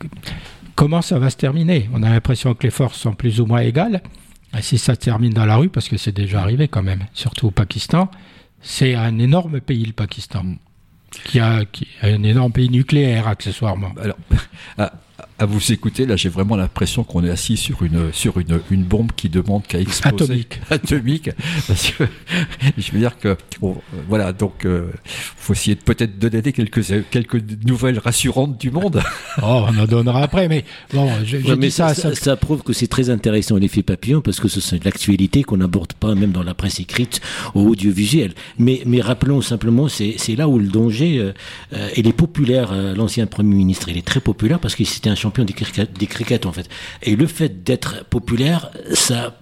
comment 0.81 1.03
ça 1.03 1.19
va 1.19 1.29
se 1.29 1.37
terminer? 1.37 1.91
On 1.93 2.03
a 2.03 2.09
l'impression 2.09 2.55
que 2.55 2.63
les 2.63 2.71
forces 2.71 2.99
sont 2.99 3.13
plus 3.13 3.39
ou 3.39 3.45
moins 3.45 3.61
égales. 3.61 4.01
Et 4.57 4.63
si 4.63 4.79
ça 4.79 4.97
termine 4.97 5.35
dans 5.35 5.45
la 5.45 5.57
rue, 5.57 5.69
parce 5.69 5.91
que 5.91 5.99
c'est 5.99 6.11
déjà 6.11 6.41
arrivé 6.41 6.69
quand 6.69 6.83
même, 6.83 7.05
surtout 7.13 7.49
au 7.49 7.51
Pakistan, 7.51 8.11
c'est 8.63 8.95
un 8.95 9.19
énorme 9.19 9.61
pays, 9.61 9.85
le 9.85 9.93
Pakistan 9.93 10.55
qui 11.11 11.39
a, 11.39 11.65
un 12.03 12.23
énorme 12.23 12.53
pays 12.53 12.71
nucléaire 12.71 13.29
accessoirement. 13.29 13.93
Alors, 14.01 14.17
à 15.41 15.47
vous 15.47 15.73
écouter, 15.73 16.05
là, 16.05 16.17
j'ai 16.17 16.29
vraiment 16.29 16.55
l'impression 16.55 17.03
qu'on 17.03 17.25
est 17.25 17.31
assis 17.31 17.57
sur 17.57 17.83
une, 17.83 18.13
sur 18.13 18.39
une, 18.39 18.61
une 18.71 18.85
bombe 18.85 19.13
qui 19.17 19.31
demande 19.31 19.67
qu'à 19.67 19.81
exploser. 19.81 20.25
Atomique. 20.25 20.61
Atomique. 20.71 21.31
Parce 21.67 21.93
que, 21.93 22.05
je 22.79 22.93
veux 22.93 22.99
dire 22.99 23.19
que, 23.19 23.39
voilà, 24.07 24.35
donc, 24.35 24.67
euh, 24.67 24.91
faut 25.05 25.55
essayer 25.55 25.77
de 25.77 25.81
peut-être 25.81 26.19
donner 26.19 26.43
quelques, 26.53 26.83
quelques 27.11 27.43
nouvelles 27.67 27.99
rassurantes 27.99 28.61
du 28.61 28.71
monde. 28.71 29.03
Oh, 29.43 29.65
on 29.69 29.79
en 29.79 29.87
donnera 29.87 30.23
après, 30.23 30.49
mais 30.49 30.65
bon, 30.93 31.09
je, 31.25 31.39
je 31.39 31.55
dis 31.55 31.71
ça, 31.71 31.95
ça, 31.95 32.15
ça, 32.15 32.37
prouve 32.37 32.63
que 32.63 32.73
c'est 32.73 32.89
très 32.89 33.11
intéressant 33.11 33.57
l'effet 33.57 33.83
papillon 33.83 34.21
parce 34.21 34.39
que 34.41 34.49
c'est 34.49 34.79
de 34.79 34.85
l'actualité 34.85 35.45
qu'on 35.45 35.59
n'aborde 35.59 35.93
pas 35.95 36.15
même 36.15 36.33
dans 36.33 36.43
la 36.43 36.53
presse 36.53 36.81
écrite 36.81 37.21
ou 37.55 37.71
audiovisuelle. 37.71 38.35
Mais, 38.59 38.83
mais 38.87 39.01
rappelons 39.01 39.41
simplement, 39.41 39.89
c'est 39.89 40.37
là 40.37 40.49
où 40.49 40.59
le 40.59 40.67
danger, 40.67 41.19
euh, 41.19 41.33
euh, 41.73 41.89
il 41.97 42.07
est 42.07 42.13
populaire, 42.13 42.71
euh, 42.73 42.95
l'ancien 42.95 43.27
Premier 43.27 43.55
ministre, 43.55 43.89
il 43.89 43.97
est 43.97 44.07
très 44.07 44.21
populaire 44.21 44.59
parce 44.59 44.75
que 44.75 44.85
c'était 44.85 45.11
un 45.11 45.17
champion 45.31 45.45
des 45.45 45.53
cricket, 45.53 45.93
des 45.99 46.07
cricket 46.07 46.47
en 46.47 46.53
fait. 46.53 46.69
Et 47.03 47.17
le 47.17 47.27
fait 47.27 47.63
d'être 47.65 48.05
populaire, 48.05 48.71
ça 48.93 49.37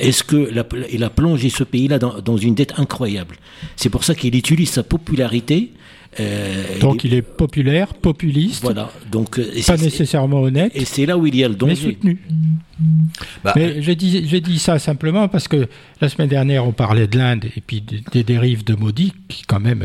est-ce 0.00 0.24
que 0.24 0.36
la, 0.36 0.64
il 0.90 1.04
a 1.04 1.10
plongé 1.10 1.48
ce 1.48 1.62
pays-là 1.62 1.98
dans, 1.98 2.20
dans, 2.20 2.36
une 2.36 2.54
dette 2.54 2.78
incroyable? 2.78 3.36
C'est 3.76 3.90
pour 3.90 4.02
ça 4.02 4.14
qu'il 4.14 4.34
utilise 4.34 4.70
sa 4.70 4.82
popularité 4.82 5.72
euh, 6.20 6.78
donc 6.78 7.04
il 7.04 7.14
est, 7.14 7.16
il 7.16 7.18
est, 7.18 7.22
populaire, 7.22 7.94
populiste, 7.94 8.62
voilà. 8.62 8.90
Donc 9.10 9.40
pas 9.66 9.76
nécessairement 9.78 10.42
honnête. 10.42 10.70
Et 10.74 10.84
c'est 10.84 11.06
là 11.06 11.16
où 11.16 11.26
il 11.26 11.34
y 11.34 11.42
a 11.42 11.48
le 11.48 11.54
danger. 11.54 11.74
Mais 11.74 11.92
soutenu. 11.92 12.18
Bah, 13.42 13.54
mais 13.56 13.80
j'ai 13.80 13.96
dit, 13.96 14.28
j'ai 14.28 14.40
dit 14.40 14.58
ça 14.58 14.78
simplement 14.78 15.28
parce 15.28 15.48
que 15.48 15.68
la 16.00 16.08
semaine 16.08 16.28
dernière 16.28 16.66
on 16.66 16.72
parlait 16.72 17.06
de 17.06 17.16
l'Inde 17.16 17.46
et 17.56 17.60
puis 17.60 17.82
des, 18.12 18.24
dérives 18.24 18.64
de 18.64 18.74
maudits 18.74 19.14
qui 19.28 19.44
quand 19.44 19.60
même 19.60 19.84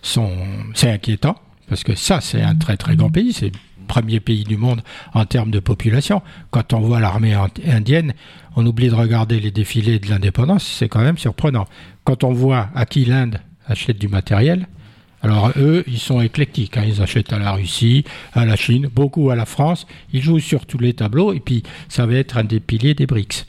sont, 0.00 0.30
c'est 0.74 0.90
inquiétant 0.90 1.36
parce 1.68 1.84
que 1.84 1.94
ça 1.94 2.20
c'est 2.22 2.40
un 2.40 2.54
très 2.54 2.76
très 2.76 2.96
grand 2.96 3.10
pays, 3.10 3.32
c'est 3.32 3.52
premier 3.86 4.20
pays 4.20 4.44
du 4.44 4.56
monde 4.56 4.82
en 5.14 5.24
termes 5.24 5.50
de 5.50 5.60
population. 5.60 6.22
Quand 6.50 6.72
on 6.72 6.80
voit 6.80 7.00
l'armée 7.00 7.34
indienne, 7.66 8.14
on 8.56 8.66
oublie 8.66 8.88
de 8.88 8.94
regarder 8.94 9.40
les 9.40 9.50
défilés 9.50 9.98
de 9.98 10.08
l'indépendance, 10.08 10.64
c'est 10.64 10.88
quand 10.88 11.02
même 11.02 11.18
surprenant. 11.18 11.66
Quand 12.04 12.24
on 12.24 12.32
voit 12.32 12.68
à 12.74 12.86
qui 12.86 13.04
l'Inde 13.04 13.40
achète 13.66 13.98
du 13.98 14.08
matériel, 14.08 14.66
alors 15.22 15.50
eux, 15.56 15.82
ils 15.86 15.98
sont 15.98 16.20
éclectiques. 16.20 16.76
Hein. 16.76 16.84
Ils 16.86 17.02
achètent 17.02 17.32
à 17.32 17.38
la 17.38 17.52
Russie, 17.52 18.04
à 18.32 18.44
la 18.44 18.56
Chine, 18.56 18.88
beaucoup 18.94 19.30
à 19.30 19.36
la 19.36 19.46
France. 19.46 19.86
Ils 20.12 20.22
jouent 20.22 20.38
sur 20.38 20.66
tous 20.66 20.78
les 20.78 20.92
tableaux 20.92 21.32
et 21.32 21.40
puis 21.40 21.62
ça 21.88 22.06
va 22.06 22.14
être 22.14 22.36
un 22.36 22.44
des 22.44 22.60
piliers 22.60 22.94
des 22.94 23.06
BRICS. 23.06 23.46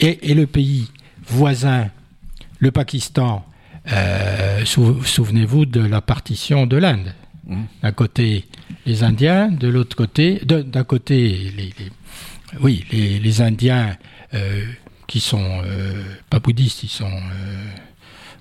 Et, 0.00 0.30
et 0.30 0.34
le 0.34 0.46
pays 0.46 0.88
voisin, 1.28 1.88
le 2.58 2.70
Pakistan, 2.70 3.44
euh, 3.92 4.64
sou, 4.64 5.02
souvenez-vous 5.04 5.66
de 5.66 5.80
la 5.80 6.00
partition 6.00 6.66
de 6.66 6.76
l'Inde. 6.76 7.14
Mmh. 7.46 7.62
D'un 7.82 7.92
côté 7.92 8.46
les 8.90 9.04
Indiens, 9.04 9.48
de 9.48 9.68
l'autre 9.68 9.96
côté, 9.96 10.40
d'un 10.44 10.84
côté 10.84 11.16
les, 11.56 11.70
les, 11.78 11.90
oui 12.60 12.84
les, 12.90 13.20
les 13.20 13.40
Indiens 13.40 13.96
euh, 14.34 14.64
qui 15.06 15.20
sont 15.20 15.62
euh, 15.64 16.02
pas 16.28 16.40
bouddhistes, 16.40 16.82
ils 16.82 16.88
sont 16.88 17.04
euh, 17.04 17.64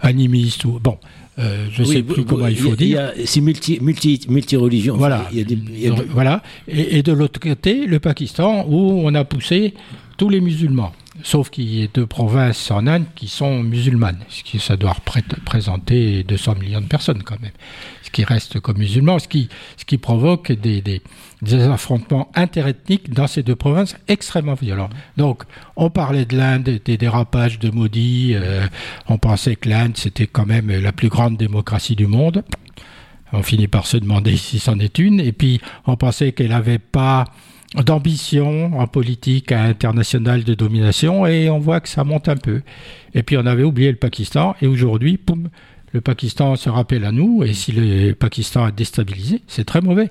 animistes 0.01 0.65
ou 0.65 0.79
bon 0.79 0.97
je 1.37 1.83
ne 1.83 1.87
oui, 1.87 1.93
sais 1.95 2.03
plus 2.03 2.25
comment 2.25 2.47
il 2.47 2.57
faut 2.57 2.75
dire. 2.75 3.13
C'est 3.23 3.39
multi, 3.39 3.79
multi, 3.81 4.19
multi-religion. 4.27 4.97
Voilà. 4.97 5.25
Il 5.31 5.37
y 5.37 5.41
a 5.41 5.45
des, 5.45 5.53
il 5.53 5.79
y 5.79 5.87
a 5.87 5.91
Donc, 5.91 6.07
voilà. 6.09 6.43
Et, 6.67 6.97
et, 6.97 7.01
de 7.01 7.13
l'autre 7.13 7.39
côté, 7.39 7.85
le 7.85 8.01
Pakistan, 8.01 8.65
où 8.67 8.99
on 9.05 9.15
a 9.15 9.23
poussé 9.23 9.73
tous 10.17 10.27
les 10.27 10.41
musulmans. 10.41 10.91
Sauf 11.23 11.49
qu'il 11.49 11.73
y 11.73 11.83
a 11.83 11.87
deux 11.93 12.05
provinces 12.05 12.71
en 12.71 12.87
Inde 12.87 13.05
qui 13.15 13.27
sont 13.27 13.61
musulmanes, 13.61 14.19
ce 14.29 14.43
qui 14.43 14.59
ça 14.59 14.77
doit 14.77 14.93
représenter 14.93 16.23
200 16.23 16.55
millions 16.55 16.81
de 16.81 16.85
personnes 16.85 17.23
quand 17.23 17.39
même, 17.41 17.51
ce 18.03 18.09
qui 18.09 18.23
reste 18.23 18.59
comme 18.59 18.77
musulmans, 18.77 19.19
ce 19.19 19.27
qui, 19.27 19.49
ce 19.75 19.85
qui 19.85 19.97
provoque 19.97 20.51
des, 20.51 20.81
des, 20.81 21.01
affrontements 21.69 22.31
interethniques 22.35 23.13
dans 23.13 23.27
ces 23.27 23.43
deux 23.43 23.55
provinces 23.55 23.97
extrêmement 24.07 24.53
violents. 24.53 24.89
Donc, 25.17 25.43
on 25.75 25.89
parlait 25.89 26.25
de 26.25 26.37
l'Inde, 26.37 26.79
des 26.83 26.97
dérapages 26.97 27.59
de 27.59 27.69
maudits, 27.69 28.33
euh, 28.35 28.65
on 29.07 29.17
pensait 29.17 29.55
que 29.55 29.67
l'Inde 29.67 29.97
c'était 29.97 30.27
quand 30.27 30.45
même 30.45 30.69
la 30.69 30.91
plus 30.91 31.09
grande 31.09 31.37
démocratie 31.37 31.95
du 31.95 32.07
monde. 32.07 32.43
On 33.31 33.43
finit 33.43 33.67
par 33.67 33.85
se 33.85 33.97
demander 33.97 34.37
si 34.37 34.59
c'en 34.59 34.79
est 34.79 34.99
une, 34.99 35.19
et 35.19 35.33
puis 35.33 35.59
on 35.85 35.97
pensait 35.97 36.31
qu'elle 36.31 36.49
n'avait 36.49 36.79
pas 36.79 37.25
d'ambition 37.75 38.79
en 38.79 38.87
politique 38.87 39.51
internationale 39.51 40.43
de 40.43 40.53
domination 40.53 41.25
et 41.25 41.49
on 41.49 41.59
voit 41.59 41.79
que 41.79 41.89
ça 41.89 42.03
monte 42.03 42.27
un 42.27 42.37
peu. 42.37 42.61
Et 43.13 43.23
puis 43.23 43.37
on 43.37 43.45
avait 43.45 43.63
oublié 43.63 43.91
le 43.91 43.97
Pakistan 43.97 44.55
et 44.61 44.67
aujourd'hui, 44.67 45.17
poum, 45.17 45.49
le 45.91 46.01
Pakistan 46.01 46.55
se 46.55 46.69
rappelle 46.69 47.05
à 47.05 47.11
nous 47.11 47.43
et 47.43 47.53
si 47.53 47.71
le 47.71 48.13
Pakistan 48.13 48.67
est 48.67 48.75
déstabilisé, 48.75 49.41
c'est 49.47 49.65
très 49.65 49.81
mauvais. 49.81 50.09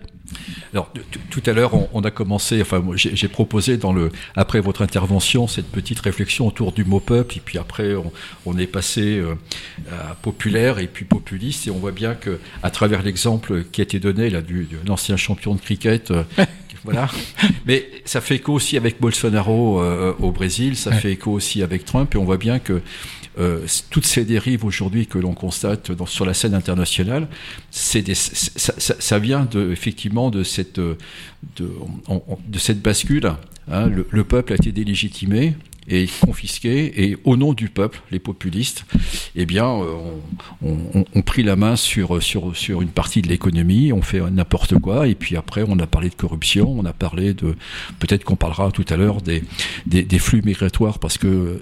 Alors 0.72 0.92
tout 1.30 1.42
à 1.46 1.52
l'heure, 1.52 1.74
on, 1.74 1.88
on, 1.92 2.02
a 2.02 2.10
commencé, 2.10 2.60
enfin 2.60 2.82
j'ai 2.94 3.28
proposé 3.28 3.76
dans 3.76 3.92
le 3.92 4.10
après 4.36 4.60
votre 4.60 4.82
intervention 4.82 5.46
cette 5.46 5.70
petite 5.70 6.00
réflexion 6.00 6.46
autour 6.46 6.72
du 6.72 6.84
mot 6.84 7.00
peuple 7.00 7.38
et 7.38 7.40
puis 7.44 7.58
après 7.58 7.94
on, 7.94 8.12
on 8.46 8.58
est 8.58 8.66
passé 8.66 9.18
euh, 9.18 9.34
à 9.90 10.14
populaire 10.14 10.78
et 10.78 10.86
puis 10.86 11.04
populiste 11.04 11.66
et 11.66 11.70
on 11.70 11.78
voit 11.78 11.92
bien 11.92 12.14
que 12.14 12.38
à 12.62 12.70
travers 12.70 13.02
l'exemple 13.02 13.64
qui 13.72 13.80
a 13.80 13.84
été 13.84 13.98
donné 13.98 14.30
là 14.30 14.42
du, 14.42 14.64
de 14.64 14.76
l'ancien 14.86 15.16
champion 15.16 15.54
de 15.54 15.60
cricket. 15.60 16.10
Euh, 16.10 16.24
voilà. 16.84 17.08
Mais 17.66 17.88
ça 18.04 18.20
fait 18.20 18.36
écho 18.36 18.52
aussi 18.52 18.76
avec 18.76 19.00
Bolsonaro 19.00 19.80
euh, 19.80 20.14
au 20.20 20.30
Brésil, 20.30 20.76
ça 20.76 20.90
ouais. 20.90 20.96
fait 20.96 21.12
écho 21.12 21.32
aussi 21.32 21.62
avec 21.62 21.84
Trump, 21.84 22.14
et 22.14 22.18
on 22.18 22.24
voit 22.24 22.36
bien 22.36 22.58
que 22.58 22.80
euh, 23.38 23.60
toutes 23.90 24.06
ces 24.06 24.24
dérives 24.24 24.64
aujourd'hui 24.64 25.06
que 25.06 25.16
l'on 25.16 25.32
constate 25.32 25.92
dans, 25.92 26.06
sur 26.06 26.24
la 26.24 26.34
scène 26.34 26.54
internationale, 26.54 27.28
ça, 27.70 28.00
ça, 28.12 28.94
ça, 28.98 29.18
vient 29.20 29.46
de, 29.48 29.70
effectivement 29.70 30.17
de 30.31 30.42
cette, 30.42 30.78
de, 30.78 30.96
on, 32.09 32.22
on, 32.28 32.38
de 32.46 32.59
cette 32.59 32.83
bascule. 32.83 33.33
Hein, 33.70 33.87
le, 33.87 34.07
le, 34.11 34.24
peuple 34.24 34.52
a 34.52 34.57
été 34.57 34.72
délégitimé, 34.72 35.54
et 35.88 36.07
confisqués 36.20 37.02
et 37.02 37.16
au 37.24 37.37
nom 37.37 37.54
du 37.54 37.68
peuple, 37.68 38.00
les 38.11 38.18
populistes, 38.18 38.85
eh 39.35 39.46
bien, 39.46 39.66
euh, 39.66 39.96
on, 40.62 41.04
on, 41.14 41.22
pris 41.22 41.42
la 41.42 41.57
main 41.57 41.76
sur, 41.76 42.22
sur, 42.22 42.54
sur 42.57 42.83
une 42.83 42.90
partie 42.90 43.22
de 43.22 43.28
l'économie, 43.28 43.92
on 43.92 44.02
fait 44.02 44.20
n'importe 44.31 44.78
quoi, 44.78 45.09
et 45.09 45.14
puis 45.14 45.37
après, 45.37 45.64
on 45.66 45.78
a 45.78 45.87
parlé 45.87 46.11
de 46.11 46.14
corruption, 46.14 46.70
on 46.78 46.85
a 46.85 46.92
parlé 46.92 47.33
de, 47.33 47.57
peut-être 47.98 48.24
qu'on 48.24 48.37
parlera 48.37 48.70
tout 48.70 48.85
à 48.90 48.96
l'heure 48.96 49.22
des, 49.22 49.42
des, 49.87 50.18
flux 50.18 50.42
migratoires, 50.42 50.98
parce 50.98 51.16
que 51.16 51.61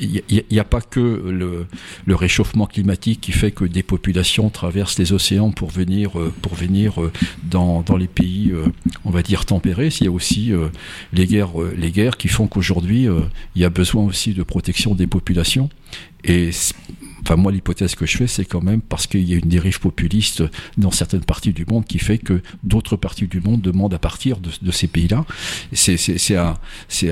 il 0.00 0.22
n'y 0.50 0.58
a, 0.58 0.64
pas 0.64 0.80
que 0.80 1.00
le, 1.00 2.14
réchauffement 2.14 2.66
climatique 2.66 3.20
qui 3.20 3.32
fait 3.32 3.50
que 3.50 3.64
des 3.64 3.82
populations 3.82 4.50
traversent 4.50 4.98
les 4.98 5.12
océans 5.12 5.50
pour 5.50 5.70
venir, 5.70 6.18
euh, 6.18 6.32
pour 6.42 6.54
venir 6.54 7.02
euh, 7.02 7.12
dans, 7.44 7.82
dans 7.82 7.96
les 7.96 8.06
pays, 8.08 8.52
on 9.04 9.10
va 9.10 9.22
dire, 9.22 9.44
tempérés, 9.44 9.88
il 10.00 10.04
y 10.04 10.08
a 10.08 10.10
aussi 10.10 10.52
les 11.12 11.26
guerres, 11.26 11.52
les 11.76 11.90
guerres 11.90 12.16
qui 12.16 12.28
font 12.28 12.46
qu'aujourd'hui, 12.46 13.06
il 13.54 13.62
y 13.62 13.64
a 13.64 13.70
besoin 13.70 14.04
aussi 14.04 14.34
de 14.34 14.42
protection 14.42 14.94
des 14.94 15.06
populations. 15.06 15.68
Et 16.24 16.50
enfin 17.22 17.36
moi 17.36 17.52
l'hypothèse 17.52 17.94
que 17.94 18.06
je 18.06 18.16
fais 18.16 18.26
c'est 18.26 18.44
quand 18.44 18.62
même 18.62 18.80
parce 18.80 19.06
qu'il 19.06 19.28
y 19.28 19.34
a 19.34 19.36
une 19.36 19.48
dérive 19.48 19.80
populiste 19.80 20.42
dans 20.76 20.90
certaines 20.90 21.24
parties 21.24 21.52
du 21.52 21.64
monde 21.64 21.84
qui 21.84 21.98
fait 21.98 22.18
que 22.18 22.42
d'autres 22.62 22.96
parties 22.96 23.26
du 23.26 23.40
monde 23.40 23.60
demandent 23.60 23.94
à 23.94 23.98
partir 23.98 24.38
de, 24.38 24.70
ces 24.70 24.88
pays-là. 24.88 25.24
C'est 25.72 25.96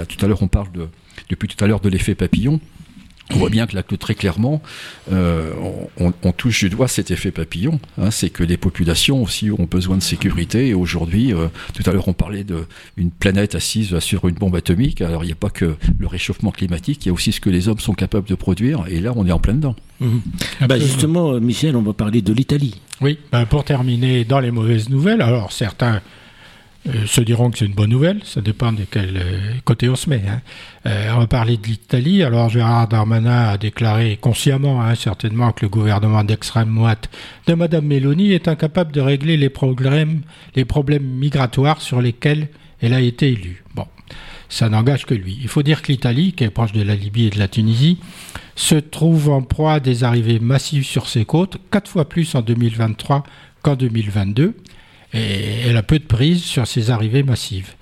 tout 0.07 0.25
à 0.25 0.29
l'heure 0.29 0.42
on 0.42 0.49
parle 0.49 0.72
de 0.72 0.88
depuis 1.29 1.49
tout 1.49 1.62
à 1.64 1.66
l'heure 1.66 1.81
de 1.81 1.88
l'effet 1.88 2.14
papillon. 2.14 2.61
On 3.35 3.39
voit 3.39 3.51
bien 3.51 3.67
que 3.67 3.75
là, 3.75 3.83
que 3.83 3.97
très 3.97 4.15
clairement, 4.15 4.62
euh, 5.12 5.53
on, 5.99 6.12
on, 6.23 6.33
touche 6.33 6.61
du 6.61 6.71
doigt 6.71 6.87
cet 6.87 7.11
effet 7.11 7.33
papillon. 7.33 7.81
Hein, 7.99 8.12
c'est 8.12 8.31
que 8.31 8.45
les 8.45 8.57
populations 8.57 9.21
aussi 9.23 9.51
ont 9.51 9.67
besoin 9.69 9.97
de 9.97 10.03
sécurité. 10.03 10.69
Et 10.69 10.75
aujourd'hui, 10.75 11.35
euh, 11.35 11.49
tout 11.75 11.83
à 11.91 11.93
l'heure, 11.93 12.07
on 12.07 12.12
parlait 12.12 12.45
d'une 12.45 13.11
planète 13.11 13.57
assise 13.57 13.99
sur 13.99 14.29
une 14.29 14.37
bombe 14.37 14.55
atomique. 14.55 15.01
Alors, 15.01 15.25
il 15.25 15.27
n'y 15.27 15.33
a 15.33 15.37
pas 15.37 15.51
que 15.51 15.77
le 15.99 16.07
réchauffement 16.07 16.53
climatique, 16.53 17.05
il 17.05 17.09
y 17.09 17.11
a 17.11 17.12
aussi 17.12 17.33
ce 17.33 17.41
que 17.41 17.51
les 17.51 17.69
hommes 17.69 17.81
sont 17.81 17.95
capables 17.95 18.29
de 18.29 18.37
produire. 18.37 18.85
Et 18.89 19.01
là, 19.01 19.12
on 19.17 19.27
est 19.27 19.33
en 19.33 19.41
plein 19.41 19.55
dedans. 19.55 19.75
Mmh. 20.01 20.19
Bah 20.69 20.79
justement, 20.79 21.41
Michel, 21.41 21.75
on 21.75 21.83
va 21.83 21.95
parler 21.95 22.23
de 22.23 22.33
l'Italie. 22.33 22.81
Oui, 23.01 23.19
bah 23.33 23.45
pour 23.47 23.65
terminer 23.65 24.25
dans 24.25 24.41
les 24.41 24.51
mauvaises 24.51 24.89
nouvelles, 24.89 25.23
alors 25.23 25.53
certains 25.53 26.01
se 27.07 27.20
diront 27.20 27.51
que 27.51 27.59
c'est 27.59 27.66
une 27.66 27.75
bonne 27.75 27.90
nouvelle, 27.90 28.20
ça 28.25 28.40
dépend 28.40 28.72
de 28.72 28.85
quel 28.88 29.16
euh, 29.16 29.53
côté 29.64 29.88
on 29.88 29.96
se 29.96 30.09
met. 30.09 30.22
Hein. 30.29 30.40
Euh, 30.87 31.12
on 31.14 31.18
va 31.20 31.27
parler 31.27 31.57
de 31.57 31.66
l'Italie. 31.66 32.22
Alors 32.22 32.49
Gérard 32.49 32.88
Darmanin 32.88 33.49
a 33.49 33.59
déclaré 33.59 34.18
consciemment, 34.20 34.83
hein, 34.83 34.94
certainement, 34.94 35.53
que 35.53 35.64
le 35.64 35.68
gouvernement 35.68 36.22
d'extrême 36.25 36.75
droite 36.75 37.11
de 37.46 37.55
Madame 37.55 37.87
Meloni 37.87 38.33
est 38.33 38.49
incapable 38.49 38.92
de 38.92 39.01
régler 39.01 39.37
les 39.37 39.49
problèmes, 39.49 40.22
les 40.55 40.64
problèmes 40.64 41.05
migratoires 41.05 41.80
sur 41.80 42.01
lesquels 42.01 42.49
elle 42.80 42.95
a 42.95 43.01
été 43.01 43.28
élue. 43.28 43.64
Bon, 43.74 43.87
ça 44.49 44.68
n'engage 44.68 45.07
que 45.07 45.14
lui. 45.14 45.39
Il 45.41 45.49
faut 45.49 45.62
dire 45.62 45.82
que 45.82 45.91
l'Italie, 45.91 46.32
qui 46.32 46.45
est 46.45 46.51
proche 46.51 46.72
de 46.72 46.82
la 46.82 46.95
Libye 46.95 47.26
et 47.26 47.30
de 47.30 47.39
la 47.39 47.49
Tunisie, 47.49 47.99
se 48.55 48.76
trouve 48.76 49.30
en 49.30 49.43
proie 49.43 49.74
à 49.74 49.80
des 49.80 50.05
arrivées 50.05 50.39
massives 50.39 50.84
sur 50.84 51.09
ses 51.09 51.24
côtes, 51.24 51.59
quatre 51.70 51.91
fois 51.91 52.09
plus 52.09 52.34
en 52.34 52.43
2023 52.43 53.24
qu'en 53.62 53.74
2022 53.74 54.55
et 55.13 55.61
elle 55.67 55.77
a 55.77 55.83
peu 55.83 55.99
de 55.99 56.05
prise 56.05 56.43
sur 56.43 56.67
ces 56.67 56.91
arrivées 56.91 57.23
massives. 57.23 57.75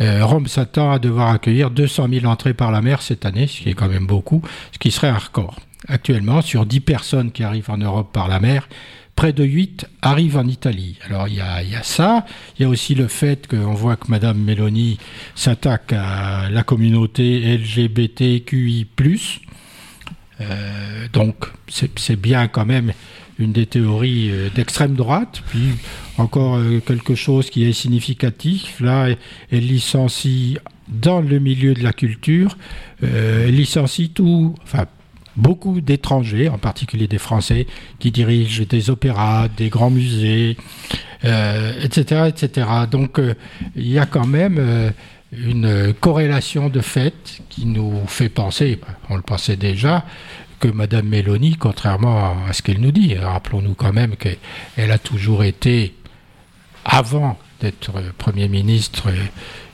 Euh, 0.00 0.24
Rome 0.24 0.46
s'attend 0.46 0.90
à 0.90 0.98
devoir 0.98 1.30
accueillir 1.30 1.70
200 1.70 2.08
000 2.12 2.26
entrées 2.26 2.54
par 2.54 2.72
la 2.72 2.82
mer 2.82 3.02
cette 3.02 3.24
année, 3.24 3.46
ce 3.46 3.62
qui 3.62 3.68
est 3.68 3.74
quand 3.74 3.88
même 3.88 4.06
beaucoup, 4.06 4.42
ce 4.72 4.78
qui 4.78 4.90
serait 4.90 5.08
un 5.08 5.18
record. 5.18 5.56
Actuellement, 5.88 6.42
sur 6.42 6.66
10 6.66 6.80
personnes 6.80 7.32
qui 7.32 7.42
arrivent 7.42 7.70
en 7.70 7.78
Europe 7.78 8.12
par 8.12 8.28
la 8.28 8.40
mer, 8.40 8.68
près 9.16 9.32
de 9.32 9.44
8 9.44 9.86
arrivent 10.00 10.36
en 10.36 10.46
Italie. 10.46 10.98
Alors 11.06 11.28
il 11.28 11.34
y 11.34 11.40
a, 11.40 11.62
y 11.62 11.74
a 11.74 11.82
ça, 11.82 12.24
il 12.58 12.62
y 12.62 12.64
a 12.64 12.68
aussi 12.68 12.94
le 12.94 13.08
fait 13.08 13.46
qu'on 13.46 13.74
voit 13.74 13.96
que 13.96 14.08
Madame 14.08 14.38
Meloni 14.38 14.98
s'attaque 15.34 15.92
à 15.92 16.48
la 16.50 16.62
communauté 16.62 17.56
LGBTQI+. 17.58 18.86
Euh, 20.40 21.08
donc 21.12 21.46
c'est 21.68 22.16
bien 22.16 22.48
quand 22.48 22.66
même 22.66 22.92
une 23.38 23.52
des 23.52 23.66
théories 23.66 24.30
euh, 24.30 24.48
d'extrême 24.54 24.94
droite. 24.94 25.42
Puis 25.48 25.70
encore 26.18 26.56
euh, 26.56 26.80
quelque 26.80 27.14
chose 27.14 27.50
qui 27.50 27.64
est 27.64 27.72
significatif, 27.72 28.80
là, 28.80 29.08
elle 29.50 29.66
licencie 29.66 30.58
dans 30.88 31.20
le 31.20 31.38
milieu 31.38 31.74
de 31.74 31.82
la 31.82 31.92
culture, 31.92 32.58
elle 33.00 33.54
licencie 33.54 34.10
tout, 34.10 34.54
enfin 34.62 34.84
beaucoup 35.36 35.80
d'étrangers, 35.80 36.50
en 36.50 36.58
particulier 36.58 37.06
des 37.06 37.18
Français, 37.18 37.66
qui 37.98 38.10
dirigent 38.10 38.64
des 38.68 38.90
opéras, 38.90 39.48
des 39.48 39.70
grands 39.70 39.90
musées, 39.90 40.58
etc., 41.22 42.28
etc. 42.28 42.66
Donc 42.90 43.18
il 43.74 43.88
y 43.88 43.98
a 43.98 44.04
quand 44.04 44.26
même 44.26 44.92
une 45.32 45.94
corrélation 45.98 46.68
de 46.68 46.80
fait 46.80 47.42
qui 47.48 47.64
nous 47.64 48.02
fait 48.06 48.28
penser, 48.28 48.78
on 49.08 49.16
le 49.16 49.22
pensait 49.22 49.56
déjà, 49.56 50.04
que 50.62 50.68
Madame 50.68 51.08
Mélanie, 51.08 51.56
contrairement 51.56 52.36
à 52.48 52.52
ce 52.52 52.62
qu'elle 52.62 52.80
nous 52.80 52.92
dit, 52.92 53.16
rappelons-nous 53.16 53.74
quand 53.74 53.92
même 53.92 54.14
qu'elle 54.14 54.92
a 54.92 54.98
toujours 54.98 55.42
été, 55.42 55.92
avant 56.84 57.36
d'être 57.60 58.00
Premier 58.16 58.46
ministre, 58.46 59.08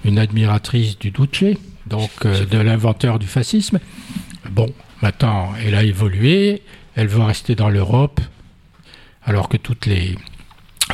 une 0.07 0.18
admiratrice 0.18 0.99
du 0.99 1.11
Duce, 1.11 1.59
donc 1.86 2.11
euh, 2.24 2.47
de 2.47 2.57
l'inventeur 2.57 3.18
du 3.18 3.26
fascisme. 3.26 3.80
Bon, 4.51 4.72
maintenant, 5.03 5.53
elle 5.62 5.74
a 5.74 5.82
évolué, 5.82 6.62
elle 6.97 7.09
veut 7.09 7.22
rester 7.22 7.55
dans 7.55 7.68
l'Europe, 7.68 8.22
alors 9.24 9.51
que 9.51 9.59
toutes 9.59 9.84
les 9.84 10.16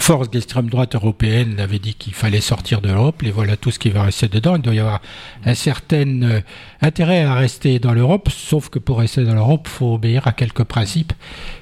force 0.00 0.28
d'extrême 0.30 0.68
droite 0.68 0.94
européenne 0.94 1.58
avait 1.60 1.78
dit 1.78 1.94
qu'il 1.94 2.14
fallait 2.14 2.40
sortir 2.40 2.80
de 2.80 2.88
l'Europe, 2.88 3.22
et 3.22 3.30
voilà 3.30 3.56
tout 3.56 3.70
ce 3.70 3.78
qui 3.78 3.90
va 3.90 4.02
rester 4.02 4.28
dedans. 4.28 4.56
Il 4.56 4.62
doit 4.62 4.74
y 4.74 4.78
avoir 4.80 5.00
un 5.44 5.54
certain 5.54 6.22
euh, 6.22 6.40
intérêt 6.80 7.22
à 7.22 7.34
rester 7.34 7.78
dans 7.78 7.92
l'Europe, 7.92 8.28
sauf 8.30 8.68
que 8.68 8.78
pour 8.78 8.98
rester 8.98 9.24
dans 9.24 9.34
l'Europe, 9.34 9.66
il 9.66 9.70
faut 9.70 9.94
obéir 9.94 10.26
à 10.26 10.32
quelques 10.32 10.64
principes, 10.64 11.12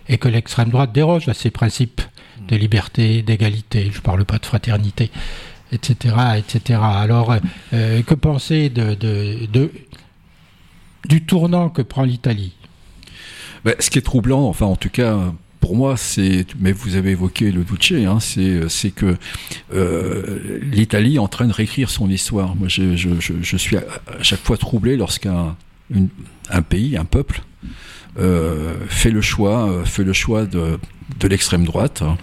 et 0.09 0.19
que 0.19 0.29
l'extrême 0.29 0.71
droite 0.71 0.93
déroge 0.93 1.29
à 1.29 1.35
ces 1.35 1.51
principes 1.51 2.01
de 2.49 2.57
liberté, 2.57 3.23
d'égalité, 3.23 3.91
je 3.93 4.01
parle 4.01 4.25
pas 4.25 4.39
de 4.39 4.47
fraternité, 4.47 5.11
etc. 5.71 6.15
etc. 6.37 6.81
Alors, 6.83 7.37
euh, 7.73 8.03
que 8.03 8.15
penser 8.15 8.69
de, 8.71 8.95
de, 8.95 9.71
du 11.09 11.25
tournant 11.25 11.69
que 11.69 11.83
prend 11.83 12.03
l'Italie? 12.03 12.55
Ben, 13.65 13.75
Ce 13.79 13.91
qui 13.91 13.99
est 13.99 14.03
troublant, 14.03 14.49
enfin 14.49 14.67
en 14.67 14.77
tout 14.77 14.91
cas 14.91 15.17
pour 15.63 15.77
moi, 15.77 15.97
c'est, 15.97 16.45
mais 16.59 16.73
vous 16.73 16.97
avez 16.97 17.13
évoqué 17.13 17.53
le 17.53 17.63
Duce, 17.63 17.93
hein, 17.93 18.19
c'est, 18.19 18.91
que 18.91 19.17
euh, 19.73 20.59
l'Italie 20.61 21.15
est 21.15 21.21
en 21.21 21.29
train 21.29 21.47
de 21.47 21.53
réécrire 21.53 21.89
son 21.89 22.11
histoire. 22.11 22.57
Moi, 22.57 22.67
je, 22.67 23.57
suis 23.57 23.77
à, 23.77 23.85
chaque 24.23 24.41
fois 24.41 24.57
troublé 24.57 24.97
lorsqu'un 24.97 25.57
un 26.51 26.63
pays, 26.63 26.97
un 26.97 27.05
peuple, 27.05 27.43
euh, 28.19 28.75
fait 28.89 29.13
le 29.13 29.21
choix, 29.21 29.71
euh, 29.71 29.85
fait 29.85 30.03
le 30.03 30.13
choix 30.13 30.47
de, 30.47 30.81
l'extrême 31.23 31.65
droite. 31.65 32.03
Hein. 32.03 32.19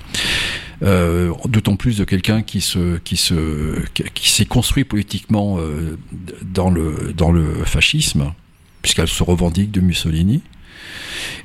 D'autant 1.48 1.78
plus 1.78 1.98
de 1.98 2.04
quelqu'un 2.04 2.42
qui 2.42 2.60
se 2.60 2.98
qui 2.98 3.18
se 3.18 3.80
qui 4.14 4.30
s'est 4.30 4.46
construit 4.46 4.86
politiquement 4.86 5.60
dans 6.44 6.70
le 6.70 7.54
fascisme 7.66 8.34
puisqu'elle 8.82 9.10
se 9.10 9.24
revendique 9.24 9.72
de 9.72 9.82
Mussolini 9.82 10.42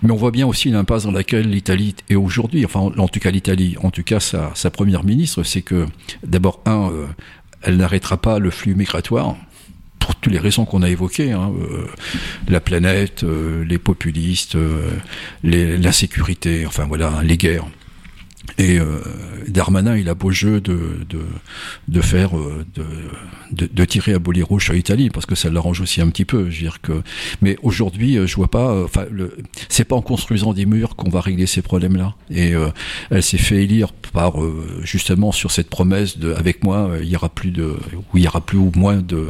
mais 0.03 0.11
on 0.11 0.17
voit 0.17 0.31
bien 0.31 0.47
aussi 0.47 0.71
l'impasse 0.71 1.05
dans 1.05 1.11
laquelle 1.11 1.49
l'Italie 1.49 1.95
est 2.09 2.15
aujourd'hui, 2.15 2.65
enfin 2.65 2.81
en 2.81 3.09
tout 3.09 3.21
cas 3.21 3.31
l'Italie, 3.31 3.77
en 3.83 3.91
tout 3.91 4.03
cas 4.03 4.21
sa, 4.21 4.71
première 4.71 5.05
ministre, 5.05 5.43
c'est 5.43 5.63
que 5.63 5.87
d'abord, 6.25 6.61
un, 6.67 6.91
euh, 6.91 7.07
elle 7.63 7.77
n'arrêtera 7.77 8.17
pas 8.17 8.39
le 8.39 8.51
flux 8.51 8.75
migratoire 8.75 9.37
pour 9.99 10.15
toutes 10.17 10.33
les 10.33 10.39
raisons 10.39 10.67
qu'on 10.67 10.83
a 10.83 10.91
évoquées, 10.91 11.33
hein, 11.33 11.53
euh, 11.59 11.87
la 12.49 12.61
planète, 12.61 13.25
euh, 13.25 13.65
les 13.65 13.79
populistes, 13.79 14.57
l'insécurité, 15.43 16.67
enfin 16.67 16.85
voilà, 16.85 17.21
les 17.23 17.39
guerres. 17.39 17.67
Et 18.59 18.79
euh, 18.79 19.01
Darmanin, 19.49 19.97
il 19.97 20.09
a 20.09 20.15
beau 20.15 20.31
jeu 20.31 20.61
de, 20.61 21.05
de, 21.09 21.21
de 21.89 22.01
faire, 22.01 22.37
euh, 22.37 22.65
de, 22.75 23.67
de, 23.67 23.85
tirer 23.85 24.13
à 24.15 24.19
boulet 24.19 24.43
rouge 24.43 24.65
sur 24.65 24.75
l'Italie, 24.75 25.11
parce 25.11 25.27
que 25.27 25.35
ça 25.35 25.51
l'arrange 25.51 25.81
aussi 25.81 26.01
un 26.01 26.09
petit 26.09 26.25
peu. 26.25 26.51
Je 26.51 26.57
veux 26.57 26.63
dire 26.63 26.81
que, 26.81 27.03
mais 27.43 27.57
aujourd'hui, 27.63 28.17
euh, 28.17 28.27
je 28.27 28.37
vois 28.37 28.51
pas. 28.51 28.85
Enfin, 28.85 29.07
c'est 29.69 29.85
pas 29.85 29.97
en 29.97 30.03
construisant 30.03 30.53
des 30.53 30.67
murs 30.67 30.95
qu'on 30.95 31.11
va 31.11 31.21
régler 31.21 31.47
ces 31.47 31.63
problèmes-là. 31.63 32.15
Et 32.31 32.53
elle 33.11 33.23
s'est 33.23 33.39
fait 33.39 33.65
élire 33.65 33.93
par 34.13 34.35
justement 34.83 35.33
sur 35.33 35.51
cette 35.51 35.69
promesse 35.69 36.19
de, 36.19 36.33
avec 36.35 36.63
moi, 36.63 36.93
il 37.01 37.09
y 37.09 37.17
aura 37.17 37.29
plus 37.29 37.51
de, 37.51 37.77
ou 37.95 38.19
il 38.19 38.25
y 38.25 38.29
aura 38.29 38.41
plus 38.41 38.59
ou 38.59 38.71
moins 38.77 38.99
de 38.99 39.29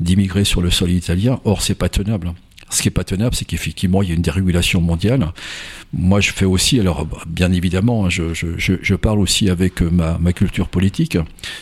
d'immigrés 0.00 0.44
sur 0.44 0.62
le 0.62 0.70
sol 0.70 0.90
italien. 0.90 1.40
Or, 1.44 1.62
c'est 1.62 1.74
pas 1.74 1.88
tenable. 1.88 2.32
Ce 2.70 2.82
qui 2.82 2.88
est 2.88 2.92
pas 2.92 3.04
tenable, 3.04 3.34
c'est 3.34 3.44
qu'effectivement, 3.44 4.02
il 4.02 4.08
y 4.08 4.12
a 4.12 4.14
une 4.14 4.22
dérégulation 4.22 4.80
mondiale. 4.80 5.32
Moi, 5.92 6.20
je 6.20 6.32
fais 6.32 6.44
aussi, 6.44 6.80
alors 6.80 7.06
bien 7.26 7.52
évidemment, 7.52 8.10
je, 8.10 8.34
je, 8.34 8.94
parle 8.94 9.20
aussi 9.20 9.48
avec 9.48 9.82
ma, 9.82 10.18
ma 10.18 10.32
culture 10.32 10.68
politique, 10.68 11.16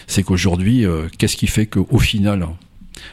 c'est 0.06 0.22
qu'aujourd'hui, 0.22 0.86
euh, 0.86 1.08
qu'est-ce 1.18 1.36
qui 1.36 1.46
fait 1.46 1.66
qu'au 1.66 1.98
final, 1.98 2.48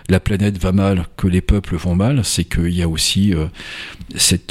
la 0.10 0.20
planète 0.20 0.58
va 0.58 0.72
mal, 0.72 1.06
que 1.18 1.28
les 1.28 1.42
peuples 1.42 1.76
vont 1.76 1.96
mal, 1.96 2.24
c'est 2.24 2.46
qu'il 2.46 2.70
y 2.70 2.82
a 2.82 2.88
aussi 2.88 3.34
euh, 3.34 3.48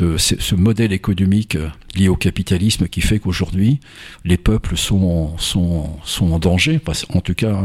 euh, 0.03 0.18
ce 0.18 0.55
modèle 0.55 0.93
économique 0.93 1.57
lié 1.95 2.09
au 2.09 2.16
capitalisme 2.16 2.88
qui 2.88 3.01
fait 3.01 3.20
qu'aujourd'hui, 3.20 3.80
les 4.24 4.36
peuples 4.36 4.76
sont, 4.76 5.36
sont 5.38 6.32
en 6.32 6.38
danger, 6.38 6.80
en 7.14 7.20
tout 7.20 7.34
cas 7.34 7.62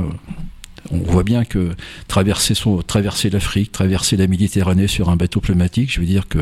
on 0.91 0.97
voit 0.97 1.23
bien 1.23 1.45
que 1.45 1.71
traverser, 2.07 2.55
l'Afrique, 3.29 3.71
traverser 3.71 4.17
la 4.17 4.27
Méditerranée 4.27 4.88
sur 4.88 5.09
un 5.09 5.15
bateau 5.15 5.41
pneumatique, 5.41 5.91
je 5.91 5.99
veux 5.99 6.05
dire 6.05 6.27
que 6.27 6.39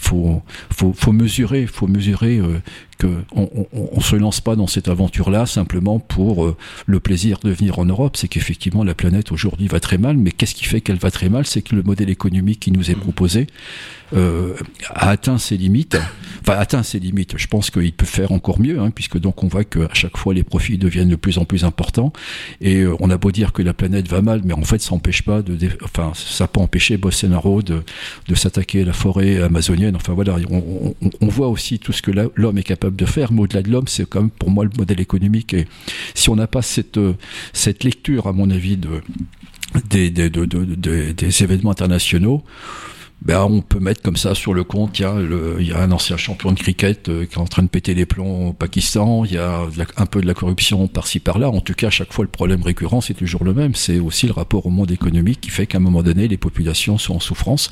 faut, 0.00 0.42
faut, 0.70 0.92
faut 0.92 1.12
mesurer, 1.12 1.66
faut 1.66 1.86
mesurer 1.86 2.38
euh, 2.38 2.60
qu'on 3.00 3.66
on, 3.72 4.00
se 4.00 4.16
lance 4.16 4.40
pas 4.40 4.56
dans 4.56 4.66
cette 4.66 4.88
aventure-là 4.88 5.46
simplement 5.46 5.98
pour 5.98 6.44
euh, 6.44 6.56
le 6.86 7.00
plaisir 7.00 7.38
de 7.42 7.50
venir 7.50 7.78
en 7.78 7.84
Europe. 7.84 8.16
C'est 8.16 8.28
qu'effectivement 8.28 8.84
la 8.84 8.94
planète 8.94 9.30
aujourd'hui 9.32 9.68
va 9.68 9.80
très 9.80 9.98
mal, 9.98 10.16
mais 10.16 10.30
qu'est-ce 10.30 10.54
qui 10.54 10.64
fait 10.64 10.80
qu'elle 10.80 10.98
va 10.98 11.10
très 11.10 11.28
mal? 11.28 11.46
C'est 11.46 11.62
que 11.62 11.74
le 11.76 11.82
modèle 11.82 12.10
économique 12.10 12.60
qui 12.60 12.72
nous 12.72 12.90
est 12.90 12.96
proposé 12.96 13.46
euh, 14.14 14.54
a 14.88 15.10
atteint 15.10 15.38
ses 15.38 15.56
limites. 15.56 15.98
Enfin, 16.40 16.58
atteint 16.58 16.82
ses 16.82 16.98
limites. 16.98 17.34
Je 17.36 17.46
pense 17.46 17.70
qu'il 17.70 17.92
peut 17.92 18.06
faire 18.06 18.32
encore 18.32 18.60
mieux, 18.60 18.80
hein, 18.80 18.90
puisque 18.90 19.18
donc 19.18 19.44
on 19.44 19.48
voit 19.48 19.64
qu'à 19.64 19.88
chaque 19.92 20.16
fois 20.16 20.34
les 20.34 20.42
profits 20.42 20.78
deviennent 20.78 21.10
de 21.10 21.16
plus 21.16 21.38
en 21.38 21.44
plus 21.44 21.64
importants. 21.64 22.12
Et 22.60 22.78
euh, 22.78 22.96
on 23.00 23.10
a 23.10 23.16
beau 23.16 23.30
dire 23.30 23.52
que 23.52 23.62
la 23.62 23.74
planète 23.74 24.08
va 24.08 24.22
mal, 24.22 24.42
mais 24.44 24.54
en 24.54 24.62
fait 24.62 24.80
ça 24.80 24.94
n'empêche 24.94 25.22
pas 25.22 25.42
de, 25.42 25.56
enfin 25.84 26.12
ça 26.14 26.48
peut 26.48 26.60
empêcher 26.60 26.96
Bolsonaro 26.96 27.62
de, 27.62 27.82
de 28.26 28.34
s'attaquer 28.34 28.82
à 28.82 28.86
la 28.86 28.92
forêt 28.92 29.40
amazonienne. 29.42 29.87
Enfin 29.96 30.12
voilà, 30.14 30.36
on, 30.50 31.26
voit 31.26 31.48
aussi 31.48 31.78
tout 31.78 31.92
ce 31.92 32.02
que 32.02 32.10
l'homme 32.34 32.58
est 32.58 32.62
capable 32.62 32.96
de 32.96 33.04
faire. 33.04 33.32
Mais 33.32 33.42
au-delà 33.42 33.62
de 33.62 33.70
l'homme, 33.70 33.88
c'est 33.88 34.08
quand 34.08 34.20
même 34.20 34.30
pour 34.30 34.50
moi 34.50 34.64
le 34.64 34.70
modèle 34.76 35.00
économique. 35.00 35.54
Et 35.54 35.66
si 36.14 36.30
on 36.30 36.36
n'a 36.36 36.46
pas 36.46 36.62
cette, 36.62 36.98
euh, 36.98 37.14
lecture, 37.82 38.26
à 38.26 38.32
mon 38.32 38.50
avis, 38.50 38.76
de, 38.76 39.00
des, 39.88 40.10
des, 40.10 41.12
des 41.12 41.42
événements 41.42 41.70
internationaux, 41.70 42.42
ben, 43.20 43.42
on 43.42 43.62
peut 43.62 43.80
mettre 43.80 44.00
comme 44.00 44.16
ça 44.16 44.34
sur 44.34 44.54
le 44.54 44.62
compte, 44.62 45.00
il 45.00 45.02
y 45.02 45.72
a, 45.72 45.80
un 45.80 45.90
ancien 45.90 46.16
champion 46.16 46.52
de 46.52 46.58
cricket 46.58 47.08
euh, 47.08 47.26
qui 47.26 47.34
est 47.34 47.38
en 47.38 47.46
train 47.46 47.64
de 47.64 47.68
péter 47.68 47.94
les 47.94 48.06
plombs 48.06 48.50
au 48.50 48.52
Pakistan, 48.52 49.24
il 49.24 49.32
y 49.32 49.38
a 49.38 49.62
un 49.96 50.06
peu 50.06 50.20
de 50.20 50.26
la 50.26 50.34
corruption 50.34 50.86
par-ci 50.86 51.18
par-là. 51.18 51.50
En 51.50 51.60
tout 51.60 51.74
cas, 51.74 51.88
à 51.88 51.90
chaque 51.90 52.12
fois, 52.12 52.24
le 52.24 52.30
problème 52.30 52.62
récurrent, 52.62 53.00
c'est 53.00 53.14
toujours 53.14 53.44
le 53.44 53.52
même. 53.52 53.74
C'est 53.74 53.98
aussi 53.98 54.26
le 54.26 54.32
rapport 54.32 54.66
au 54.66 54.70
monde 54.70 54.90
économique 54.92 55.40
qui 55.40 55.50
fait 55.50 55.66
qu'à 55.66 55.78
un 55.78 55.80
moment 55.80 56.02
donné, 56.02 56.28
les 56.28 56.36
populations 56.36 56.96
sont 56.96 57.16
en 57.16 57.20
souffrance 57.20 57.70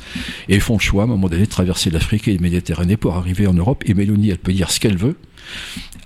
et 0.48 0.58
font 0.58 0.74
le 0.74 0.80
choix, 0.80 1.02
à 1.02 1.06
un 1.06 1.08
moment 1.08 1.28
donné, 1.28 1.44
de 1.44 1.50
traverser 1.50 1.90
l'Afrique 1.90 2.26
et 2.26 2.32
le 2.32 2.40
Méditerranée 2.40 2.96
pour 2.96 3.14
arriver 3.14 3.46
en 3.46 3.54
Europe. 3.54 3.84
Et 3.86 3.94
Mélanie, 3.94 4.30
elle 4.30 4.38
peut 4.38 4.52
dire 4.52 4.70
ce 4.70 4.80
qu'elle 4.80 4.98
veut 4.98 5.16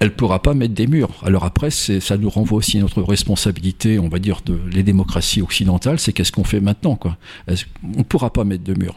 elle 0.01 0.15
pourra 0.15 0.43
pas 0.43 0.55
mettre 0.55 0.75
des 0.75 0.87
murs. 0.87 1.11
Alors 1.25 1.45
après, 1.45 1.71
ça 1.71 2.17
nous 2.17 2.31
renvoie 2.31 2.59
aussi 2.59 2.79
à 2.79 2.81
notre 2.81 3.03
responsabilité, 3.03 3.99
on 3.99 4.09
va 4.09 4.19
dire, 4.19 4.41
de 4.45 4.59
les 4.73 4.83
démocraties 4.83 5.43
occidentales, 5.43 6.01
c'est 6.01 6.15
qu'est-ce 6.15 6.33
qu'on 6.33 6.45
fait 6.45 6.61
maintenant, 6.61 6.97
quoi. 6.97 7.19
On 7.97 8.03
pourra 8.03 8.33
pas 8.33 8.45
mettre 8.45 8.65
de 8.65 8.75
murs. 8.75 8.97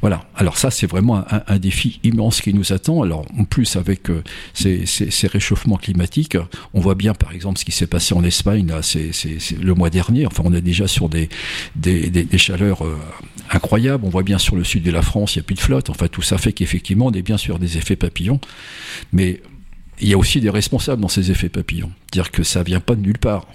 Voilà. 0.00 0.24
Alors 0.34 0.56
ça, 0.58 0.70
c'est 0.70 0.86
vraiment 0.86 1.24
un, 1.30 1.58
défi 1.58 2.00
immense 2.02 2.40
qui 2.40 2.52
nous 2.54 2.72
attend. 2.72 3.02
Alors 3.02 3.24
en 3.38 3.44
plus 3.44 3.76
avec 3.76 4.10
euh, 4.10 4.22
ces, 4.54 4.86
réchauffements 5.26 5.76
climatiques, 5.76 6.36
on 6.74 6.80
voit 6.80 6.94
bien 6.94 7.14
par 7.14 7.32
exemple 7.32 7.58
ce 7.58 7.64
qui 7.64 7.72
s'est 7.72 7.86
passé 7.86 8.14
en 8.14 8.22
Espagne 8.22 8.66
là, 8.68 8.82
c'est, 8.82 9.10
le 9.60 9.74
mois 9.74 9.90
dernier. 9.90 10.26
Enfin, 10.26 10.42
on 10.46 10.52
est 10.52 10.60
déjà 10.60 10.86
sur 10.86 11.08
des 11.08 11.28
chaleurs 12.36 12.84
euh, 12.84 12.98
incroyables. 13.50 14.04
On 14.04 14.10
voit 14.10 14.22
bien 14.22 14.38
sur 14.38 14.56
le 14.56 14.64
sud 14.64 14.82
de 14.82 14.90
la 14.90 15.02
France, 15.02 15.34
il 15.34 15.38
n'y 15.38 15.42
a 15.42 15.44
plus 15.44 15.54
de 15.54 15.60
flotte. 15.60 15.90
Enfin, 15.90 16.08
tout 16.08 16.22
ça 16.22 16.38
fait 16.38 16.52
qu'effectivement, 16.52 17.06
on 17.06 17.12
est 17.12 17.22
bien 17.22 17.38
sûr 17.38 17.58
des 17.58 17.78
effets 17.78 17.96
papillons, 17.96 18.40
mais 19.12 19.40
il 20.00 20.08
y 20.08 20.14
a 20.14 20.18
aussi 20.18 20.40
des 20.40 20.50
responsables 20.50 21.00
dans 21.00 21.08
ces 21.08 21.30
effets 21.30 21.48
papillons. 21.48 21.90
Dire 22.12 22.30
que 22.30 22.42
ça 22.42 22.62
vient 22.62 22.80
pas 22.80 22.94
de 22.94 23.00
nulle 23.00 23.18
part. 23.18 23.46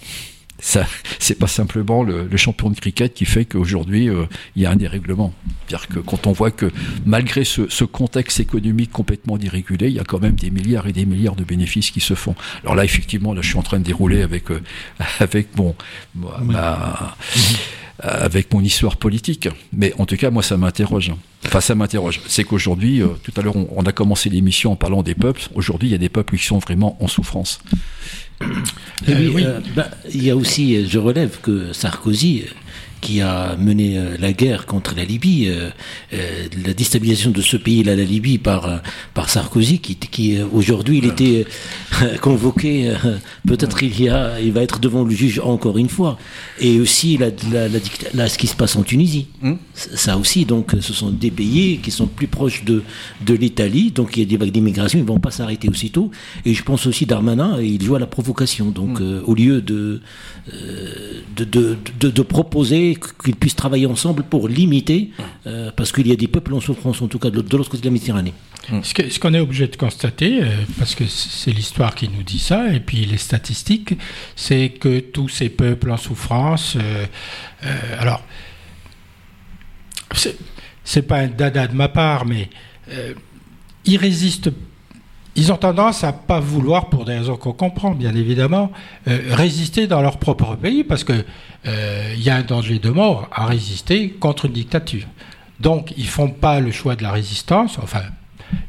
Ça, 0.59 0.85
c'est 1.19 1.37
pas 1.37 1.47
simplement 1.47 2.03
le, 2.03 2.29
champion 2.37 2.69
de 2.69 2.79
cricket 2.79 3.13
qui 3.13 3.25
fait 3.25 3.45
qu'aujourd'hui 3.45 4.09
euh, 4.09 4.25
il 4.55 4.61
y 4.61 4.65
a 4.65 4.71
un 4.71 4.75
dérèglement. 4.75 5.33
C'est-à-dire 5.67 5.87
que 5.87 5.99
quand 5.99 6.27
on 6.27 6.31
voit 6.31 6.51
que 6.51 6.71
malgré 7.05 7.43
ce, 7.43 7.83
contexte 7.83 8.39
économique 8.39 8.91
complètement 8.91 9.37
dérégulé, 9.37 9.87
il 9.87 9.93
y 9.93 9.99
a 9.99 10.03
quand 10.03 10.19
même 10.19 10.35
des 10.35 10.51
milliards 10.51 10.87
et 10.87 10.93
des 10.93 11.05
milliards 11.05 11.35
de 11.35 11.43
bénéfices 11.43 11.91
qui 11.91 11.99
se 11.99 12.13
font. 12.13 12.35
Alors 12.63 12.75
là, 12.75 12.85
effectivement, 12.85 13.33
là, 13.33 13.41
je 13.41 13.49
suis 13.49 13.57
en 13.57 13.63
train 13.63 13.79
de 13.79 13.83
dérouler 13.83 14.21
avec 14.21 14.51
euh, 14.51 14.61
avec 15.19 15.55
mon 15.57 15.75
ma, 16.15 17.15
avec 18.01 18.53
mon 18.53 18.61
histoire 18.61 18.97
politique. 18.97 19.47
Mais 19.73 19.93
en 19.97 20.05
tout 20.05 20.17
cas, 20.17 20.31
moi, 20.31 20.43
ça 20.43 20.57
m'interroge. 20.57 21.11
Enfin, 21.45 21.61
ça 21.61 21.75
m'interroge. 21.75 22.21
C'est 22.27 22.43
qu'aujourd'hui, 22.43 23.01
euh, 23.01 23.07
tout 23.23 23.31
à 23.37 23.41
l'heure, 23.41 23.55
on, 23.55 23.83
a 23.83 23.91
commencé 23.91 24.29
l'émission 24.29 24.71
en 24.71 24.75
parlant 24.75 25.03
des 25.03 25.15
peuples. 25.15 25.41
Aujourd'hui, 25.55 25.89
il 25.89 25.91
y 25.91 25.95
a 25.95 25.99
des 25.99 26.09
peuples 26.09 26.37
qui 26.37 26.45
sont 26.45 26.59
vraiment 26.59 26.97
en 27.03 27.07
souffrance. 27.07 27.59
Euh, 28.41 29.29
oui, 29.33 29.45
bah, 29.75 29.89
il 30.11 30.23
y 30.23 30.29
a 30.29 30.35
aussi, 30.35 30.87
je 30.87 30.97
relève 30.97 31.39
que 31.41 31.73
Sarkozy 31.73 32.45
qui 33.01 33.19
a 33.19 33.55
mené 33.57 33.97
euh, 33.97 34.15
la 34.19 34.31
guerre 34.31 34.65
contre 34.67 34.95
la 34.95 35.03
Libye, 35.03 35.47
euh, 35.49 35.69
euh, 36.13 36.47
la 36.65 36.73
déstabilisation 36.73 37.31
de 37.31 37.41
ce 37.41 37.57
pays-là, 37.57 37.95
la 37.95 38.03
Libye, 38.03 38.37
par, 38.37 38.81
par 39.13 39.29
Sarkozy, 39.29 39.79
qui, 39.79 39.95
qui 39.95 40.37
aujourd'hui, 40.53 40.99
il 40.99 41.05
était 41.05 41.45
convoqué, 42.21 42.93
peut-être 43.47 43.81
il 43.83 43.99
y 43.99 44.07
a, 44.07 44.39
il 44.39 44.53
va 44.53 44.61
être 44.61 44.79
devant 44.79 45.03
le 45.03 45.11
juge 45.11 45.39
encore 45.43 45.77
une 45.77 45.89
fois. 45.89 46.17
Et 46.59 46.79
aussi, 46.79 47.17
la, 47.17 47.29
la, 48.13 48.29
ce 48.29 48.37
qui 48.37 48.47
se 48.47 48.55
passe 48.55 48.75
en 48.75 48.83
Tunisie. 48.83 49.27
Hmm. 49.41 49.55
Ça 49.73 50.17
aussi, 50.17 50.45
donc, 50.45 50.75
ce 50.79 50.93
sont 50.93 51.09
des 51.09 51.31
pays 51.31 51.79
qui 51.79 51.89
sont 51.89 52.07
plus 52.07 52.27
proches 52.27 52.63
de, 52.63 52.83
de 53.25 53.33
l'Italie, 53.33 53.91
donc 53.91 54.15
il 54.15 54.19
y 54.21 54.23
a 54.23 54.25
des 54.25 54.37
vagues 54.37 54.51
d'immigration, 54.51 54.99
ils 54.99 55.03
ne 55.03 55.07
vont 55.07 55.19
pas 55.19 55.31
s'arrêter 55.31 55.69
aussitôt. 55.69 56.11
Et 56.45 56.53
je 56.53 56.63
pense 56.63 56.85
aussi 56.85 57.07
Darmanin, 57.07 57.59
il 57.59 57.83
joue 57.83 57.95
à 57.95 57.99
la 57.99 58.05
provocation. 58.05 58.69
Donc, 58.69 58.99
hmm. 58.99 59.21
au 59.25 59.33
lieu 59.33 59.61
de, 59.61 60.01
de, 61.35 61.77
de, 61.99 62.09
de 62.09 62.21
proposer 62.21 62.90
qu'ils 62.95 63.35
puissent 63.35 63.55
travailler 63.55 63.85
ensemble 63.85 64.23
pour 64.23 64.47
limiter, 64.47 65.11
euh, 65.47 65.71
parce 65.75 65.91
qu'il 65.91 66.07
y 66.07 66.11
a 66.11 66.15
des 66.15 66.27
peuples 66.27 66.53
en 66.53 66.59
souffrance, 66.59 67.01
en 67.01 67.07
tout 67.07 67.19
cas 67.19 67.29
de, 67.29 67.37
l'autre 67.37 67.69
côté 67.69 67.81
de 67.81 67.87
la 67.87 67.91
Méditerranée. 67.91 68.33
Mm. 68.69 68.79
Ce 68.83 69.19
qu'on 69.19 69.33
est 69.33 69.39
obligé 69.39 69.67
de 69.67 69.75
constater, 69.75 70.43
euh, 70.43 70.47
parce 70.77 70.95
que 70.95 71.05
c'est 71.07 71.51
l'histoire 71.51 71.95
qui 71.95 72.09
nous 72.09 72.23
dit 72.23 72.39
ça, 72.39 72.73
et 72.73 72.79
puis 72.79 73.05
les 73.05 73.17
statistiques, 73.17 73.93
c'est 74.35 74.69
que 74.69 74.99
tous 74.99 75.29
ces 75.29 75.49
peuples 75.49 75.91
en 75.91 75.97
souffrance, 75.97 76.77
euh, 76.77 77.05
alors, 77.99 78.23
c'est 80.83 81.01
pas 81.03 81.19
un 81.19 81.27
dada 81.27 81.67
de 81.67 81.75
ma 81.75 81.87
part, 81.87 82.25
mais 82.25 82.49
ils 83.85 83.97
résistent 83.97 84.51
ils 85.35 85.51
ont 85.51 85.57
tendance 85.57 86.03
à 86.03 86.11
pas 86.11 86.39
vouloir, 86.39 86.89
pour 86.89 87.05
des 87.05 87.17
raisons 87.17 87.37
qu'on 87.37 87.53
comprend 87.53 87.91
bien 87.91 88.13
évidemment, 88.15 88.71
résister 89.05 89.87
dans 89.87 90.01
leur 90.01 90.17
propre 90.17 90.55
pays 90.55 90.83
parce 90.83 91.03
que 91.03 91.23
euh, 91.67 92.15
y 92.17 92.29
a 92.29 92.35
un 92.35 92.41
danger 92.41 92.79
de 92.79 92.89
mort 92.89 93.29
à 93.31 93.45
résister 93.45 94.09
contre 94.09 94.45
une 94.45 94.53
dictature. 94.53 95.05
Donc, 95.59 95.93
ils 95.95 96.07
font 96.07 96.29
pas 96.29 96.59
le 96.59 96.71
choix 96.71 96.95
de 96.95 97.03
la 97.03 97.11
résistance. 97.11 97.77
Enfin, 97.81 98.01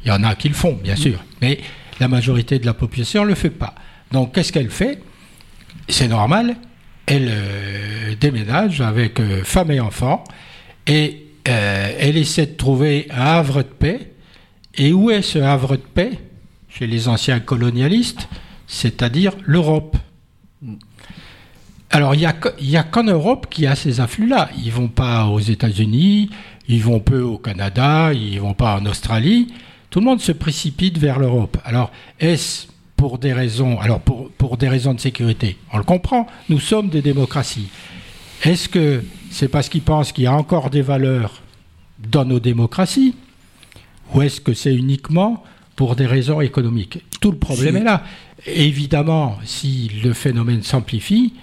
il 0.03 0.09
y 0.09 0.11
en 0.11 0.23
a 0.23 0.35
qui 0.35 0.47
le 0.47 0.53
font, 0.53 0.77
bien 0.81 0.95
sûr, 0.95 1.23
mais 1.41 1.59
la 1.99 2.07
majorité 2.07 2.59
de 2.59 2.65
la 2.65 2.73
population 2.73 3.23
ne 3.23 3.29
le 3.29 3.35
fait 3.35 3.49
pas. 3.49 3.73
Donc, 4.11 4.35
qu'est-ce 4.35 4.53
qu'elle 4.53 4.69
fait? 4.69 5.01
C'est 5.89 6.07
normal. 6.07 6.55
Elle 7.07 7.29
euh, 7.29 8.15
déménage 8.19 8.79
avec 8.79 9.19
euh, 9.19 9.43
femme 9.43 9.71
et 9.71 9.79
enfants 9.79 10.23
et 10.85 11.19
elle 11.45 12.15
essaie 12.15 12.45
de 12.45 12.55
trouver 12.55 13.07
un 13.11 13.25
havre 13.25 13.63
de 13.63 13.67
paix. 13.67 14.11
Et 14.75 14.93
où 14.93 15.11
est 15.11 15.21
ce 15.21 15.39
havre 15.39 15.75
de 15.75 15.81
paix? 15.81 16.11
Chez 16.73 16.87
les 16.87 17.07
anciens 17.07 17.39
colonialistes, 17.39 18.27
c'est-à-dire 18.65 19.33
l'Europe. 19.45 19.95
Alors, 21.91 22.15
il 22.15 22.27
n'y 22.61 22.77
a, 22.77 22.83
qu'en 22.83 23.03
Europe 23.03 23.45
qui 23.47 23.67
a 23.67 23.75
ces 23.75 23.99
afflux-là. 23.99 24.49
Ils 24.57 24.71
vont 24.71 24.87
pas 24.87 25.27
aux 25.27 25.39
États-Unis, 25.39 26.31
ils 26.67 26.81
vont 26.81 26.99
peu 26.99 27.21
au 27.21 27.37
Canada, 27.37 28.11
ils 28.11 28.41
vont 28.41 28.55
pas 28.55 28.79
en 28.79 28.87
Australie. 28.87 29.53
Tout 29.91 29.99
le 29.99 30.05
monde 30.05 30.19
se 30.19 30.31
précipite 30.31 30.97
vers 30.97 31.19
l'Europe. 31.19 31.57
Alors, 31.63 31.91
est-ce 32.19 32.65
pour 32.97 33.19
des 33.19 33.33
raisons, 33.33 33.79
alors 33.79 33.99
pour, 33.99 34.31
pour 34.31 34.57
des 34.57 34.67
raisons 34.67 34.95
de 34.95 34.99
sécurité? 34.99 35.57
On 35.71 35.77
le 35.77 35.83
comprend, 35.83 36.25
nous 36.49 36.59
sommes 36.59 36.89
des 36.89 37.03
démocraties. 37.03 37.69
Est-ce 38.41 38.67
que 38.67 39.03
c'est 39.29 39.47
parce 39.47 39.69
qu'ils 39.69 39.83
pensent 39.83 40.11
qu'il 40.11 40.23
y 40.23 40.27
a 40.27 40.33
encore 40.33 40.71
des 40.71 40.81
valeurs 40.81 41.43
dans 41.99 42.25
nos 42.25 42.39
démocraties? 42.39 43.13
Ou 44.15 44.23
est-ce 44.23 44.41
que 44.41 44.55
c'est 44.55 44.73
uniquement 44.73 45.43
pour 45.75 45.95
des 45.95 46.05
raisons 46.05 46.41
économiques 46.41 46.99
Tout 47.19 47.31
le 47.31 47.37
problème 47.37 47.77
est 47.77 47.83
là. 47.83 48.03
Évidemment, 48.45 49.37
si 49.43 49.89
le 50.03 50.13
phénomène 50.13 50.63
s'amplifie, 50.63 51.33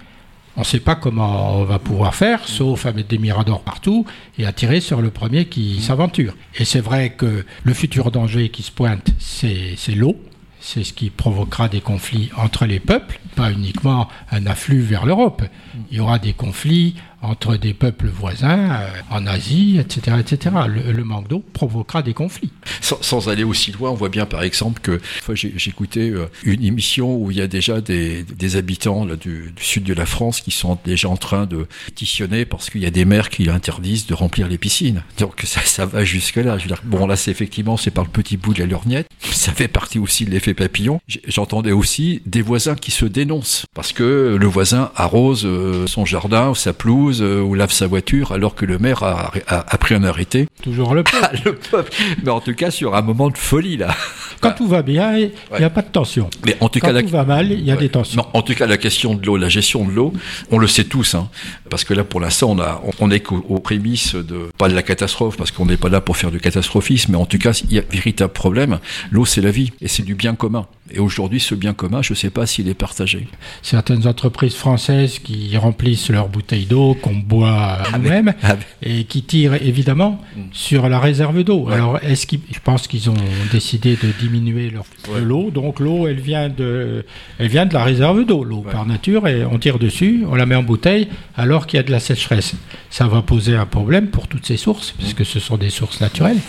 on 0.57 0.61
ne 0.61 0.65
sait 0.65 0.79
pas 0.79 0.95
comment 0.95 1.57
on 1.57 1.63
va 1.63 1.79
pouvoir 1.79 2.13
faire, 2.13 2.47
sauf 2.47 2.85
à 2.85 2.91
mettre 2.91 3.07
des 3.07 3.17
miradors 3.17 3.61
partout 3.61 4.05
et 4.37 4.45
à 4.45 4.51
tirer 4.51 4.81
sur 4.81 5.01
le 5.01 5.09
premier 5.09 5.45
qui 5.45 5.81
s'aventure. 5.81 6.35
Et 6.57 6.65
c'est 6.65 6.81
vrai 6.81 7.11
que 7.11 7.45
le 7.63 7.73
futur 7.73 8.11
danger 8.11 8.49
qui 8.49 8.61
se 8.63 8.71
pointe, 8.71 9.13
c'est 9.19 9.95
l'eau. 9.95 10.17
C'est 10.63 10.83
ce 10.83 10.93
qui 10.93 11.09
provoquera 11.09 11.69
des 11.69 11.81
conflits 11.81 12.29
entre 12.37 12.67
les 12.67 12.79
peuples, 12.79 13.19
pas 13.35 13.51
uniquement 13.51 14.07
un 14.29 14.45
afflux 14.45 14.81
vers 14.81 15.07
l'Europe. 15.07 15.41
Il 15.89 15.97
y 15.97 15.99
aura 15.99 16.19
des 16.19 16.33
conflits 16.33 16.95
entre 17.21 17.55
des 17.55 17.73
peuples 17.73 18.07
voisins 18.07 18.71
euh, 18.71 18.87
en 19.09 19.27
Asie, 19.27 19.77
etc. 19.79 20.17
etc. 20.19 20.55
Le, 20.67 21.03
manque 21.03 21.27
d'eau 21.27 21.43
provoquera 21.53 22.01
des 22.01 22.13
conflits. 22.13 22.51
Sans, 22.81 23.29
aller 23.29 23.43
aussi 23.43 23.71
loin, 23.71 23.91
on 23.91 23.95
voit 23.95 24.09
bien 24.09 24.25
par 24.25 24.43
exemple 24.43 24.81
que 24.81 24.99
j'écoutais 25.33 26.09
euh, 26.09 26.27
une 26.43 26.63
émission 26.63 27.15
où 27.15 27.31
il 27.31 27.37
y 27.37 27.41
a 27.41 27.47
déjà 27.47 27.81
des, 27.81 28.25
habitants 28.55 29.05
du, 29.05 29.53
sud 29.59 29.83
de 29.83 29.93
la 29.93 30.05
France 30.05 30.41
qui 30.41 30.51
sont 30.51 30.77
déjà 30.83 31.09
en 31.09 31.17
train 31.17 31.45
de 31.45 31.67
pétitionner 31.85 32.45
parce 32.45 32.69
qu'il 32.69 32.81
y 32.81 32.85
a 32.85 32.91
des 32.91 33.05
maires 33.05 33.29
qui 33.29 33.49
interdisent 33.49 34.07
de 34.07 34.13
remplir 34.13 34.47
les 34.47 34.57
piscines. 34.57 35.03
Donc 35.17 35.41
ça, 35.43 35.85
va 35.85 36.03
jusque-là. 36.03 36.57
Bon 36.83 37.07
là, 37.07 37.15
c'est 37.15 37.31
effectivement, 37.31 37.77
c'est 37.77 37.91
par 37.91 38.03
le 38.03 38.09
petit 38.09 38.37
bout 38.37 38.53
de 38.53 38.59
la 38.59 38.65
lorgnette. 38.65 39.07
Ça 39.31 39.53
fait 39.53 39.67
partie 39.67 39.97
aussi 39.97 40.25
de 40.25 40.31
l'effet 40.31 40.53
papillon. 40.53 41.01
J'entendais 41.27 41.71
aussi 41.71 42.21
des 42.25 42.41
voisins 42.43 42.75
qui 42.75 42.91
se 42.91 43.05
dénoncent 43.05 43.65
parce 43.73 43.91
que 43.91 44.37
le 44.39 44.47
voisin 44.47 44.91
arrose 44.95 45.45
euh, 45.45 45.87
son 45.87 46.05
jardin 46.05 46.49
ou 46.49 46.55
sa 46.55 46.73
pelouse 46.73 47.10
euh, 47.19 47.41
ou 47.41 47.53
lave 47.53 47.71
sa 47.71 47.87
voiture 47.87 48.31
alors 48.31 48.55
que 48.55 48.65
le 48.65 48.79
maire 48.79 49.03
a, 49.03 49.31
a, 49.47 49.77
pris 49.77 49.95
un 49.95 50.03
arrêté. 50.03 50.47
Toujours 50.63 50.93
le 50.93 51.03
peuple. 51.03 51.41
le 51.45 51.55
peuple. 51.55 51.91
Mais 52.23 52.31
en 52.31 52.39
tout 52.39 52.53
cas, 52.53 52.71
sur 52.71 52.95
un 52.95 53.01
moment 53.01 53.29
de 53.29 53.37
folie, 53.37 53.77
là. 53.77 53.93
Quand 54.39 54.53
tout 54.53 54.67
va 54.67 54.81
bien, 54.81 55.17
il 55.17 55.31
n'y 55.57 55.65
a 55.65 55.69
pas 55.69 55.81
de 55.81 55.89
tension. 55.89 56.29
Mais 56.45 56.57
en 56.61 56.69
tout 56.69 56.79
Quand 56.79 56.93
cas, 56.93 57.01
tout 57.01 57.07
va 57.09 57.23
mal, 57.23 57.51
il 57.51 57.63
y 57.63 57.71
a 57.71 57.75
des 57.75 57.89
tensions. 57.89 58.25
en 58.33 58.41
tout 58.41 58.55
cas, 58.55 58.65
la 58.65 58.77
question 58.77 59.13
de 59.13 59.25
l'eau, 59.25 59.37
la 59.37 59.49
gestion 59.49 59.85
de 59.85 59.91
l'eau, 59.91 60.13
on 60.49 60.57
le 60.57 60.67
sait 60.67 60.85
tous, 60.85 61.13
hein, 61.13 61.29
parce 61.71 61.85
que 61.85 61.93
là, 61.93 62.03
pour 62.03 62.19
l'instant, 62.19 62.51
on 62.51 62.59
a, 62.59 62.83
on 62.99 63.09
est 63.09 63.23
aux 63.31 63.59
prémices 63.59 64.13
de 64.13 64.49
pas 64.57 64.67
de 64.69 64.75
la 64.75 64.83
catastrophe, 64.83 65.37
parce 65.37 65.51
qu'on 65.51 65.65
n'est 65.65 65.77
pas 65.77 65.89
là 65.89 66.01
pour 66.01 66.17
faire 66.17 66.29
du 66.29 66.39
catastrophisme, 66.39 67.13
mais 67.13 67.17
en 67.17 67.25
tout 67.25 67.37
cas, 67.39 67.59
il 67.67 67.73
y 67.73 67.79
a 67.79 67.81
un 67.81 67.91
véritable 67.91 68.33
problème. 68.33 68.79
L'eau, 69.09 69.25
c'est 69.25 69.41
la 69.41 69.51
vie, 69.51 69.71
et 69.81 69.87
c'est 69.87 70.03
du 70.03 70.13
bien 70.13 70.35
commun. 70.35 70.67
Et 70.93 70.99
aujourd'hui, 70.99 71.39
ce 71.39 71.55
bien 71.55 71.73
commun, 71.73 72.01
je 72.01 72.11
ne 72.11 72.17
sais 72.17 72.29
pas 72.29 72.45
s'il 72.45 72.67
est 72.67 72.73
partagé. 72.73 73.25
Certaines 73.61 74.05
entreprises 74.05 74.55
françaises 74.55 75.19
qui 75.19 75.55
remplissent 75.55 76.09
leurs 76.09 76.27
bouteilles 76.27 76.65
d'eau, 76.65 76.93
qu'on 77.01 77.15
boit 77.15 77.79
ah, 77.79 77.97
nous-mêmes, 77.97 78.33
ah, 78.43 78.57
et 78.83 79.05
qui 79.05 79.23
tirent 79.23 79.53
évidemment 79.53 80.19
mm. 80.35 80.41
sur 80.51 80.89
la 80.89 80.99
réserve 80.99 81.41
d'eau. 81.43 81.69
Alors, 81.69 81.99
est-ce 82.03 82.27
qu'ils, 82.27 82.41
je 82.51 82.59
pense 82.59 82.87
qu'ils 82.87 83.09
ont 83.09 83.15
décidé 83.53 83.95
de 83.95 84.11
diminuer 84.19 84.69
leur 84.69 84.83
l'eau. 85.19 85.51
Donc 85.51 85.79
l'eau, 85.79 86.07
elle 86.07 86.19
vient 86.19 86.49
de, 86.49 87.05
elle 87.39 87.47
vient 87.47 87.65
de 87.65 87.73
la 87.73 87.83
réserve 87.83 88.25
d'eau, 88.25 88.43
l'eau 88.43 88.61
par 88.69 88.85
nature, 88.85 89.27
et 89.27 89.45
on 89.45 89.57
tire 89.57 89.79
dessus, 89.79 90.23
on 90.29 90.35
la 90.35 90.45
met 90.45 90.55
en 90.55 90.63
bouteille, 90.63 91.07
alors 91.35 91.60
qu'il 91.67 91.77
y 91.77 91.79
a 91.79 91.83
de 91.83 91.91
la 91.91 91.99
sécheresse. 91.99 92.53
Ça 92.89 93.07
va 93.07 93.21
poser 93.21 93.55
un 93.55 93.65
problème 93.65 94.07
pour 94.07 94.27
toutes 94.27 94.45
ces 94.45 94.57
sources, 94.57 94.93
puisque 94.97 95.25
ce 95.25 95.39
sont 95.39 95.57
des 95.57 95.69
sources 95.69 96.01
naturelles. 96.01 96.39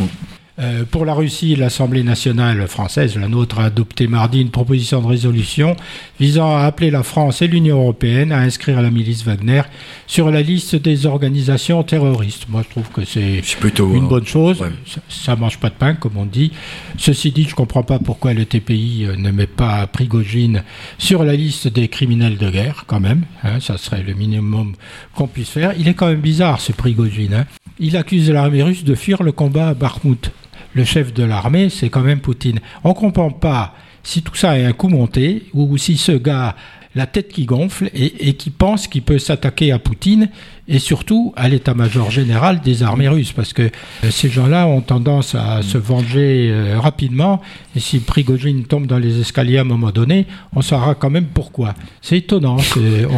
Euh, 0.59 0.85
pour 0.85 1.07
la 1.07 1.15
Russie, 1.15 1.57
l'Assemblée 1.57 2.03
nationale 2.03 2.69
française, 2.69 3.17
la 3.17 3.27
nôtre, 3.27 3.59
a 3.59 3.65
adopté 3.65 4.07
mardi 4.07 4.43
une 4.43 4.51
proposition 4.51 5.01
de 5.01 5.07
résolution 5.07 5.77
visant 6.21 6.55
à 6.55 6.65
appeler 6.65 6.91
la 6.91 7.03
France 7.03 7.41
et 7.41 7.47
l'Union 7.47 7.81
européenne 7.81 8.33
à 8.33 8.41
inscrire 8.41 8.83
la 8.83 8.91
milice 8.91 9.25
Wagner 9.25 9.63
sur 10.07 10.31
la 10.31 10.43
liste 10.43 10.77
des 10.77 11.07
organisations 11.07 11.83
terroristes. 11.83 12.47
Moi, 12.51 12.63
je 12.65 12.71
trouve 12.71 12.91
que 12.91 13.05
c'est 13.07 13.41
une 13.79 14.09
bonne 14.09 14.27
chose. 14.27 14.63
Ça, 15.09 15.35
ne 15.35 15.41
mange 15.41 15.59
pas 15.59 15.71
de 15.71 15.75
pain, 15.75 15.95
comme 15.95 16.19
on 16.19 16.27
dit. 16.27 16.53
Ceci 16.99 17.31
dit, 17.33 17.45
je 17.45 17.51
ne 17.51 17.55
comprends 17.55 17.83
pas 17.83 17.99
pourquoi 17.99 18.35
le 18.35 18.45
TPI 18.45 19.07
euh, 19.07 19.17
ne 19.17 19.31
met 19.31 19.47
pas 19.47 19.87
Prigogine 19.87 20.65
sur 20.99 21.25
la 21.25 21.35
liste 21.35 21.69
des 21.69 21.89
criminels 21.89 22.37
de 22.37 22.51
guerre, 22.51 22.85
quand 22.87 23.01
même. 23.01 23.23
Hein. 23.43 23.59
ça 23.61 23.79
serait 23.79 24.03
le 24.03 24.13
minimum 24.13 24.75
qu'on 25.15 25.29
puisse 25.29 25.49
faire. 25.49 25.73
Il 25.79 25.89
est 25.89 25.95
quand 25.95 26.09
même 26.09 26.21
bizarre, 26.21 26.61
ce 26.61 26.73
Prigogine. 26.73 27.33
Hein. 27.33 27.47
Il 27.79 27.97
accuse 27.97 28.31
l'armée 28.31 28.63
russe 28.63 28.85
de 28.85 28.95
fuir 28.95 29.23
le 29.23 29.33
combat 29.33 29.69
à 29.69 29.75
Bakhmut 29.75 30.31
le 30.75 30.85
chef 30.85 31.13
de 31.13 31.25
l'armée, 31.25 31.69
c'est 31.71 31.89
quand 31.89 32.01
même 32.03 32.21
Poutine. 32.21 32.61
On 32.85 32.91
ne 32.91 32.95
comprend 32.95 33.31
pas 33.31 33.75
si 34.03 34.23
tout 34.23 34.35
ça 34.35 34.59
est 34.59 34.65
un 34.65 34.73
coup 34.73 34.89
monté 34.89 35.45
ou 35.55 35.77
si 35.79 35.97
ce 35.97 36.13
gars 36.13 36.57
la 36.95 37.07
tête 37.07 37.29
qui 37.29 37.47
gonfle 37.47 37.91
et, 37.95 38.35
qui 38.35 38.51
pense 38.51 38.87
qu'il 38.87 39.03
peut 39.03 39.19
s'attaquer 39.19 39.73
à 39.73 39.79
Poutine 39.79 40.29
et 40.69 40.79
surtout 40.79 41.33
à 41.37 41.49
l'état-major 41.49 42.11
général 42.11 42.61
des 42.61 42.83
armées 42.83 43.09
russes, 43.09 43.33
parce 43.33 43.53
que 43.53 43.63
euh, 43.63 44.11
ces 44.11 44.29
gens-là 44.29 44.67
ont 44.67 44.81
tendance 44.81 45.35
à 45.35 45.63
se 45.63 45.79
venger 45.79 46.51
euh, 46.51 46.79
rapidement, 46.79 47.41
et 47.75 47.81
si 47.81 47.99
Prigogine 47.99 48.65
tombe 48.65 48.87
dans 48.87 48.99
les 48.99 49.21
escaliers 49.21 49.59
à 49.59 49.63
un 49.63 49.65
moment 49.65 49.91
donné, 49.91 50.27
on 50.55 50.63
saura 50.63 50.95
quand 50.95 51.11
même 51.11 51.27
pourquoi. 51.27 51.75
C'est 52.01 52.19
étonnant, 52.19 52.59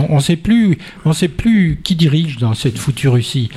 on 0.08 0.16
ne 0.16 0.20
sait, 0.20 0.36
plus, 0.36 0.78
on 1.04 1.12
sait 1.12 1.28
plus 1.28 1.80
qui 1.82 1.96
dirige 1.96 2.38
dans 2.38 2.54
cette 2.54 2.78
foutue 2.78 3.08
Russie. 3.08 3.50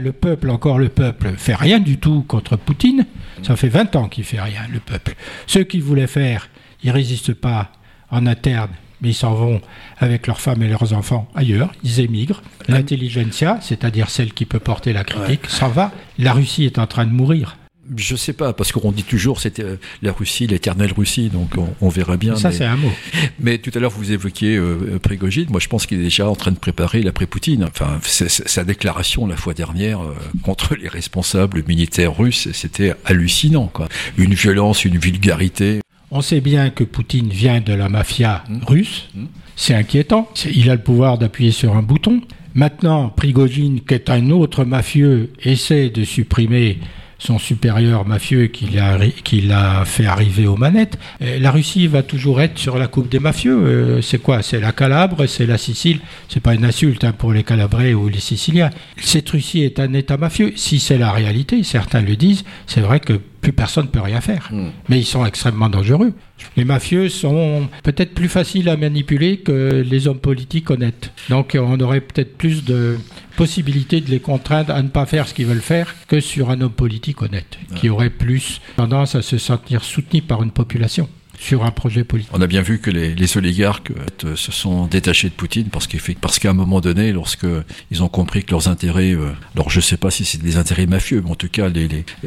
Le 0.00 0.12
peuple, 0.12 0.50
encore 0.50 0.78
le 0.78 0.88
peuple, 0.88 1.32
fait 1.36 1.54
rien 1.54 1.78
du 1.78 1.98
tout 1.98 2.24
contre 2.26 2.56
Poutine. 2.56 3.06
Ça 3.42 3.56
fait 3.56 3.68
20 3.68 3.96
ans 3.96 4.08
qu'il 4.08 4.24
fait 4.24 4.40
rien, 4.40 4.62
le 4.72 4.80
peuple. 4.80 5.14
Ceux 5.46 5.64
qui 5.64 5.80
voulaient 5.80 6.06
faire, 6.06 6.48
ils 6.82 6.90
résistent 6.90 7.34
pas 7.34 7.70
en 8.10 8.26
interne 8.26 8.70
mais 9.00 9.10
ils 9.10 9.14
s'en 9.14 9.34
vont 9.34 9.60
avec 9.98 10.26
leurs 10.26 10.40
femmes 10.40 10.62
et 10.62 10.68
leurs 10.68 10.94
enfants 10.94 11.28
ailleurs, 11.34 11.72
ils 11.82 12.00
émigrent. 12.00 12.42
L'intelligentsia, 12.68 13.58
c'est-à-dire 13.60 14.08
celle 14.08 14.32
qui 14.32 14.46
peut 14.46 14.60
porter 14.60 14.94
la 14.94 15.04
critique, 15.04 15.46
s'en 15.46 15.68
va. 15.68 15.92
La 16.18 16.32
Russie 16.32 16.64
est 16.64 16.78
en 16.78 16.86
train 16.86 17.04
de 17.04 17.10
mourir. 17.10 17.56
Je 17.96 18.16
sais 18.16 18.32
pas, 18.32 18.52
parce 18.52 18.72
qu'on 18.72 18.92
dit 18.92 19.02
toujours 19.02 19.40
c'était 19.40 19.62
euh, 19.62 19.76
la 20.02 20.12
Russie, 20.12 20.46
l'éternelle 20.46 20.92
Russie, 20.92 21.28
donc 21.28 21.50
on, 21.80 21.88
verra 21.88 22.16
bien. 22.16 22.36
Ça, 22.36 22.50
c'est 22.50 22.64
un 22.64 22.76
mot. 22.76 22.90
Mais 23.40 23.58
tout 23.58 23.70
à 23.74 23.78
l'heure, 23.78 23.90
vous 23.90 24.12
évoquiez 24.12 24.56
euh, 24.56 24.98
Prigogine. 25.02 25.46
Moi, 25.50 25.60
je 25.60 25.68
pense 25.68 25.86
qu'il 25.86 26.00
est 26.00 26.04
déjà 26.04 26.28
en 26.28 26.34
train 26.34 26.52
de 26.52 26.58
préparer 26.58 27.02
l'après-Poutine. 27.02 27.64
Enfin, 27.64 27.98
sa 28.02 28.64
déclaration 28.64 29.26
la 29.26 29.36
fois 29.36 29.54
dernière 29.54 30.02
euh, 30.02 30.14
contre 30.42 30.74
les 30.74 30.88
responsables 30.88 31.62
militaires 31.68 32.16
russes, 32.16 32.48
c'était 32.52 32.94
hallucinant. 33.04 33.70
Quoi. 33.72 33.88
Une 34.16 34.34
violence, 34.34 34.84
une 34.84 34.98
vulgarité. 34.98 35.80
On 36.10 36.20
sait 36.20 36.40
bien 36.40 36.70
que 36.70 36.84
Poutine 36.84 37.28
vient 37.28 37.60
de 37.60 37.74
la 37.74 37.88
mafia 37.88 38.44
mmh. 38.48 38.58
russe. 38.66 39.08
Mmh. 39.14 39.24
C'est 39.56 39.74
inquiétant. 39.74 40.30
Il 40.52 40.70
a 40.70 40.74
le 40.74 40.82
pouvoir 40.82 41.18
d'appuyer 41.18 41.50
sur 41.50 41.76
un 41.76 41.82
bouton. 41.82 42.22
Maintenant, 42.54 43.08
Prigogine, 43.08 43.80
qui 43.80 43.94
est 43.94 44.10
un 44.10 44.30
autre 44.30 44.64
mafieux, 44.64 45.32
essaie 45.42 45.90
de 45.90 46.04
supprimer 46.04 46.78
son 47.18 47.38
supérieur 47.38 48.06
mafieux 48.06 48.46
qui 48.46 48.66
l'a 48.66 49.84
fait 49.84 50.06
arriver 50.06 50.46
aux 50.46 50.56
manettes. 50.56 50.98
la 51.20 51.50
Russie 51.50 51.86
va 51.86 52.02
toujours 52.02 52.40
être 52.40 52.58
sur 52.58 52.78
la 52.78 52.86
coupe 52.86 53.08
des 53.08 53.18
mafieux. 53.18 53.56
Euh, 53.56 54.02
c'est 54.02 54.18
quoi? 54.18 54.42
C'est 54.42 54.60
la 54.60 54.72
Calabre, 54.72 55.26
c'est 55.26 55.46
la 55.46 55.58
Sicile. 55.58 56.00
C'est 56.28 56.40
pas 56.40 56.54
une 56.54 56.64
insulte 56.64 57.04
hein, 57.04 57.12
pour 57.16 57.32
les 57.32 57.42
Calabrais 57.42 57.94
ou 57.94 58.08
les 58.08 58.20
Siciliens. 58.20 58.70
Cette 58.96 59.28
Russie 59.30 59.62
est 59.62 59.80
un 59.80 59.92
État 59.92 60.16
mafieux. 60.16 60.52
Si 60.56 60.78
c'est 60.78 60.98
la 60.98 61.12
réalité, 61.12 61.62
certains 61.62 62.02
le 62.02 62.16
disent, 62.16 62.44
c'est 62.66 62.80
vrai 62.80 63.00
que 63.00 63.20
plus 63.44 63.52
personne 63.52 63.84
ne 63.84 63.90
peut 63.90 64.00
rien 64.00 64.22
faire. 64.22 64.48
Hmm. 64.50 64.70
Mais 64.88 64.98
ils 64.98 65.04
sont 65.04 65.26
extrêmement 65.26 65.68
dangereux. 65.68 66.14
Les 66.56 66.64
mafieux 66.64 67.10
sont 67.10 67.68
peut-être 67.82 68.14
plus 68.14 68.28
faciles 68.28 68.70
à 68.70 68.76
manipuler 68.78 69.36
que 69.36 69.84
les 69.86 70.08
hommes 70.08 70.18
politiques 70.18 70.70
honnêtes. 70.70 71.12
Donc 71.28 71.56
on 71.60 71.78
aurait 71.80 72.00
peut-être 72.00 72.38
plus 72.38 72.64
de 72.64 72.96
possibilités 73.36 74.00
de 74.00 74.10
les 74.10 74.20
contraindre 74.20 74.74
à 74.74 74.82
ne 74.82 74.88
pas 74.88 75.04
faire 75.04 75.28
ce 75.28 75.34
qu'ils 75.34 75.46
veulent 75.46 75.60
faire 75.60 75.94
que 76.08 76.20
sur 76.20 76.48
un 76.48 76.60
homme 76.62 76.72
politique 76.72 77.20
honnête, 77.20 77.58
qui 77.76 77.90
aurait 77.90 78.08
plus 78.08 78.62
tendance 78.76 79.14
à 79.14 79.20
se 79.20 79.36
sentir 79.36 79.84
soutenu 79.84 80.22
par 80.22 80.42
une 80.42 80.50
population 80.50 81.08
sur 81.44 81.62
un 81.64 81.70
projet 81.70 82.04
politique. 82.04 82.30
On 82.32 82.40
a 82.40 82.46
bien 82.46 82.62
vu 82.62 82.78
que 82.78 82.90
les, 82.90 83.36
oligarques 83.36 83.90
euh, 84.24 84.34
se 84.34 84.50
sont 84.50 84.86
détachés 84.86 85.28
de 85.28 85.34
Poutine 85.34 85.68
parce 85.68 86.38
qu'à 86.38 86.50
un 86.50 86.54
moment 86.54 86.80
donné, 86.80 87.12
lorsque 87.12 87.46
ils 87.90 88.02
ont 88.02 88.08
compris 88.08 88.44
que 88.44 88.52
leurs 88.52 88.68
intérêts, 88.68 89.12
euh, 89.12 89.28
alors 89.54 89.68
je 89.68 89.78
ne 89.78 89.82
sais 89.82 89.98
pas 89.98 90.10
si 90.10 90.24
c'est 90.24 90.40
des 90.40 90.56
intérêts 90.56 90.86
mafieux, 90.86 91.20
mais 91.22 91.30
en 91.30 91.34
tout 91.34 91.50
cas 91.50 91.68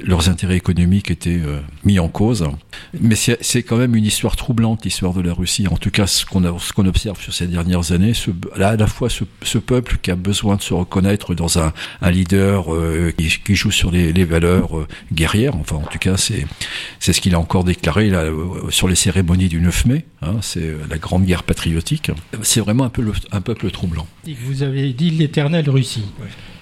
leurs 0.03 0.29
intérêts 0.29 0.57
économiques 0.57 1.09
étaient 1.09 1.41
euh, 1.43 1.59
mis 1.83 1.97
en 1.97 2.09
cause. 2.09 2.47
Mais 3.01 3.15
c'est 3.15 3.63
quand 3.63 3.77
même 3.77 3.95
une 3.95 4.05
histoire 4.05 4.35
troublante, 4.35 4.85
l'histoire 4.85 5.13
de 5.13 5.21
la 5.21 5.33
Russie. 5.33 5.67
En 5.67 5.77
tout 5.77 5.89
cas, 5.89 6.05
ce 6.05 6.23
qu'on 6.25 6.85
observe 6.85 7.19
sur 7.19 7.33
ces 7.33 7.47
dernières 7.47 7.91
années, 7.91 8.13
ce, 8.13 8.29
à 8.61 8.75
la 8.75 8.87
fois 8.87 9.09
ce, 9.09 9.57
peuple 9.57 9.97
qui 9.99 10.11
a 10.11 10.15
besoin 10.15 10.57
de 10.57 10.61
se 10.61 10.75
reconnaître 10.75 11.33
dans 11.33 11.57
un, 11.57 11.73
leader 12.03 12.67
qui, 13.17 13.55
joue 13.55 13.71
sur 13.71 13.89
les, 13.89 14.25
valeurs 14.25 14.87
guerrières. 15.11 15.55
Enfin, 15.55 15.77
en 15.77 15.87
tout 15.87 15.97
cas, 15.97 16.17
c'est 16.17 16.45
ce 16.99 17.19
qu'il 17.19 17.33
a 17.33 17.39
encore 17.39 17.63
déclaré 17.63 18.09
là, 18.09 18.25
sur 18.69 18.87
les 18.87 18.95
cérémonie 19.07 19.47
du 19.47 19.61
9 19.61 19.85
mai, 19.85 20.05
hein, 20.21 20.35
c'est 20.41 20.59
euh, 20.59 20.79
la 20.89 20.97
grande 20.97 21.23
guerre 21.23 21.43
patriotique. 21.43 22.11
C'est 22.41 22.59
vraiment 22.59 22.83
un, 22.83 22.89
peu 22.89 23.09
un 23.31 23.39
peuple 23.39 23.71
troublant. 23.71 24.05
Vous 24.43 24.63
avez 24.63 24.91
dit 24.91 25.11
l'éternelle 25.11 25.69
Russie. 25.69 26.03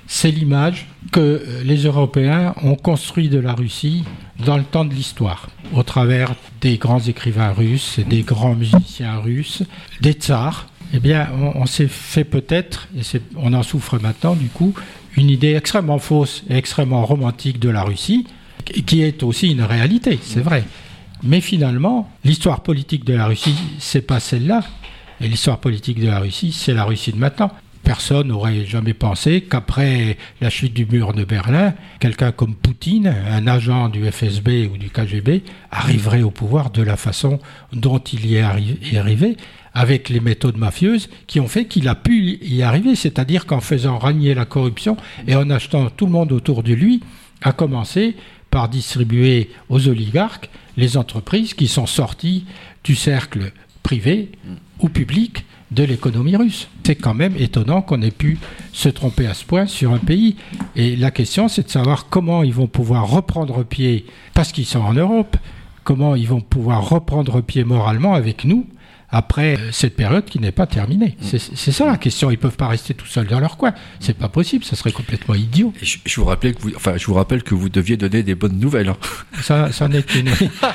C'est 0.06 0.30
l'image 0.30 0.86
que 1.12 1.20
euh, 1.20 1.64
les 1.64 1.86
Européens 1.86 2.54
ont 2.62 2.76
construit 2.76 3.30
de 3.30 3.40
la 3.40 3.56
Russie 3.56 4.04
dans 4.46 4.58
le 4.58 4.64
temps 4.64 4.86
de 4.86 4.94
l'histoire, 4.94 5.50
au 5.74 5.82
travers 5.82 6.36
des 6.62 6.78
grands 6.78 7.00
écrivains 7.00 7.52
russes, 7.52 8.00
des 8.08 8.22
grands 8.22 8.54
musiciens 8.54 9.18
russes, 9.18 9.64
des 10.02 10.14
tsars. 10.14 10.68
Eh 10.94 11.00
bien, 11.00 11.28
on, 11.56 11.66
s'est 11.66 11.88
fait 11.88 12.24
peut-être, 12.24 12.88
et 12.96 13.02
on 13.38 13.54
en 13.54 13.64
souffre 13.64 13.98
maintenant 13.98 14.36
du 14.36 14.50
coup, 14.50 14.76
une 15.18 15.32
idée 15.32 15.56
extrêmement 15.56 15.98
fausse 15.98 16.44
et 16.48 16.56
extrêmement 16.58 17.04
romantique 17.08 17.58
de 17.58 17.70
la 17.70 17.82
Russie, 17.82 18.28
qui 18.86 19.02
est 19.02 19.24
aussi 19.24 19.50
une 19.50 19.64
réalité, 19.64 20.20
c'est 20.22 20.42
vrai. 20.42 20.64
Mais 21.24 21.42
finalement, 21.42 22.10
l'histoire 22.24 22.62
politique 22.62 23.06
de 23.06 23.14
la 23.14 23.28
Russie, 23.28 23.56
c'est 23.80 24.02
pas 24.02 24.20
celle-là. 24.20 24.64
Et 25.22 25.28
l'histoire 25.28 25.60
politique 25.60 26.00
de 26.00 26.08
la 26.08 26.20
Russie, 26.20 26.52
c'est 26.52 26.74
la 26.74 26.84
Russie 26.84 27.14
de 27.14 27.18
maintenant. 27.18 27.52
Personne 27.84 28.30
n'aurait 28.30 28.66
jamais 28.66 28.96
pensé 28.96 29.42
qu'après 29.42 30.18
la 30.42 30.50
chute 30.50 30.74
du 30.74 30.88
mur 30.88 31.14
de 31.14 31.24
Berlin, 31.24 31.76
quelqu'un 32.00 32.32
comme 32.32 32.56
Poutine, 32.56 33.14
un 33.32 33.46
agent 33.46 33.90
du 33.90 34.10
FSB 34.12 34.68
ou 34.74 34.78
du 34.78 34.90
KGB, 34.90 35.44
arriverait 35.70 36.24
au 36.24 36.32
pouvoir 36.32 36.72
de 36.72 36.82
la 36.82 36.98
façon 36.98 37.40
dont 37.74 38.00
il 38.00 38.26
y 38.26 38.38
est 38.38 38.42
arrivé, 38.42 39.38
avec 39.76 40.10
les 40.10 40.20
méthodes 40.20 40.58
mafieuses 40.58 41.10
qui 41.28 41.40
ont 41.40 41.48
fait 41.48 41.66
qu'il 41.66 41.88
a 41.88 41.94
pu 41.94 42.40
y 42.42 42.64
arriver, 42.64 42.96
c'est-à-dire 42.96 43.46
qu'en 43.46 43.62
faisant 43.62 44.00
régner 44.00 44.34
la 44.34 44.46
corruption 44.46 44.98
et 45.28 45.36
en 45.36 45.52
achetant 45.52 45.92
tout 45.92 46.08
le 46.08 46.12
monde 46.12 46.32
autour 46.32 46.64
de 46.64 46.74
lui, 46.74 47.02
a 47.44 47.52
commencé 47.52 48.16
par 48.50 48.68
distribuer 48.68 49.52
aux 49.70 49.88
oligarques 49.88 50.50
les 50.78 50.98
entreprises 50.98 51.54
qui 51.54 51.68
sont 51.68 51.86
sorties 51.86 52.46
du 52.84 52.96
cercle 52.96 53.52
privé 53.84 54.32
ou 54.80 54.90
public 54.90 55.46
de 55.72 55.84
l'économie 55.84 56.36
russe. 56.36 56.68
C'est 56.84 56.96
quand 56.96 57.14
même 57.14 57.36
étonnant 57.38 57.82
qu'on 57.82 58.02
ait 58.02 58.12
pu 58.12 58.40
se 58.72 58.90
tromper 58.90 59.28
à 59.28 59.34
ce 59.34 59.46
point 59.46 59.66
sur 59.66 59.94
un 59.94 59.98
pays. 59.98 60.36
Et 60.76 60.96
la 60.96 61.12
question, 61.12 61.48
c'est 61.48 61.64
de 61.64 61.70
savoir 61.70 62.08
comment 62.10 62.44
ils 62.44 62.54
vont 62.54 62.68
pouvoir 62.68 63.10
reprendre 63.10 63.64
pied, 63.64 64.06
parce 64.34 64.52
qu'ils 64.52 64.66
sont 64.66 64.80
en 64.80 64.94
Europe, 64.94 65.38
comment 65.84 66.16
ils 66.16 66.28
vont 66.28 66.42
pouvoir 66.42 66.90
reprendre 66.90 67.42
pied 67.42 67.64
moralement 67.64 68.14
avec 68.14 68.46
nous 68.46 68.66
après 69.10 69.58
euh, 69.58 69.72
cette 69.72 69.96
période 69.96 70.26
qui 70.26 70.40
n'est 70.40 70.52
pas 70.52 70.68
terminée. 70.68 71.18
Mm. 71.22 71.38
C'est 71.56 71.72
ça 71.72 71.86
la 71.86 71.98
question. 71.98 72.32
Ils 72.32 72.38
peuvent 72.38 72.58
pas 72.58 72.68
rester 72.68 72.94
tout 72.94 73.06
seuls 73.06 73.28
dans 73.28 73.40
leur 73.40 73.58
coin. 73.58 73.74
C'est 74.00 74.18
pas 74.18 74.30
possible. 74.30 74.64
Ça 74.64 74.76
serait 74.76 74.92
complètement 74.92 75.36
idiot. 75.36 75.74
Je, 75.82 75.98
vous 76.16 76.26
rappelle 76.26 76.56
que 76.56 76.62
vous, 76.62 76.72
enfin, 76.76 76.98
je 76.98 77.06
vous 77.06 77.14
rappelle 77.14 77.44
que 77.44 77.56
vous 77.56 77.70
deviez 77.70 77.98
donner 77.98 78.24
des 78.24 78.36
bonnes 78.36 78.60
nouvelles. 78.60 78.90
Hein. 78.90 78.98
Ça, 79.42 79.72
ça 79.72 79.88
n'est 79.88 80.06
une. 80.16 80.30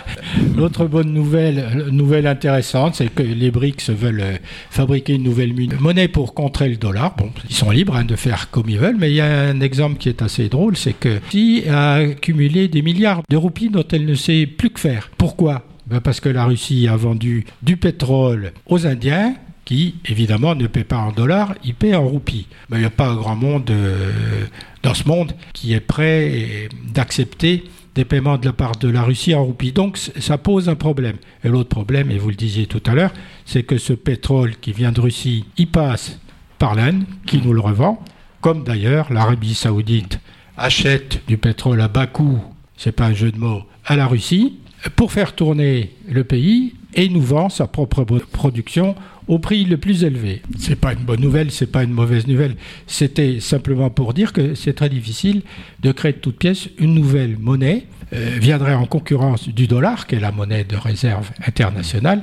L'autre 0.56 0.86
bonne 0.86 1.12
nouvelle, 1.12 1.86
nouvelle 1.90 2.26
intéressante, 2.26 2.94
c'est 2.94 3.12
que 3.12 3.22
les 3.22 3.50
BRICS 3.50 3.90
veulent 3.90 4.20
euh, 4.20 4.36
fabriquer 4.70 5.14
une 5.14 5.24
nouvelle 5.24 5.54
monnaie 5.80 6.08
pour 6.08 6.34
contrer 6.34 6.68
le 6.68 6.76
dollar. 6.76 7.14
Bon, 7.16 7.30
ils 7.48 7.54
sont 7.54 7.70
libres 7.70 7.96
hein, 7.96 8.04
de 8.04 8.16
faire 8.16 8.50
comme 8.50 8.68
ils 8.68 8.78
veulent, 8.78 8.96
mais 8.98 9.10
il 9.10 9.16
y 9.16 9.20
a 9.20 9.48
un 9.48 9.60
exemple 9.60 9.98
qui 9.98 10.08
est 10.08 10.22
assez 10.22 10.48
drôle, 10.48 10.76
c'est 10.76 10.92
que 10.92 11.20
si 11.30 11.64
a 11.68 11.94
accumulé 11.94 12.68
des 12.68 12.82
milliards 12.82 13.22
de 13.28 13.36
roupies 13.36 13.70
dont 13.70 13.84
elle 13.92 14.06
ne 14.06 14.14
sait 14.14 14.46
plus 14.46 14.70
que 14.70 14.80
faire. 14.80 15.10
Pourquoi? 15.16 15.64
Ben, 15.90 16.00
parce 16.00 16.20
que 16.20 16.28
la 16.28 16.44
Russie 16.44 16.88
a 16.88 16.96
vendu 16.96 17.44
du 17.62 17.76
pétrole 17.76 18.52
aux 18.66 18.86
Indiens 18.86 19.34
qui, 19.64 19.96
évidemment, 20.08 20.54
ne 20.54 20.66
paient 20.66 20.84
pas 20.84 20.98
en 20.98 21.12
dollars, 21.12 21.54
ils 21.64 21.74
paient 21.74 21.94
en 21.94 22.06
roupies. 22.06 22.46
Mais 22.68 22.78
il 22.78 22.80
n'y 22.80 22.86
a 22.86 22.90
pas 22.90 23.08
un 23.08 23.16
grand 23.16 23.36
monde 23.36 23.70
euh, 23.70 24.46
dans 24.82 24.94
ce 24.94 25.06
monde 25.06 25.32
qui 25.52 25.74
est 25.74 25.80
prêt 25.80 26.68
d'accepter 26.92 27.64
des 27.94 28.04
paiements 28.04 28.38
de 28.38 28.46
la 28.46 28.52
part 28.52 28.76
de 28.76 28.88
la 28.88 29.02
Russie 29.02 29.34
en 29.34 29.44
roupies. 29.44 29.72
Donc 29.72 29.96
ça 29.96 30.38
pose 30.38 30.68
un 30.68 30.74
problème. 30.74 31.16
Et 31.44 31.48
l'autre 31.48 31.68
problème, 31.68 32.10
et 32.10 32.18
vous 32.18 32.30
le 32.30 32.36
disiez 32.36 32.66
tout 32.66 32.82
à 32.86 32.94
l'heure, 32.94 33.12
c'est 33.44 33.62
que 33.62 33.78
ce 33.78 33.92
pétrole 33.92 34.56
qui 34.56 34.72
vient 34.72 34.92
de 34.92 35.00
Russie, 35.00 35.44
il 35.56 35.68
passe 35.68 36.18
par 36.58 36.74
l'Inde, 36.74 37.04
qui 37.26 37.38
nous 37.38 37.52
le 37.52 37.60
revend, 37.60 38.02
comme 38.40 38.64
d'ailleurs 38.64 39.12
l'Arabie 39.12 39.54
saoudite 39.54 40.20
achète 40.56 41.22
du 41.26 41.38
pétrole 41.38 41.80
à 41.80 41.88
bas 41.88 42.06
coût, 42.06 42.42
c'est 42.76 42.92
pas 42.92 43.06
un 43.06 43.14
jeu 43.14 43.32
de 43.32 43.38
mots, 43.38 43.62
à 43.86 43.96
la 43.96 44.06
Russie, 44.06 44.58
pour 44.96 45.12
faire 45.12 45.34
tourner 45.34 45.90
le 46.08 46.24
pays 46.24 46.74
et 46.94 47.08
nous 47.08 47.20
vend 47.20 47.48
sa 47.48 47.66
propre 47.66 48.04
production 48.04 48.94
au 49.28 49.38
prix 49.38 49.64
le 49.64 49.76
plus 49.76 50.02
élevé. 50.02 50.42
C'est 50.58 50.80
pas 50.80 50.92
une 50.92 51.04
bonne 51.04 51.20
nouvelle, 51.20 51.50
c'est 51.50 51.70
pas 51.70 51.84
une 51.84 51.92
mauvaise 51.92 52.26
nouvelle. 52.26 52.56
C'était 52.86 53.38
simplement 53.40 53.90
pour 53.90 54.12
dire 54.12 54.32
que 54.32 54.54
c'est 54.54 54.72
très 54.72 54.88
difficile 54.88 55.42
de 55.80 55.92
créer 55.92 56.12
de 56.12 56.18
toutes 56.18 56.38
pièces 56.38 56.68
une 56.78 56.94
nouvelle 56.94 57.38
monnaie 57.38 57.86
euh, 58.12 58.38
viendrait 58.40 58.74
en 58.74 58.86
concurrence 58.86 59.48
du 59.48 59.68
dollar, 59.68 60.08
qui 60.08 60.16
est 60.16 60.20
la 60.20 60.32
monnaie 60.32 60.64
de 60.64 60.76
réserve 60.76 61.30
internationale, 61.46 62.22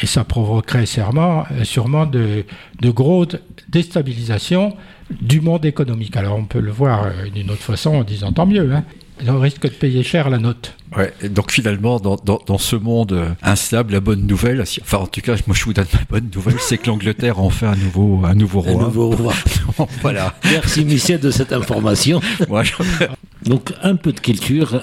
et 0.00 0.06
ça 0.06 0.22
provoquerait 0.22 0.86
sûrement, 0.86 1.44
euh, 1.50 1.64
sûrement 1.64 2.06
de, 2.06 2.44
de 2.80 2.90
grosses 2.90 3.36
déstabilisations 3.68 4.76
du 5.10 5.40
monde 5.40 5.64
économique. 5.64 6.16
Alors 6.16 6.38
on 6.38 6.44
peut 6.44 6.60
le 6.60 6.70
voir 6.70 7.06
euh, 7.06 7.30
d'une 7.34 7.50
autre 7.50 7.62
façon 7.62 7.96
en 7.96 8.04
disant 8.04 8.30
tant 8.30 8.46
mieux. 8.46 8.72
Hein. 8.72 8.84
On 9.26 9.40
risque 9.40 9.62
de 9.62 9.68
payer 9.68 10.02
cher 10.02 10.30
la 10.30 10.38
note. 10.38 10.74
Ouais, 10.96 11.12
donc 11.28 11.50
finalement, 11.50 11.98
dans, 11.98 12.16
dans, 12.16 12.40
dans, 12.46 12.58
ce 12.58 12.76
monde 12.76 13.34
instable, 13.42 13.92
la 13.92 14.00
bonne 14.00 14.26
nouvelle, 14.26 14.62
enfin 14.82 14.98
en 14.98 15.06
tout 15.06 15.20
cas, 15.20 15.34
moi 15.46 15.56
je 15.56 15.64
vous 15.64 15.72
donne 15.72 15.86
ma 15.92 16.04
bonne 16.08 16.30
nouvelle, 16.32 16.56
c'est 16.60 16.78
que 16.78 16.86
l'Angleterre 16.86 17.40
en 17.40 17.50
fait 17.50 17.66
un 17.66 17.76
nouveau, 17.76 18.22
un 18.24 18.34
nouveau 18.34 18.60
roi. 18.60 18.82
Un 18.82 18.86
nouveau 18.86 19.10
roi. 19.10 19.34
voilà. 20.02 20.34
Merci 20.44 20.84
Michel 20.84 21.20
de 21.20 21.30
cette 21.30 21.52
information. 21.52 22.20
Donc 23.44 23.72
un 23.82 23.96
peu 23.96 24.12
de 24.12 24.20
culture. 24.20 24.82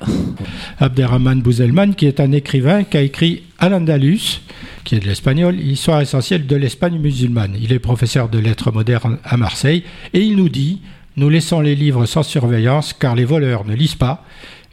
Abderrahman 0.79 1.41
Bouzelman, 1.41 1.95
qui 1.95 2.05
est 2.05 2.19
un 2.19 2.31
écrivain 2.31 2.83
qui 2.83 2.97
a 2.97 3.01
écrit 3.01 3.43
Al-Andalus, 3.59 4.41
qui 4.83 4.95
est 4.95 4.99
de 4.99 5.07
l'espagnol, 5.07 5.59
Histoire 5.59 6.01
essentielle 6.01 6.45
de 6.45 6.55
l'Espagne 6.55 6.99
musulmane. 6.99 7.55
Il 7.59 7.73
est 7.73 7.79
professeur 7.79 8.29
de 8.29 8.37
lettres 8.37 8.71
modernes 8.71 9.17
à 9.23 9.37
Marseille 9.37 9.83
et 10.13 10.21
il 10.21 10.35
nous 10.35 10.49
dit 10.49 10.81
Nous 11.17 11.29
laissons 11.29 11.59
les 11.59 11.75
livres 11.75 12.05
sans 12.05 12.23
surveillance 12.23 12.93
car 12.93 13.15
les 13.15 13.25
voleurs 13.25 13.65
ne 13.65 13.75
lisent 13.75 13.95
pas 13.95 14.23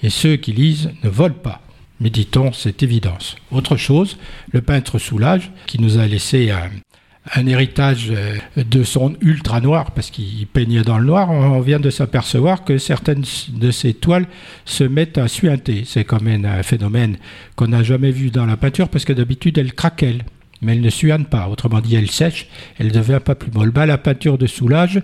et 0.03 0.11
ceux 0.11 0.37
qui 0.37 0.53
lisent 0.53 0.91
ne 1.03 1.09
volent 1.09 1.35
pas. 1.35 1.61
Méditons 2.01 2.53
cette 2.53 2.85
évidence. 2.85 3.35
Autre 3.51 3.77
chose, 3.77 4.19
le 4.53 4.61
peintre 4.61 5.01
Soulage, 5.01 5.51
qui 5.67 5.81
nous 5.81 5.99
a 5.99 6.07
laissé 6.07 6.53
un, 6.53 7.47
héritage 7.47 8.13
euh, 8.13 8.37
de 8.57 8.85
son 8.85 9.17
ultra 9.21 9.61
noir, 9.61 9.91
parce 9.91 10.11
qu'il 10.11 10.47
peignait 10.47 10.83
dans 10.83 10.99
le 10.99 11.07
noir, 11.07 11.29
on 11.31 11.61
vient 11.61 11.81
de 11.81 11.91
s'apercevoir 11.91 12.63
que 12.63 12.79
certaines 12.79 13.25
de 13.49 13.71
ses 13.73 13.95
toiles 13.95 14.29
se 14.65 14.85
mettent 14.85 15.19
à 15.19 15.27
suinter. 15.27 15.83
C'est 15.85 16.05
quand 16.05 16.23
même 16.23 16.45
un 16.45 16.63
phénomène 16.63 17.17
qu'on 17.57 17.67
n'a 17.67 17.83
jamais 17.83 18.13
vu 18.13 18.31
dans 18.31 18.47
la 18.47 18.57
peinture, 18.57 18.89
parce 18.89 19.05
que 19.05 19.13
d'habitude 19.13 19.59
elle 19.59 19.73
craquelle, 19.73 20.25
mais 20.63 20.73
elle 20.73 20.81
ne 20.81 20.91
suinte 20.91 21.29
pas. 21.29 21.49
Autrement 21.49 21.81
dit, 21.81 21.97
elle 21.97 22.11
sèche, 22.11 22.47
elle 22.79 22.87
ne 22.87 22.93
devient 22.93 23.21
pas 23.25 23.35
plus 23.35 23.51
molle. 23.51 23.73
Bah, 23.73 23.87
la 23.87 23.99
peinture 23.99 24.39
de 24.39 24.47
soulage, 24.47 25.03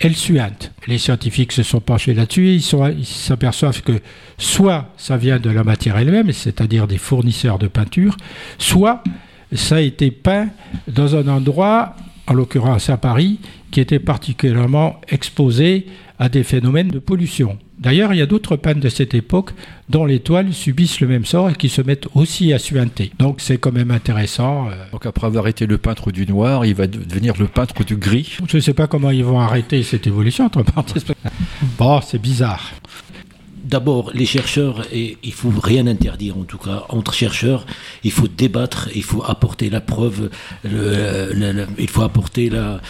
elle 0.00 0.14
suinte. 0.14 0.72
Les 0.86 0.98
scientifiques 0.98 1.52
se 1.52 1.62
sont 1.62 1.80
penchés 1.80 2.14
là-dessus 2.14 2.48
et 2.48 2.54
ils 2.54 3.06
s'aperçoivent 3.06 3.82
que 3.82 4.00
soit 4.36 4.92
ça 4.96 5.16
vient 5.16 5.40
de 5.40 5.50
la 5.50 5.64
matière 5.64 5.96
elle-même, 5.96 6.32
c'est-à-dire 6.32 6.86
des 6.86 6.98
fournisseurs 6.98 7.58
de 7.58 7.66
peinture, 7.66 8.16
soit 8.58 9.02
ça 9.52 9.76
a 9.76 9.80
été 9.80 10.10
peint 10.10 10.48
dans 10.86 11.16
un 11.16 11.26
endroit, 11.28 11.96
en 12.28 12.34
l'occurrence 12.34 12.90
à 12.90 12.96
Paris, 12.96 13.38
qui 13.70 13.80
était 13.80 13.98
particulièrement 13.98 15.00
exposé 15.08 15.86
à 16.18 16.28
des 16.28 16.42
phénomènes 16.42 16.88
de 16.88 16.98
pollution. 16.98 17.58
D'ailleurs, 17.78 18.12
il 18.12 18.18
y 18.18 18.22
a 18.22 18.26
d'autres 18.26 18.56
peintres 18.56 18.80
de 18.80 18.88
cette 18.88 19.14
époque 19.14 19.52
dont 19.88 20.04
les 20.04 20.18
toiles 20.18 20.52
subissent 20.52 21.00
le 21.00 21.06
même 21.06 21.24
sort 21.24 21.48
et 21.48 21.54
qui 21.54 21.68
se 21.68 21.80
mettent 21.80 22.08
aussi 22.14 22.52
à 22.52 22.58
suinter. 22.58 23.12
Donc 23.20 23.40
c'est 23.40 23.58
quand 23.58 23.70
même 23.70 23.92
intéressant. 23.92 24.68
Euh. 24.68 24.72
Donc 24.90 25.06
après 25.06 25.26
avoir 25.26 25.46
été 25.46 25.64
le 25.66 25.78
peintre 25.78 26.10
du 26.10 26.26
noir, 26.26 26.66
il 26.66 26.74
va 26.74 26.88
devenir 26.88 27.34
le 27.38 27.46
peintre 27.46 27.84
du 27.84 27.96
gris. 27.96 28.36
Je 28.48 28.56
ne 28.56 28.60
sais 28.60 28.74
pas 28.74 28.88
comment 28.88 29.10
ils 29.10 29.24
vont 29.24 29.38
arrêter 29.38 29.82
cette 29.84 30.06
évolution, 30.06 30.46
entre 30.46 30.62
parenthèses. 30.62 31.04
Bon, 31.78 32.00
c'est 32.00 32.20
bizarre 32.20 32.72
d'abord, 33.68 34.10
les 34.14 34.26
chercheurs, 34.26 34.86
et 34.92 35.18
il 35.22 35.32
faut 35.32 35.52
rien 35.62 35.86
interdire 35.86 36.38
en 36.38 36.44
tout 36.44 36.58
cas 36.58 36.86
entre 36.88 37.12
chercheurs. 37.12 37.66
Il 38.02 38.10
faut 38.10 38.28
débattre, 38.28 38.88
il 38.94 39.02
faut 39.02 39.22
apporter 39.22 39.70
la 39.70 39.80
preuve, 39.80 40.30
il 40.64 41.88
faut 41.88 42.02
apporter 42.02 42.50
la, 42.50 42.80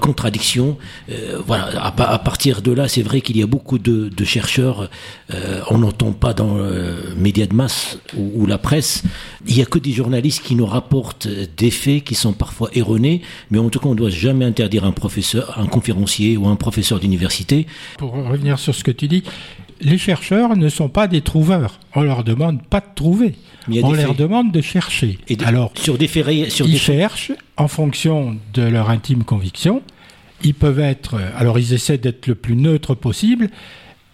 contradiction. 0.00 0.76
Euh, 1.10 1.40
voilà. 1.46 1.84
À, 1.84 2.18
partir 2.18 2.62
de 2.62 2.72
là, 2.72 2.88
c'est 2.88 3.02
vrai 3.02 3.20
qu'il 3.20 3.36
y 3.36 3.42
a 3.42 3.46
beaucoup 3.46 3.78
de, 3.78 4.24
chercheurs. 4.24 4.90
Euh, 5.32 5.60
on 5.70 5.78
n'entend 5.78 6.12
pas 6.12 6.34
dans 6.34 6.58
les 6.58 7.14
médias 7.16 7.46
de 7.46 7.54
masse 7.54 7.98
ou, 8.16 8.46
la 8.46 8.58
presse. 8.58 9.02
Il 9.46 9.54
n'y 9.54 9.62
a 9.62 9.66
que 9.66 9.78
des 9.78 9.92
journalistes 9.92 10.42
qui 10.42 10.54
nous 10.54 10.66
rapportent 10.66 11.28
des 11.28 11.70
faits 11.70 12.04
qui 12.04 12.14
sont 12.14 12.32
parfois 12.32 12.70
erronés. 12.74 13.22
Mais 13.50 13.58
en 13.58 13.68
tout 13.68 13.78
cas, 13.78 13.88
on 13.88 13.92
ne 13.92 13.96
doit 13.96 14.10
jamais 14.10 14.44
interdire 14.44 14.84
un 14.84 14.92
professeur, 14.92 15.58
un 15.58 15.66
conférencier 15.66 16.36
ou 16.36 16.48
un 16.48 16.56
professeur 16.56 16.98
d'université. 16.98 17.66
Pour 17.98 18.12
revenir 18.12 18.58
sur 18.58 18.74
ce 18.74 18.82
que 18.82 18.90
tu 18.90 19.06
dis, 19.08 19.22
les 19.80 19.98
chercheurs 19.98 20.56
ne 20.56 20.68
sont 20.68 20.88
pas 20.88 21.06
des 21.06 21.20
trouveurs. 21.20 21.80
On 21.94 22.02
leur 22.02 22.24
demande 22.24 22.62
pas 22.62 22.80
de 22.80 22.94
trouver. 22.94 23.34
On 23.70 23.92
leur 23.92 24.14
demande 24.14 24.52
de 24.52 24.60
chercher. 24.60 25.18
Et 25.28 25.36
Alors, 25.44 25.72
sur 25.76 25.98
des 25.98 26.08
sur 26.48 26.66
ils 26.66 26.78
cherchent 26.78 27.32
en 27.56 27.68
fonction 27.68 28.36
de 28.54 28.62
leur 28.62 28.90
intime 28.90 29.24
conviction. 29.24 29.82
Ils 30.42 30.54
peuvent 30.54 30.80
être. 30.80 31.16
Alors, 31.36 31.58
ils 31.58 31.74
essaient 31.74 31.98
d'être 31.98 32.26
le 32.26 32.34
plus 32.34 32.56
neutre 32.56 32.94
possible. 32.94 33.50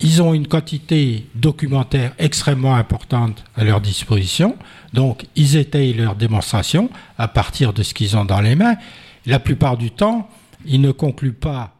Ils 0.00 0.20
ont 0.22 0.34
une 0.34 0.48
quantité 0.48 1.26
documentaire 1.34 2.12
extrêmement 2.18 2.74
importante 2.74 3.44
à 3.56 3.64
leur 3.64 3.80
disposition. 3.80 4.56
Donc, 4.92 5.24
ils 5.36 5.56
étayent 5.56 5.94
leur 5.94 6.16
démonstration 6.16 6.90
à 7.16 7.28
partir 7.28 7.72
de 7.72 7.82
ce 7.82 7.94
qu'ils 7.94 8.16
ont 8.16 8.24
dans 8.24 8.40
les 8.40 8.56
mains. 8.56 8.76
La 9.24 9.38
plupart 9.38 9.76
du 9.76 9.90
temps, 9.90 10.28
ils 10.66 10.80
ne 10.80 10.90
concluent 10.90 11.32
pas 11.32 11.73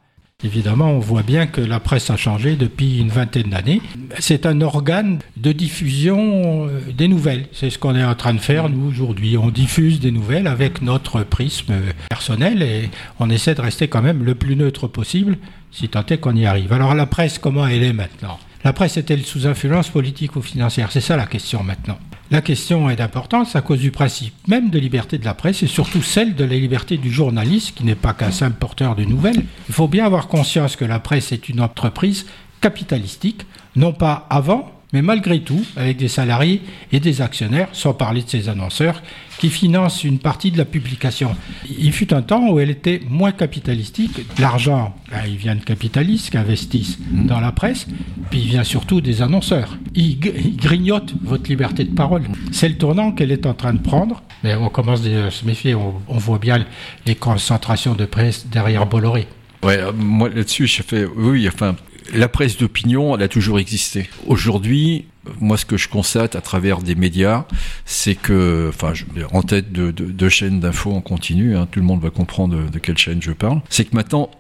Évidemment, 0.45 0.91
on 0.91 0.99
voit 0.99 1.23
bien 1.23 1.47
que 1.47 1.63
la 1.63 1.81
presse 1.81 2.11
a 2.11 2.19
changé 2.19 2.55
depuis 2.55 2.99
une 2.99 3.09
vingtaine 3.09 3.49
d'années. 3.49 3.81
C'est 4.19 4.45
un 4.45 4.61
organe 4.61 5.21
de 5.39 5.53
diffusion 5.53 6.69
euh, 6.69 6.81
des 6.93 7.09
nouvelles. 7.09 7.47
C'est 7.53 7.71
ce 7.71 7.79
qu'on 7.79 7.97
est 7.97 8.05
en 8.05 8.15
train 8.15 8.35
de 8.35 8.39
faire, 8.39 8.69
nous, 8.69 8.87
aujourd'hui. 8.87 9.39
On 9.39 9.49
diffuse 9.49 10.01
des 10.01 10.11
nouvelles 10.11 10.47
avec 10.47 10.83
notre 10.83 11.23
prisme 11.23 11.73
personnel 12.11 12.63
et 12.63 12.91
on 13.19 13.31
essaie 13.31 13.55
de 13.55 13.63
rester 13.63 13.89
quand 13.89 14.03
même 14.03 14.23
le 14.23 14.35
plus 14.35 14.55
neutre 14.55 14.87
possible, 14.87 15.39
si 15.73 15.89
tant 15.89 16.05
est 16.07 16.19
qu'on 16.19 16.37
y 16.37 16.45
arrive. 16.45 16.75
Alors 16.75 16.95
la 16.95 17.07
presse, 17.07 17.39
comment 17.39 17.67
elle 17.67 17.83
est 17.83 17.95
maintenant? 17.95 18.39
La 18.65 18.73
presse 18.73 18.97
est-elle 18.97 19.27
sous 19.27 19.47
influence 19.47 19.91
politique 19.91 20.37
ou 20.37 20.43
financière 20.43 20.91
C'est 20.91 21.03
ça 21.03 21.19
la 21.19 21.27
question 21.27 21.63
maintenant. 21.63 21.99
La 22.31 22.41
question 22.41 22.89
est 22.89 22.97
d'importance 22.97 23.55
à 23.57 23.61
cause 23.61 23.81
du 23.81 23.91
principe 23.91 24.33
même 24.49 24.71
de 24.71 24.79
liberté 24.79 25.19
de 25.19 25.25
la 25.27 25.35
presse 25.35 25.63
et 25.63 25.67
surtout 25.67 26.01
celle 26.01 26.35
de 26.35 26.45
la 26.45 26.55
liberté 26.55 26.97
du 26.97 27.13
journaliste 27.13 27.75
qui 27.75 27.85
n'est 27.85 27.95
pas 27.95 28.15
qu'un 28.15 28.31
simple 28.31 28.57
porteur 28.59 28.97
de 28.97 29.05
nouvelles. 29.05 29.45
Il 29.69 29.75
faut 29.75 29.87
bien 29.87 30.07
avoir 30.07 30.29
conscience 30.29 30.77
que 30.77 30.87
la 30.87 30.99
presse 30.99 31.31
est 31.31 31.51
une 31.51 31.61
entreprise 31.61 32.25
capitalistique, 32.63 33.45
non 33.77 33.93
pas 33.93 34.27
avant, 34.31 34.74
mais 34.95 35.03
malgré 35.03 35.41
tout, 35.41 35.63
avec 35.77 35.97
des 35.97 36.09
salariés 36.09 36.63
et 36.93 37.01
des 37.01 37.21
actionnaires, 37.21 37.69
sans 37.73 37.93
parler 37.93 38.23
de 38.23 38.29
ses 38.31 38.49
annonceurs, 38.49 39.03
qui 39.39 39.51
financent 39.51 40.05
une 40.05 40.21
partie 40.21 40.53
de 40.53 40.57
la 40.57 40.65
publication. 40.65 41.35
Il 41.69 41.93
fut 41.93 42.15
un 42.15 42.23
temps 42.23 42.49
où 42.49 42.61
elle 42.61 42.71
était 42.71 43.01
moins 43.09 43.33
capitalistique. 43.33 44.21
L'argent, 44.39 44.95
ben, 45.11 45.23
il 45.27 45.37
vient 45.37 45.57
de 45.57 45.65
capitalistes 45.65 46.31
qui 46.31 46.39
investissent 46.39 46.99
dans 47.11 47.41
la 47.41 47.51
presse, 47.51 47.89
puis 48.31 48.39
il 48.39 48.47
vient 48.47 48.63
surtout 48.63 49.01
des 49.01 49.21
annonceurs. 49.21 49.77
Ils, 49.97 50.19
grignotent 50.57 51.15
votre 51.23 51.49
liberté 51.49 51.85
de 51.85 51.95
parole. 51.95 52.23
C'est 52.53 52.69
le 52.69 52.79
tournant 52.79 53.11
qu'elle 53.11 53.33
est 53.33 53.47
en 53.47 53.55
train 53.55 53.75
de 53.75 53.81
prendre, 53.81 54.23
mais 54.45 54.55
on 54.55 54.69
commence 54.69 55.01
à 55.05 55.31
se 55.33 55.45
méfier. 55.45 55.75
On, 55.75 55.95
voit 56.09 56.39
bien 56.39 56.65
les 57.05 57.17
concentrations 57.17 57.95
de 57.95 58.05
presse 58.05 58.47
derrière 58.47 58.87
Bolloré. 58.87 59.27
Ouais, 59.65 59.79
euh, 59.79 59.93
moi 59.93 60.29
là-dessus, 60.29 60.69
je 60.69 60.83
fais 60.83 61.05
oui, 61.05 61.49
enfin, 61.49 61.75
la 62.13 62.29
presse 62.29 62.57
d'opinion, 62.57 63.17
elle 63.17 63.23
a 63.23 63.29
toujours 63.29 63.59
existé. 63.59 64.09
Aujourd'hui, 64.27 65.07
moi, 65.41 65.57
ce 65.57 65.65
que 65.65 65.77
je 65.77 65.89
constate 65.89 66.37
à 66.37 66.41
travers 66.41 66.83
des 66.83 66.95
médias, 66.95 67.47
c'est 67.85 68.15
que, 68.15 68.69
enfin, 68.69 68.93
en 69.33 69.43
tête 69.43 69.73
de, 69.73 70.29
chaînes 70.29 70.61
d'infos 70.61 70.93
en 70.93 71.01
continu, 71.01 71.57
hein, 71.57 71.67
tout 71.71 71.81
le 71.81 71.87
monde 71.87 72.03
va 72.03 72.11
comprendre 72.11 72.71
de, 72.71 72.79
quelle 72.79 72.99
chaîne 72.99 73.23
je 73.23 73.33
parle, 73.33 73.63
c'est 73.69 73.85
que 73.85 73.95
maintenant, 73.95 74.31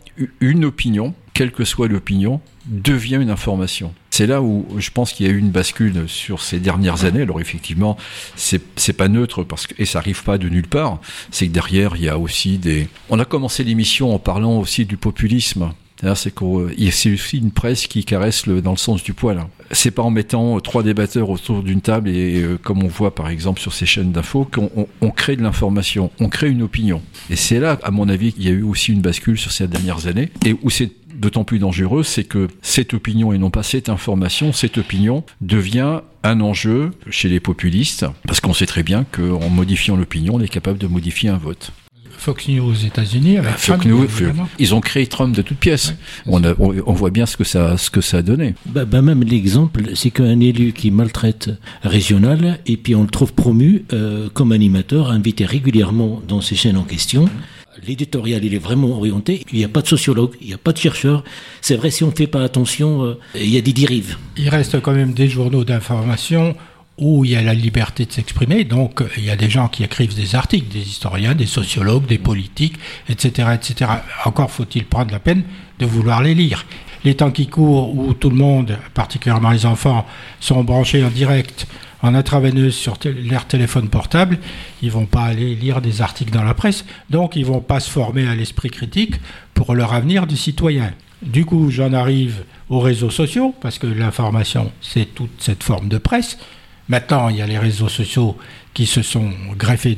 une 0.41 0.65
opinion, 0.65 1.15
quelle 1.33 1.53
que 1.53 1.65
soit 1.65 1.89
l'opinion, 1.89 2.41
devient 2.67 3.19
une 3.21 3.31
information. 3.31 3.93
C'est 4.11 4.27
là 4.27 4.41
où 4.41 4.67
je 4.79 4.91
pense 4.91 5.12
qu'il 5.12 5.27
y 5.27 5.29
a 5.29 5.33
eu 5.33 5.39
une 5.39 5.51
bascule 5.51 6.05
sur 6.07 6.41
ces 6.41 6.61
dernières 6.61 7.05
années. 7.05 7.23
Alors 7.23 7.41
effectivement, 7.41 7.97
c'est 8.37 8.93
pas 8.97 9.09
neutre 9.09 9.43
parce 9.43 9.67
que 9.67 9.75
et 9.77 9.85
ça 9.85 9.99
arrive 9.99 10.23
pas 10.23 10.39
de 10.39 10.49
nulle 10.49 10.69
part. 10.69 11.01
C'est 11.31 11.49
que 11.49 11.53
derrière 11.53 11.97
il 11.97 12.05
y 12.05 12.09
a 12.09 12.17
aussi 12.17 12.59
des. 12.59 12.89
On 13.11 13.19
a 13.19 13.25
commencé 13.25 13.65
l'émission 13.65 14.15
en 14.15 14.19
parlant 14.19 14.59
aussi 14.59 14.87
du 14.87 14.97
populisme 14.97 15.73
c'est 16.15 17.13
aussi 17.13 17.39
une 17.39 17.51
presse 17.51 17.87
qui 17.87 18.05
caresse 18.05 18.49
dans 18.49 18.73
le 18.73 18.77
sens 18.77 19.03
du 19.03 19.15
poil. 19.15 19.47
C'est 19.71 19.91
pas 19.91 20.03
en 20.03 20.11
mettant 20.11 20.61
trois 20.61 20.83
débatteurs 20.83 21.31
autour 21.31 21.63
d'une 21.63 21.81
table 21.81 22.09
et 22.11 22.43
euh, 22.43 22.59
comme 22.63 22.83
on 22.83 22.89
voit 22.89 23.15
par 23.15 23.29
exemple 23.29 23.61
sur 23.61 23.73
ces 23.73 23.87
chaînes 23.87 24.13
d'infos 24.13 24.45
qu'on 24.45 25.11
crée 25.11 25.37
de 25.37 25.43
l'information, 25.43 26.11
on 26.21 26.29
crée 26.29 26.51
une 26.51 26.63
opinion. 26.63 27.03
Et 27.31 27.37
c'est 27.37 27.59
là, 27.59 27.79
à 27.83 27.91
mon 27.91 28.09
avis, 28.09 28.33
qu'il 28.33 28.45
y 28.45 28.49
a 28.49 28.53
eu 28.53 28.63
aussi 28.63 28.93
une 28.93 29.01
bascule 29.01 29.39
sur 29.39 29.53
ces 29.53 29.67
dernières 29.67 30.07
années 30.07 30.31
et 30.45 30.55
où 30.63 30.71
c'est 30.71 30.91
d'autant 31.15 31.45
plus 31.45 31.59
dangereux, 31.59 32.03
c'est 32.03 32.25
que 32.25 32.49
cette 32.61 32.95
opinion 32.95 33.33
et 33.33 33.39
non 33.39 33.51
pas 33.51 33.63
cette 33.63 33.89
information, 33.89 34.53
cette 34.53 34.79
opinion 34.79 35.25
devient 35.41 36.01
un 36.23 36.41
enjeu 36.41 36.91
chez 37.11 37.29
les 37.29 37.41
populistes, 37.41 38.07
parce 38.27 38.41
qu'on 38.41 38.55
sait 38.55 38.67
très 38.67 38.83
bien 38.83 39.05
qu'en 39.05 39.49
modifiant 39.49 39.97
l'opinion, 39.97 40.35
on 40.35 40.41
est 40.41 40.49
capable 40.49 40.79
de 40.79 40.87
modifier 40.87 41.29
un 41.29 41.37
vote. 41.37 41.73
Fox 42.19 42.49
News 42.49 42.71
aux 42.71 42.75
États-Unis. 42.75 43.39
Bah, 43.43 43.53
Fox 43.57 43.87
News, 43.87 44.07
ils 44.59 44.75
ont 44.75 44.81
créé 44.81 45.07
Trump 45.07 45.35
de 45.35 45.43
toutes 45.43 45.59
pièces. 45.59 45.95
On, 46.27 46.43
on, 46.59 46.93
voit 46.93 47.11
bien 47.11 47.27
ce 47.27 47.37
que 47.37 47.45
ça, 47.45 47.77
ce 47.77 47.91
que 47.91 48.01
ça 48.01 48.19
a 48.19 48.23
donné. 48.23 48.55
Bah, 48.67 48.85
bah 48.85 49.03
même 49.03 49.23
l'exemple, 49.23 49.91
c'est 49.95 50.11
qu'un 50.11 50.41
élu 50.41 50.73
qui 50.73 50.91
maltraite 50.91 51.51
régional 51.83 52.59
et 52.67 52.77
puis 52.77 52.95
on 52.95 53.03
le 53.03 53.09
trouve 53.09 53.33
promu 53.33 53.85
euh, 53.93 54.29
comme 54.33 54.53
animateur, 54.53 55.11
invité 55.11 55.45
régulièrement 55.45 56.23
dans 56.27 56.41
ces 56.41 56.57
chaînes 56.57 56.77
en 56.77 56.85
question. 56.85 57.29
L'éditorial, 57.87 58.45
il 58.45 58.55
est 58.55 58.59
vraiment 58.59 58.97
orienté. 58.97 59.45
Il 59.53 59.59
n'y 59.59 59.65
a 59.65 59.69
pas 59.69 59.83
de 59.83 59.89
sociologue, 59.89 60.35
il 60.41 60.47
n'y 60.47 60.55
a 60.55 60.59
pas 60.59 60.73
de 60.73 60.79
chercheur. 60.79 61.25
C'est 61.61 61.75
vrai, 61.77 61.91
si 61.91 62.05
on 62.05 62.09
ne 62.09 62.15
fait 62.15 62.29
pas 62.29 62.43
attention, 62.43 63.03
euh, 63.03 63.19
il 63.35 63.51
y 63.51 63.59
a 63.59 63.61
des 63.61 63.73
dérives. 63.73 64.17
Il 64.37 64.49
reste 64.49 64.81
quand 64.81 64.93
même 64.93 65.12
des 65.12 65.29
journaux 65.29 65.65
d'information 65.65 66.55
où 66.99 67.24
il 67.24 67.32
y 67.32 67.36
a 67.36 67.42
la 67.42 67.55
liberté 67.55 68.07
de 68.07 68.12
s'exprimer. 68.12 68.64
Donc, 68.64 69.03
il 69.16 69.24
y 69.24 69.30
a 69.30 69.36
des 69.36 69.51
gens 69.51 69.68
qui 69.68 69.82
écrivent 69.82 70.14
des 70.14 70.34
articles, 70.34 70.72
des 70.72 70.80
historiens, 70.80 71.34
des 71.34 71.47
sociologues, 71.47 72.07
des 72.07 72.18
politiques, 72.18 72.76
etc., 73.09 73.49
etc. 73.55 73.90
Encore 74.24 74.51
faut-il 74.51 74.84
prendre 74.84 75.12
la 75.12 75.18
peine 75.18 75.42
de 75.78 75.86
vouloir 75.86 76.22
les 76.22 76.34
lire. 76.34 76.64
les 77.05 77.14
temps 77.14 77.30
qui 77.30 77.49
courent 77.49 77.95
où 77.95 78.14
tout 78.14 78.30
le 78.30 78.36
monde, 78.36 78.78
particulièrement 78.95 79.51
les 79.51 79.66
enfants, 79.66 80.07
sont 80.40 80.64
branchés 80.64 81.05
en 81.05 81.11
direct 81.11 81.66
en 82.03 82.14
intraveineuse 82.14 82.74
sur 82.74 82.99
leur 83.05 83.47
téléphone 83.47 83.88
portable, 83.88 84.38
ils 84.82 84.90
vont 84.90 85.07
pas 85.07 85.22
aller 85.22 85.55
lire 85.55 85.80
des 85.80 86.03
articles 86.03 86.32
dans 86.32 86.42
la 86.42 86.53
presse, 86.53 86.84
donc 87.09 87.34
ils 87.34 87.47
vont 87.47 87.61
pas 87.61 87.80
se 87.80 87.90
former 87.90 88.26
à 88.26 88.34
l'esprit 88.34 88.68
critique 88.68 89.14
pour 89.55 89.74
leur 89.74 89.95
avenir 89.95 90.26
de 90.26 90.36
citoyen. 90.36 90.92
Du 91.22 91.47
coup, 91.47 91.70
j'en 91.70 91.95
arrive 91.95 92.45
aux 92.68 92.80
réseaux 92.80 93.11
sociaux, 93.11 93.55
parce 93.62 93.78
que 93.78 93.86
l'information, 93.86 94.70
c'est 94.82 95.14
toute 95.14 95.30
cette 95.38 95.62
forme 95.62 95.88
de 95.88 95.97
presse. 95.97 96.38
Maintenant, 96.89 97.28
il 97.28 97.37
y 97.37 97.43
a 97.43 97.47
les 97.47 97.59
réseaux 97.59 97.89
sociaux 97.89 98.37
qui 98.74 98.87
se 98.87 99.03
sont 99.03 99.30
greffés 99.57 99.97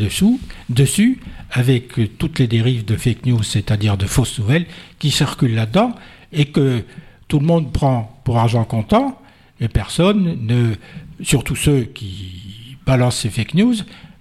dessus, 0.68 1.20
avec 1.50 2.18
toutes 2.18 2.38
les 2.38 2.46
dérives 2.46 2.84
de 2.84 2.96
fake 2.96 3.26
news, 3.26 3.42
c'est-à-dire 3.42 3.96
de 3.96 4.06
fausses 4.06 4.38
nouvelles, 4.38 4.66
qui 4.98 5.10
circulent 5.10 5.54
là-dedans, 5.54 5.94
et 6.32 6.46
que 6.46 6.84
tout 7.28 7.40
le 7.40 7.46
monde 7.46 7.72
prend 7.72 8.20
pour 8.24 8.38
argent 8.38 8.64
comptant, 8.64 9.20
et 9.60 9.68
personne 9.68 10.36
ne, 10.46 10.74
surtout 11.22 11.56
ceux 11.56 11.82
qui 11.82 12.76
balancent 12.84 13.20
ces 13.20 13.30
fake 13.30 13.54
news, 13.54 13.74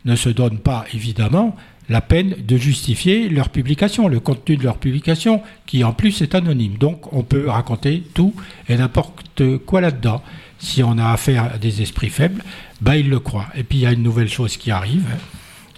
ne 0.05 0.16
se 0.16 0.30
donnent 0.30 0.59
pas 0.59 0.86
évidemment 0.93 1.55
la 1.89 2.01
peine 2.01 2.36
de 2.47 2.57
justifier 2.57 3.30
leur 3.30 3.49
publication, 3.49 4.07
le 4.07 4.20
contenu 4.20 4.57
de 4.57 4.63
leur 4.63 4.78
publication, 4.78 5.41
qui 5.66 5.84
en 5.84 5.93
plus 5.93 6.22
est 6.22 6.34
anonyme. 6.34 6.78
Donc 6.78 7.13
on 7.13 7.24
peut 7.24 7.47
raconter 7.47 8.03
tout 8.13 8.34
et 8.70 8.76
n'importe 8.76 9.57
quoi 9.66 9.82
là-dedans. 9.82 10.24
Si 10.66 10.82
on 10.82 10.97
a 10.97 11.11
affaire 11.11 11.53
à 11.53 11.57
des 11.59 11.84
esprits 11.84 12.09
faibles, 12.09 12.43
bah 12.82 12.97
ils 12.97 13.07
le 13.07 13.20
croient. 13.20 13.47
Et 13.55 13.63
puis 13.63 13.78
il 13.78 13.82
y 13.82 13.86
a 13.86 13.91
une 13.91 14.01
nouvelle 14.01 14.30
chose 14.30 14.57
qui 14.57 14.72
arrive. 14.72 15.05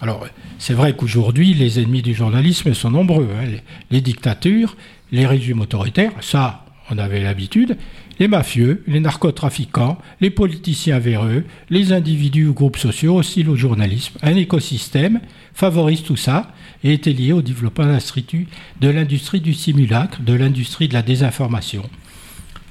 Alors 0.00 0.26
c'est 0.58 0.72
vrai 0.72 0.96
qu'aujourd'hui 0.96 1.52
les 1.52 1.78
ennemis 1.78 2.00
du 2.00 2.14
journalisme 2.14 2.72
sont 2.72 2.90
nombreux. 2.90 3.28
Hein. 3.38 3.44
Les, 3.44 3.60
les 3.90 4.00
dictatures, 4.00 4.76
les 5.12 5.26
régimes 5.26 5.60
autoritaires, 5.60 6.12
ça 6.20 6.64
on 6.90 6.96
avait 6.96 7.22
l'habitude 7.22 7.76
les 8.18 8.28
mafieux, 8.28 8.82
les 8.86 9.00
narcotrafiquants, 9.00 9.98
les 10.20 10.30
politiciens 10.30 10.98
véreux, 10.98 11.44
les 11.70 11.92
individus 11.92 12.46
ou 12.46 12.54
groupes 12.54 12.76
sociaux 12.76 13.18
hostiles 13.18 13.48
au 13.48 13.56
journalisme. 13.56 14.18
Un 14.22 14.36
écosystème 14.36 15.20
favorise 15.54 16.02
tout 16.02 16.16
ça 16.16 16.52
et 16.82 16.92
était 16.92 17.12
lié 17.12 17.32
au 17.32 17.42
développement 17.42 17.86
de 17.86 18.88
l'industrie 18.88 19.40
du 19.40 19.54
simulacre, 19.54 20.20
de 20.20 20.34
l'industrie 20.34 20.88
de 20.88 20.94
la 20.94 21.02
désinformation. 21.02 21.88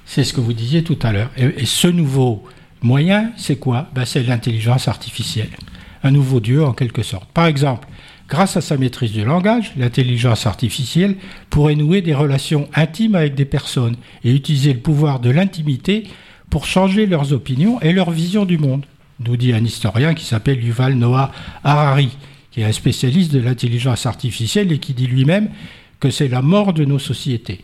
C'est 0.09 0.23
ce 0.23 0.33
que 0.33 0.39
vous 0.39 0.53
disiez 0.53 0.83
tout 0.83 0.97
à 1.03 1.11
l'heure. 1.11 1.29
Et, 1.37 1.65
ce 1.65 1.87
nouveau 1.87 2.43
moyen, 2.81 3.31
c'est 3.35 3.57
quoi? 3.57 3.89
Ben, 3.93 4.05
C'est 4.05 4.23
l'intelligence 4.23 4.87
artificielle. 4.87 5.49
Un 6.01 6.11
nouveau 6.11 6.39
Dieu 6.39 6.63
en 6.63 6.71
quelque 6.73 7.03
sorte. 7.03 7.29
Par 7.33 7.45
exemple, 7.45 7.87
Grâce 8.29 8.57
à 8.57 8.61
sa 8.61 8.75
maîtrise 8.77 9.13
du 9.13 9.23
langage, 9.23 9.71
l'intelligence 9.77 10.47
artificielle 10.47 11.15
pourrait 11.49 11.75
nouer 11.75 12.01
des 12.01 12.13
relations 12.13 12.67
intimes 12.75 13.15
avec 13.15 13.35
des 13.35 13.45
personnes 13.45 13.95
et 14.25 14.33
utiliser 14.33 14.73
le 14.73 14.81
pouvoir 14.81 15.21
de 15.21 15.29
l'intimité 15.29 16.03
pour 16.49 16.65
changer 16.65 17.05
leurs 17.05 17.31
opinions 17.31 17.79
et 17.79 17.93
leur 17.93 18.11
vision 18.11 18.43
du 18.43 18.57
monde, 18.57 18.85
nous 19.25 19.37
dit 19.37 19.53
un 19.53 19.63
historien 19.63 20.13
qui 20.13 20.25
s'appelle 20.25 20.61
Yuval 20.61 20.95
Noah 20.95 21.31
Harari, 21.63 22.17
qui 22.51 22.59
est 22.59 22.65
un 22.65 22.73
spécialiste 22.73 23.31
de 23.31 23.39
l'intelligence 23.39 24.05
artificielle 24.05 24.73
et 24.73 24.79
qui 24.79 24.93
dit 24.93 25.07
lui-même 25.07 25.49
que 26.01 26.09
c'est 26.09 26.27
la 26.27 26.41
mort 26.41 26.73
de 26.73 26.83
nos 26.83 26.99
sociétés. 26.99 27.61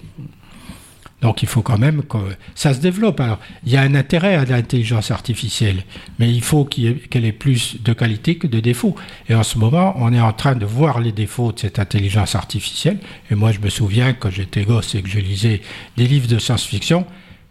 Donc 1.23 1.41
il 1.41 1.47
faut 1.47 1.61
quand 1.61 1.77
même 1.77 2.03
que 2.03 2.17
ça 2.53 2.73
se 2.73 2.81
développe. 2.81 3.19
Alors 3.21 3.39
il 3.65 3.71
y 3.71 3.77
a 3.77 3.81
un 3.81 3.95
intérêt 3.95 4.35
à 4.35 4.43
l'intelligence 4.43 5.09
artificielle, 5.09 5.83
mais 6.19 6.29
il 6.29 6.41
faut 6.41 6.65
qu'elle 6.65 7.25
ait, 7.25 7.31
plus 7.31 7.81
de 7.81 7.93
qualité 7.93 8.35
que 8.35 8.45
de 8.45 8.59
défauts. 8.59 8.95
Et 9.29 9.33
en 9.33 9.43
ce 9.43 9.57
moment, 9.57 9.95
on 9.97 10.11
est 10.13 10.19
en 10.19 10.33
train 10.33 10.55
de 10.55 10.65
voir 10.65 10.99
les 10.99 11.13
défauts 11.13 11.53
de 11.53 11.59
cette 11.59 11.79
intelligence 11.79 12.35
artificielle. 12.35 12.99
Et 13.31 13.35
moi, 13.35 13.53
je 13.53 13.59
me 13.59 13.69
souviens 13.69 14.13
quand 14.13 14.29
j'étais 14.29 14.63
gosse 14.63 14.95
et 14.95 15.01
que 15.01 15.07
je 15.09 15.19
lisais 15.19 15.61
des 15.95 16.07
livres 16.07 16.27
de 16.27 16.37
science-fiction, 16.37 17.05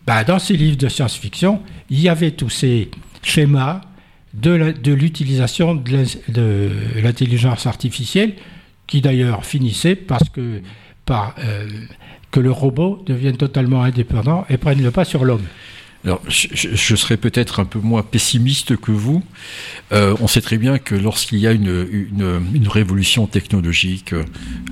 bah, 0.06 0.22
dans 0.22 0.38
ces 0.38 0.56
livres 0.56 0.76
de 0.76 0.88
science-fiction, 0.88 1.62
il 1.88 2.00
y 2.00 2.10
avait 2.10 2.32
tous 2.32 2.50
ces 2.50 2.90
schémas 3.22 3.80
de 4.34 4.92
l'utilisation 4.92 5.74
de 5.74 6.70
l'intelligence 7.02 7.66
artificielle 7.66 8.34
qui 8.86 9.00
d'ailleurs 9.00 9.46
finissaient 9.46 9.96
parce 9.96 10.28
que 10.28 10.60
par 11.06 11.34
euh, 11.38 11.66
que 12.32 12.40
le 12.40 12.50
robot 12.50 13.00
devienne 13.06 13.36
totalement 13.36 13.82
indépendant 13.82 14.44
et 14.50 14.56
prenne 14.56 14.82
le 14.82 14.90
pas 14.90 15.04
sur 15.04 15.24
l'homme. 15.24 15.44
Alors, 16.04 16.20
je, 16.26 16.96
serais 16.96 17.16
peut-être 17.16 17.60
un 17.60 17.64
peu 17.64 17.78
moins 17.78 18.02
pessimiste 18.02 18.76
que 18.76 18.90
vous. 18.90 19.22
Euh, 19.92 20.16
on 20.20 20.26
sait 20.26 20.40
très 20.40 20.58
bien 20.58 20.78
que 20.78 20.96
lorsqu'il 20.96 21.38
y 21.38 21.46
a 21.46 21.52
une, 21.52 21.86
une, 21.92 22.66
révolution 22.66 23.28
technologique, 23.28 24.12
euh, 24.12 24.24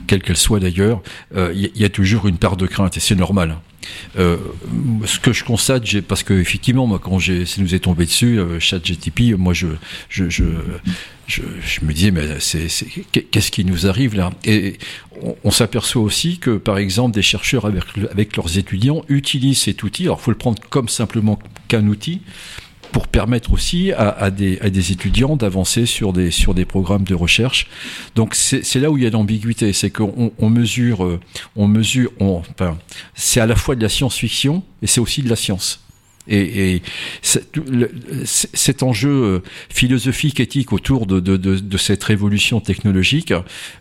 quelle 0.09 0.23
qu'elle 0.23 0.37
soit 0.37 0.59
d'ailleurs, 0.59 1.03
euh, 1.37 1.53
il 1.55 1.71
y, 1.81 1.85
a 1.85 1.89
toujours 1.89 2.27
une 2.27 2.37
part 2.37 2.57
de 2.57 2.67
crainte 2.67 2.97
et 2.97 3.01
c'est 3.01 3.15
normal. 3.15 3.59
Ce 4.17 5.21
que 5.21 5.33
je 5.33 5.45
constate, 5.45 6.01
parce 6.01 6.25
que 6.25 6.35
effectivement, 6.35 6.89
moi, 6.89 6.99
quand 6.99 7.21
ça 7.21 7.33
nous 7.59 7.75
est 7.77 7.81
tombé 7.81 8.07
dessus, 8.07 8.41
ChatGTP, 8.59 9.37
moi, 9.39 9.53
je, 9.53 9.69
je, 10.09 10.29
je, 10.29 10.45
je, 11.31 11.85
me 11.85 11.93
disais, 11.93 12.11
mais 12.11 12.27
qu'est-ce 13.31 13.51
qui 13.51 13.65
nous 13.65 13.87
arrive 13.87 14.17
là? 14.17 14.31
Et 14.45 14.79
on, 15.45 15.51
s'aperçoit 15.51 16.03
aussi 16.03 16.39
que, 16.39 16.57
par 16.57 16.79
exemple, 16.79 17.15
des 17.15 17.23
chercheurs 17.23 17.67
avec, 17.67 18.37
leurs 18.37 18.59
étudiants 18.59 19.03
utilisent 19.09 19.61
cet 19.61 19.83
outil. 19.83 20.05
Alors, 20.05 20.21
faut 20.21 20.31
le 20.31 20.37
prendre 20.37 20.61
comme 20.71 20.89
simplement 20.89 21.39
qu'un 21.69 21.87
outil, 21.87 22.23
pour 22.93 23.07
permettre 23.07 23.53
aussi 23.53 23.93
à, 23.93 24.31
des, 24.31 24.93
étudiants 24.93 25.37
d'avancer 25.37 25.87
sur 25.87 26.13
des, 26.13 26.65
programmes 26.65 27.05
de 27.05 27.15
recherche. 27.15 27.69
Donc 28.17 28.35
c'est 28.35 28.81
là 28.81 28.91
où 28.91 28.99
il 28.99 29.05
y 29.05 29.07
a 29.07 29.11
l'ambiguïté, 29.11 29.73
c'est 29.73 29.91
qu'on 29.91 30.33
on 30.37 30.51
mesure, 30.51 31.21
on 31.55 31.69
mesure, 31.69 32.11
enfin, 32.19 32.77
c'est 33.15 33.41
à 33.41 33.47
la 33.47 33.55
fois 33.55 33.77
de 33.77 33.83
la 33.83 33.89
science-fiction 33.89 34.65
et 34.83 34.89
c'est 34.89 35.01
aussi 35.01 35.23
de 35.23 35.29
la 35.29 35.37
science. 35.37 35.81
Et, 36.31 36.75
et 36.75 36.83
cet 37.23 38.83
enjeu 38.83 39.11
euh, 39.11 39.43
philosophique, 39.69 40.41
éthique 40.41 40.73
autour 40.73 41.07
de, 41.07 41.77
cette 41.77 42.05
révolution 42.05 42.61
technologique 42.61 43.35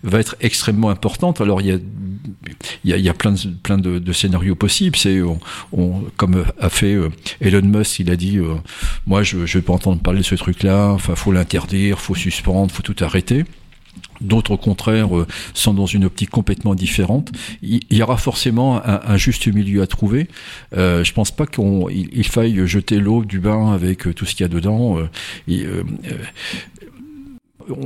va 0.04 0.20
être 0.20 0.36
extrêmement 0.42 0.90
importante. 0.90 1.42
Alors 1.42 1.62
il 1.62 1.68
y 1.68 1.72
a, 1.72 1.78
il 2.84 3.06
y 3.06 3.10
a, 3.10 3.14
plein, 3.14 3.34
de, 3.34 3.50
plein 3.62 3.78
de, 3.78 4.14
scénarios 4.14 4.56
possibles. 4.56 4.98
C'est 4.98 5.22
comme 6.18 6.44
a 6.60 6.70
fait 6.70 6.94
euh, 6.94 7.10
Elon 7.40 7.62
Musk, 7.62 8.00
il 8.00 8.10
a 8.12 8.16
dit 8.16 8.38
euh, 8.38 8.56
moi 9.06 9.24
je 9.24 9.38
ne 9.38 9.46
vais 9.46 9.62
pas 9.62 9.74
entendre 9.74 10.02
parler 10.02 10.20
de 10.20 10.26
ce 10.26 10.36
truc-là. 10.36 10.90
Enfin, 10.90 11.16
faut 11.16 11.32
l'interdire, 11.32 12.00
faut 12.00 12.16
suspendre, 12.16 12.72
faut 12.72 12.84
tout 12.84 12.96
arrêter. 13.02 13.46
D'autres, 14.22 14.52
au 14.52 14.58
contraire, 14.58 15.16
euh, 15.16 15.28
sont 15.54 15.74
dans 15.74 15.86
une 15.86 16.06
optique 16.06 16.30
complètement 16.30 16.76
différente. 16.76 17.32
Il 17.62 17.82
y 17.92 18.02
aura 18.02 18.18
forcément 18.18 18.82
un, 18.86 19.18
juste 19.18 19.48
milieu 19.48 19.82
à 19.82 19.88
trouver. 19.88 20.28
Euh, 20.76 21.04
je 21.04 21.14
pense 21.14 21.32
pas 21.32 21.46
qu'il 21.46 22.28
faille 22.28 22.68
jeter 22.68 23.00
l'eau 23.00 23.24
du 23.24 23.40
bain 23.40 23.74
avec 23.74 24.08
euh, 24.08 24.14
tout 24.14 24.26
ce 24.26 24.36
qu'il 24.36 24.44
y 24.44 24.50
a 24.50 24.50
dedans. 24.50 24.98
Euh, 24.98 25.84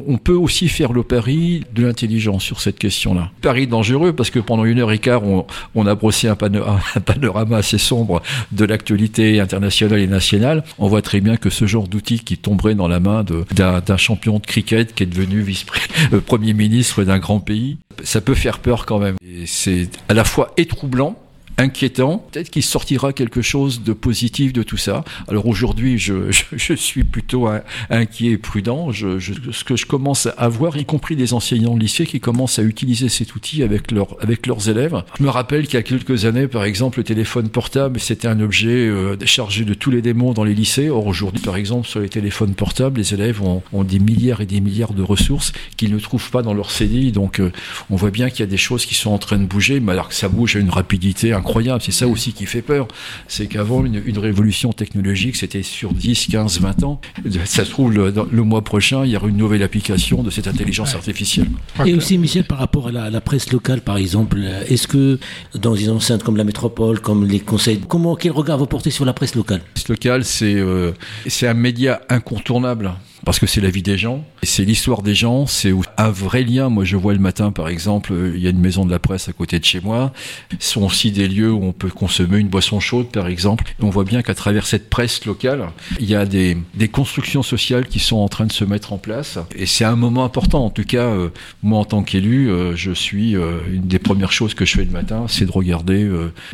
on 0.08 0.18
peut 0.18 0.36
aussi 0.36 0.70
faire 0.70 0.94
le 0.94 1.04
pari 1.04 1.64
de 1.74 1.86
l'intelligence 1.86 2.44
sur 2.44 2.62
cette 2.62 2.80
question-là. 2.80 3.32
Pari 3.42 3.68
dangereux 3.68 4.14
parce 4.14 4.30
que 4.30 4.40
pendant 4.40 4.66
une 4.66 4.80
heure 4.80 4.92
et 4.92 5.00
quart, 5.00 5.22
on, 5.24 5.86
a 5.86 5.96
brossé 5.96 6.28
un, 6.30 6.36
panorama, 6.36 7.58
assez 7.58 7.78
sombre 7.78 8.22
de 8.52 8.66
l'actualité 8.66 9.40
internationale 9.40 10.00
et 10.00 10.08
nationale. 10.08 10.64
On 10.80 10.88
voit 10.88 11.02
très 11.02 11.22
bien 11.22 11.38
que 11.38 11.50
ce 11.50 11.66
genre 11.66 11.88
d'outil 11.88 12.20
qui 12.20 12.38
tomberait 12.38 12.76
dans 12.76 12.88
la 12.88 13.00
main 13.00 13.24
d'un 13.52 13.98
champion 13.98 14.40
de 14.40 14.46
cricket 14.46 14.94
qui 14.94 15.04
est 15.04 15.08
devenu 15.08 15.42
vice-premier 15.42 16.52
euh, 16.52 16.54
ministre 16.54 17.04
d'un 17.04 17.20
grand 17.20 17.40
pays, 17.40 17.78
ça 18.04 18.22
peut 18.22 18.36
faire 18.36 18.60
peur 18.60 18.86
quand 18.86 19.00
même. 19.00 19.16
C'est 19.46 19.90
à 20.10 20.14
la 20.14 20.24
fois 20.24 20.54
étroublant 20.58 21.18
inquiétant. 21.58 22.26
Peut-être 22.32 22.50
qu'il 22.50 22.64
sortira 22.64 23.14
quelque 23.14 23.42
chose 23.42 23.84
de 23.84 23.94
positif 23.94 24.54
de 24.54 24.64
tout 24.64 24.78
ça. 24.78 25.04
Alors 25.28 25.48
aujourd'hui, 25.48 25.98
je, 25.98 26.32
je, 26.52 26.74
suis 26.74 27.04
plutôt 27.04 27.48
inquiet 27.90 28.32
et 28.32 28.38
prudent. 28.38 28.92
Ce 28.92 29.64
que 29.64 29.76
je 29.76 29.86
commence 29.86 30.28
à 30.38 30.48
voir, 30.48 30.78
y 30.78 30.86
compris 30.86 31.16
des 31.16 31.34
enseignants 31.34 31.76
de 31.76 31.80
lycée 31.80 32.06
qui 32.06 32.20
commencent 32.20 32.60
à 32.60 32.64
utiliser 32.64 33.10
cet 33.10 33.36
outil 33.36 33.64
avec, 33.64 33.92
leur, 33.92 34.16
avec 34.22 34.48
leurs 34.48 34.70
élèves. 34.70 35.04
Je 35.18 35.24
me 35.24 35.30
rappelle 35.30 35.66
qu'il 35.66 35.76
y 35.76 35.78
a 35.78 35.84
quelques 35.84 36.26
années, 36.26 36.48
par 36.48 36.64
exemple, 36.64 37.00
le 37.00 37.04
téléphone 37.04 37.50
portable, 37.50 38.00
c'était 38.00 38.28
un 38.28 38.40
objet 38.40 38.88
euh, 38.88 39.16
chargé 39.26 39.66
de 39.66 39.74
tous 39.74 39.92
les 39.92 40.02
démons 40.02 40.34
dans 40.34 40.44
les 40.44 40.54
lycées. 40.54 40.90
Or 40.90 41.06
aujourd'hui, 41.08 41.42
par 41.42 41.56
exemple, 41.56 41.88
sur 41.88 42.00
les 42.00 42.10
téléphones 42.10 42.56
portables, 42.56 43.00
les 43.00 43.14
élèves 43.14 43.42
ont, 43.42 43.62
ont 43.72 43.84
des 43.84 44.00
milliards 44.00 44.42
et 44.42 44.46
des 44.46 44.62
milliards 44.62 44.94
de 44.94 45.04
ressources 45.04 45.54
qu'ils 45.78 45.94
ne 45.94 46.00
trouvent 46.00 46.32
pas 46.32 46.42
dans 46.42 46.54
leur 46.54 46.72
CDI. 46.72 47.12
Donc 47.12 47.40
euh, 47.40 47.52
on 47.90 47.96
voit 47.96 48.12
bien 48.12 48.30
qu'il 48.30 48.42
y 48.42 48.44
a 48.44 48.48
des 48.48 48.58
choses 48.58 48.86
qui 48.86 48.96
sont 48.96 49.12
en 49.12 49.18
train 49.18 49.38
de 49.38 49.46
bouger, 49.46 49.80
mais 49.80 49.92
alors 49.92 50.10
que 50.10 50.16
ça 50.16 50.30
bouge 50.30 50.56
à 50.56 50.60
une 50.60 50.70
rapidité 50.70 51.34
incroyable. 51.44 51.82
C'est 51.82 51.92
ça 51.92 52.08
aussi 52.08 52.34
qui 52.34 52.46
fait 52.46 52.62
peur. 52.62 52.88
C'est 53.28 53.48
qu'avant, 53.48 53.86
une, 53.86 54.18
révolution 54.18 54.72
technologique, 54.72 55.36
c'était 55.36 55.64
sur 55.64 55.94
10, 55.94 56.28
15, 56.28 56.62
20 56.62 56.84
ans. 56.84 57.02
Ça 57.46 57.66
se 57.66 57.70
trouve, 57.70 57.92
le, 57.92 58.44
mois 58.44 58.64
prochain, 58.64 59.06
il 59.06 59.12
y 59.12 59.18
aura 59.18 59.28
une 59.28 59.38
nouvelle 59.38 59.64
application 59.64 60.24
de 60.24 60.30
cette 60.30 60.48
intelligence 60.48 60.96
artificielle. 60.96 61.48
Et 61.86 61.94
aussi, 61.94 62.18
Michel, 62.18 62.46
par 62.46 62.58
rapport 62.58 62.88
à 62.88 63.10
la, 63.10 63.22
presse 63.22 63.52
locale, 63.52 63.82
par 63.82 63.98
exemple, 63.98 64.40
est-ce 64.68 64.88
que 64.88 65.20
dans 65.56 65.74
des 65.74 65.90
enceintes 65.90 66.24
comme 66.24 66.38
la 66.38 66.44
métropole, 66.44 67.00
comme 67.00 67.26
les 67.26 67.40
conseils, 67.40 67.80
comment, 67.88 68.16
quel 68.16 68.32
regard 68.32 68.58
vous 68.58 68.66
portez 68.66 68.92
sur 68.92 69.06
la 69.06 69.14
presse 69.14 69.36
locale? 69.36 69.60
La 69.60 69.74
presse 69.74 69.90
locale, 69.90 70.26
c'est 70.26 70.56
euh, 70.56 70.92
c'est 71.28 71.48
un 71.48 71.54
média 71.54 72.02
incontournable 72.10 72.92
parce 73.26 73.40
que 73.40 73.48
c'est 73.48 73.62
la 73.62 73.70
vie 73.70 73.82
des 73.82 73.98
gens, 73.98 74.24
c'est 74.44 74.66
l'histoire 74.66 75.02
des 75.02 75.16
gens, 75.16 75.46
c'est 75.46 75.74
un 75.98 76.10
vrai 76.10 76.44
lien. 76.44 76.70
Moi, 76.70 76.84
je 76.84 76.98
vois 76.98 77.14
le 77.14 77.20
matin, 77.20 77.52
par 77.52 77.70
exemple, 77.70 78.14
il 78.36 78.42
y 78.42 78.48
a 78.48 78.50
une 78.50 78.60
maison 78.60 78.86
de 78.86 78.92
la 78.92 79.00
presse 79.00 79.30
à 79.30 79.34
côté 79.34 79.60
de 79.60 79.66
chez 79.66 79.82
moi. 79.82 80.12
Ce 80.60 80.74
sont 80.74 80.84
aussi 80.84 81.12
des 81.12 81.28
lieux 81.28 81.52
où 81.52 81.64
on 81.64 81.74
peut 81.74 81.90
consommer 81.90 82.38
une 82.38 82.50
boisson 82.50 82.80
chaude, 82.80 83.08
par 83.08 83.28
exemple. 83.28 83.64
on 83.82 83.90
voit 83.90 84.04
bien 84.04 84.22
qu'à 84.22 84.34
travers 84.34 84.66
cette 84.66 84.90
presse 84.90 85.26
locale, 85.26 85.70
il 86.00 86.10
y 86.10 86.16
a 86.16 86.26
des, 86.26 86.58
constructions 86.92 87.44
sociales 87.44 87.88
qui 87.88 88.00
sont 88.00 88.18
en 88.18 88.28
train 88.28 88.46
de 88.46 88.52
se 88.52 88.64
mettre 88.66 88.94
en 88.94 88.98
place. 88.98 89.40
Et 89.56 89.66
c'est 89.66 89.86
un 89.86 89.96
moment 89.96 90.24
important. 90.26 90.66
En 90.66 90.70
tout 90.70 90.84
cas, 90.84 91.06
euh, 91.06 91.30
moi, 91.64 91.80
en 91.80 91.86
tant 91.86 92.04
qu'élu, 92.04 92.50
euh, 92.50 92.76
je 92.76 92.92
suis 92.92 93.36
euh, 93.36 93.60
une 93.72 93.88
des 93.88 94.00
premières 94.00 94.32
choses 94.32 94.54
que 94.54 94.66
je 94.66 94.76
fais 94.76 94.86
le 94.86 94.92
matin, 94.92 95.26
c'est 95.28 95.46
de 95.46 95.52
regarder 95.52 96.10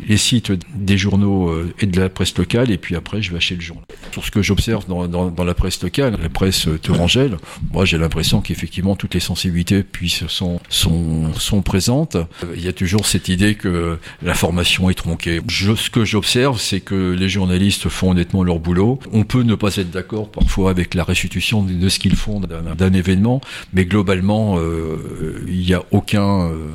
les 0.06 0.16
sites 0.16 0.52
des 0.74 0.96
journaux 0.96 1.52
et 1.80 1.86
de 1.86 2.00
la 2.00 2.08
presse 2.08 2.36
locale. 2.38 2.70
Et 2.70 2.78
puis 2.78 2.96
après, 2.96 3.22
je 3.22 3.30
vais 3.30 3.36
acheter 3.36 3.56
le 3.56 3.60
journal. 3.60 3.84
Sur 4.12 4.24
ce 4.24 4.30
que 4.30 4.42
j'observe 4.42 4.86
dans, 4.86 5.44
la 5.44 5.54
presse 5.54 5.82
locale, 5.82 6.16
la 6.20 6.28
presse 6.28 6.59
tourangelle, 6.68 7.36
moi, 7.72 7.84
j'ai 7.84 7.98
l'impression 7.98 8.40
qu'effectivement, 8.40 8.96
toutes 8.96 9.14
les 9.14 9.20
sensibilités 9.20 9.82
puissent, 9.82 10.26
sont, 10.26 10.60
sont, 10.68 11.32
sont 11.34 11.62
présentes. 11.62 12.16
Il 12.54 12.64
y 12.64 12.68
a 12.68 12.72
toujours 12.72 13.06
cette 13.06 13.28
idée 13.28 13.54
que 13.54 13.98
l'information 14.22 14.90
est 14.90 14.94
tronquée. 14.94 15.40
Ce 15.48 15.90
que 15.90 16.04
j'observe, 16.04 16.60
c'est 16.60 16.80
que 16.80 17.12
les 17.12 17.28
journalistes 17.28 17.88
font 17.88 18.10
honnêtement 18.10 18.42
leur 18.42 18.58
boulot. 18.58 18.98
On 19.12 19.24
peut 19.24 19.42
ne 19.42 19.54
pas 19.54 19.76
être 19.76 19.90
d'accord 19.90 20.30
parfois 20.30 20.70
avec 20.70 20.94
la 20.94 21.04
restitution 21.04 21.62
de 21.62 21.88
ce 21.88 21.98
qu'ils 21.98 22.16
font 22.16 22.40
d'un 22.40 22.92
événement, 22.92 23.40
mais 23.72 23.84
globalement, 23.84 24.58
euh, 24.58 25.44
il 25.48 25.60
n'y 25.60 25.74
a 25.74 25.82
aucun... 25.90 26.48
Euh, 26.48 26.68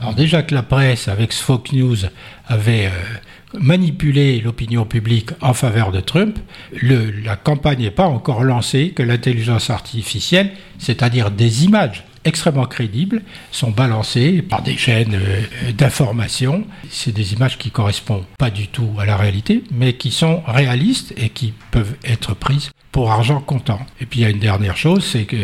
Alors 0.00 0.14
déjà 0.14 0.42
que 0.42 0.54
la 0.54 0.62
presse, 0.62 1.08
avec 1.08 1.32
Fox 1.32 1.72
News, 1.72 1.96
avait... 2.46 2.86
Euh, 2.86 2.90
manipulé 3.60 4.40
l'opinion 4.40 4.84
publique 4.84 5.30
en 5.40 5.54
faveur 5.54 5.92
de 5.92 6.00
Trump, 6.00 6.38
la 6.82 7.36
campagne 7.36 7.80
n'est 7.80 7.90
pas 7.90 8.06
encore 8.06 8.44
lancée 8.44 8.90
que 8.90 9.02
l'intelligence 9.02 9.70
artificielle, 9.70 10.52
c'est-à-dire 10.78 11.30
des 11.30 11.64
images 11.64 12.04
extrêmement 12.24 12.64
crédibles 12.66 13.22
sont 13.52 13.70
balancées 13.70 14.42
par 14.42 14.62
des 14.62 14.76
chaînes 14.76 15.14
euh, 15.14 15.72
d'information. 15.72 16.64
C'est 16.90 17.12
des 17.12 17.34
images 17.34 17.58
qui 17.58 17.70
correspondent 17.70 18.24
pas 18.38 18.50
du 18.50 18.68
tout 18.68 18.90
à 18.98 19.04
la 19.04 19.16
réalité, 19.16 19.62
mais 19.70 19.94
qui 19.94 20.10
sont 20.10 20.42
réalistes 20.46 21.12
et 21.16 21.28
qui 21.28 21.52
peuvent 21.70 21.96
être 22.04 22.34
prises 22.34 22.70
pour 22.92 23.10
argent 23.10 23.40
comptant. 23.40 23.80
Et 24.00 24.06
puis 24.06 24.20
il 24.20 24.22
y 24.22 24.26
a 24.26 24.30
une 24.30 24.38
dernière 24.38 24.76
chose, 24.76 25.04
c'est 25.04 25.24
que 25.24 25.36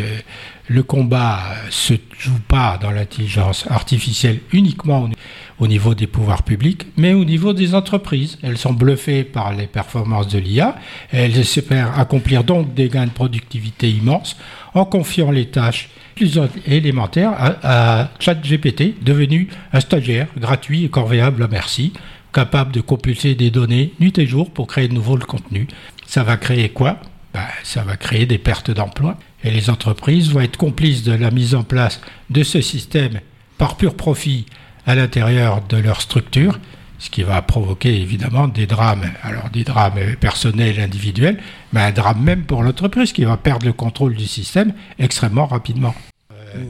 le 0.67 0.83
combat 0.83 1.39
se 1.69 1.93
joue 2.17 2.39
pas 2.47 2.79
dans 2.81 2.91
l'intelligence 2.91 3.65
artificielle 3.69 4.39
uniquement 4.53 5.09
au 5.61 5.67
niveau 5.67 5.93
des 5.93 6.07
pouvoirs 6.07 6.41
publics, 6.41 6.87
mais 6.97 7.13
au 7.13 7.23
niveau 7.23 7.53
des 7.53 7.75
entreprises. 7.75 8.39
Elles 8.41 8.57
sont 8.57 8.73
bluffées 8.73 9.23
par 9.23 9.53
les 9.53 9.67
performances 9.67 10.27
de 10.27 10.39
l'IA, 10.39 10.75
elles 11.11 11.37
espèrent 11.37 11.97
accomplir 11.97 12.43
donc 12.43 12.73
des 12.73 12.89
gains 12.89 13.05
de 13.05 13.11
productivité 13.11 13.89
immenses 13.89 14.35
en 14.73 14.85
confiant 14.85 15.29
les 15.29 15.45
tâches 15.45 15.89
plus 16.15 16.39
élémentaires 16.65 17.33
à, 17.63 18.09
ChatGPT, 18.19 19.03
devenu 19.03 19.49
un 19.71 19.79
stagiaire 19.79 20.27
gratuit 20.35 20.85
et 20.85 20.89
corvéable 20.89 21.43
à 21.43 21.47
merci, 21.47 21.93
capable 22.33 22.71
de 22.71 22.81
compulser 22.81 23.35
des 23.35 23.51
données 23.51 23.93
nuit 23.99 24.17
et 24.17 24.25
jour 24.25 24.49
pour 24.49 24.65
créer 24.65 24.87
de 24.87 24.95
nouveaux 24.95 25.17
contenus. 25.17 25.67
Ça 26.07 26.23
va 26.23 26.37
créer 26.37 26.69
quoi? 26.69 26.97
Ben, 27.35 27.41
Ça 27.63 27.83
va 27.83 27.97
créer 27.97 28.25
des 28.25 28.39
pertes 28.39 28.71
d'emplois 28.71 29.17
et 29.43 29.51
les 29.51 29.69
entreprises 29.69 30.31
vont 30.31 30.41
être 30.41 30.57
complices 30.57 31.03
de 31.03 31.13
la 31.13 31.29
mise 31.29 31.53
en 31.53 31.63
place 31.63 32.01
de 32.31 32.41
ce 32.41 32.61
système 32.61 33.19
par 33.59 33.77
pur 33.77 33.93
profit 33.93 34.47
à 34.85 34.95
l'intérieur 34.95 35.61
de 35.67 35.77
leur 35.77 36.01
structure, 36.01 36.59
ce 36.99 37.09
qui 37.09 37.23
va 37.23 37.41
provoquer 37.41 37.99
évidemment 37.99 38.47
des 38.47 38.67
drames, 38.67 39.09
alors 39.23 39.49
des 39.49 39.63
drames 39.63 40.15
personnels, 40.19 40.79
individuels, 40.79 41.39
mais 41.73 41.81
un 41.81 41.91
drame 41.91 42.21
même 42.21 42.43
pour 42.43 42.61
l'entreprise 42.61 43.11
qui 43.11 43.23
va 43.23 43.37
perdre 43.37 43.65
le 43.65 43.73
contrôle 43.73 44.15
du 44.15 44.27
système 44.27 44.73
extrêmement 44.99 45.47
rapidement. 45.47 45.95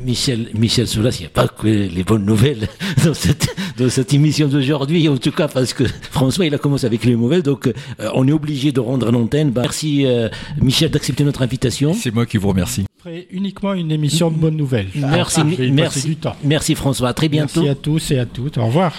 Michel, 0.05 0.49
Michel 0.53 0.87
Soulas, 0.87 1.15
il 1.19 1.21
n'y 1.21 1.25
a 1.27 1.29
pas 1.29 1.47
que 1.47 1.67
les 1.67 2.03
bonnes 2.03 2.25
nouvelles 2.25 2.67
dans 3.05 3.13
cette, 3.13 3.55
dans 3.77 3.89
cette 3.89 4.13
émission 4.13 4.47
d'aujourd'hui, 4.47 5.07
en 5.09 5.17
tout 5.17 5.31
cas 5.31 5.47
parce 5.47 5.73
que 5.73 5.83
François, 6.11 6.45
il 6.45 6.53
a 6.53 6.57
commencé 6.57 6.85
avec 6.85 7.03
les 7.05 7.15
mauvaises, 7.15 7.43
donc 7.43 7.67
euh, 7.67 7.73
on 8.13 8.27
est 8.27 8.31
obligé 8.31 8.71
de 8.71 8.79
rendre 8.79 9.11
l'antenne. 9.11 9.51
Bah, 9.51 9.61
merci 9.63 10.05
euh, 10.05 10.29
Michel 10.61 10.89
d'accepter 10.91 11.23
notre 11.23 11.41
invitation. 11.41 11.93
C'est 11.93 12.13
moi 12.13 12.25
qui 12.25 12.37
vous 12.37 12.49
remercie. 12.49 12.85
Uniquement 13.31 13.73
une 13.73 13.91
émission 13.91 14.29
de 14.29 14.35
bonnes 14.35 14.57
nouvelles. 14.57 14.89
Merci, 14.95 15.41
merci, 15.71 16.17
merci 16.43 16.75
François, 16.75 17.09
à 17.09 17.13
très 17.13 17.29
bientôt. 17.29 17.61
Merci 17.61 17.69
à 17.69 17.75
tous 17.75 18.11
et 18.11 18.19
à 18.19 18.25
toutes, 18.25 18.57
au 18.57 18.65
revoir. 18.65 18.93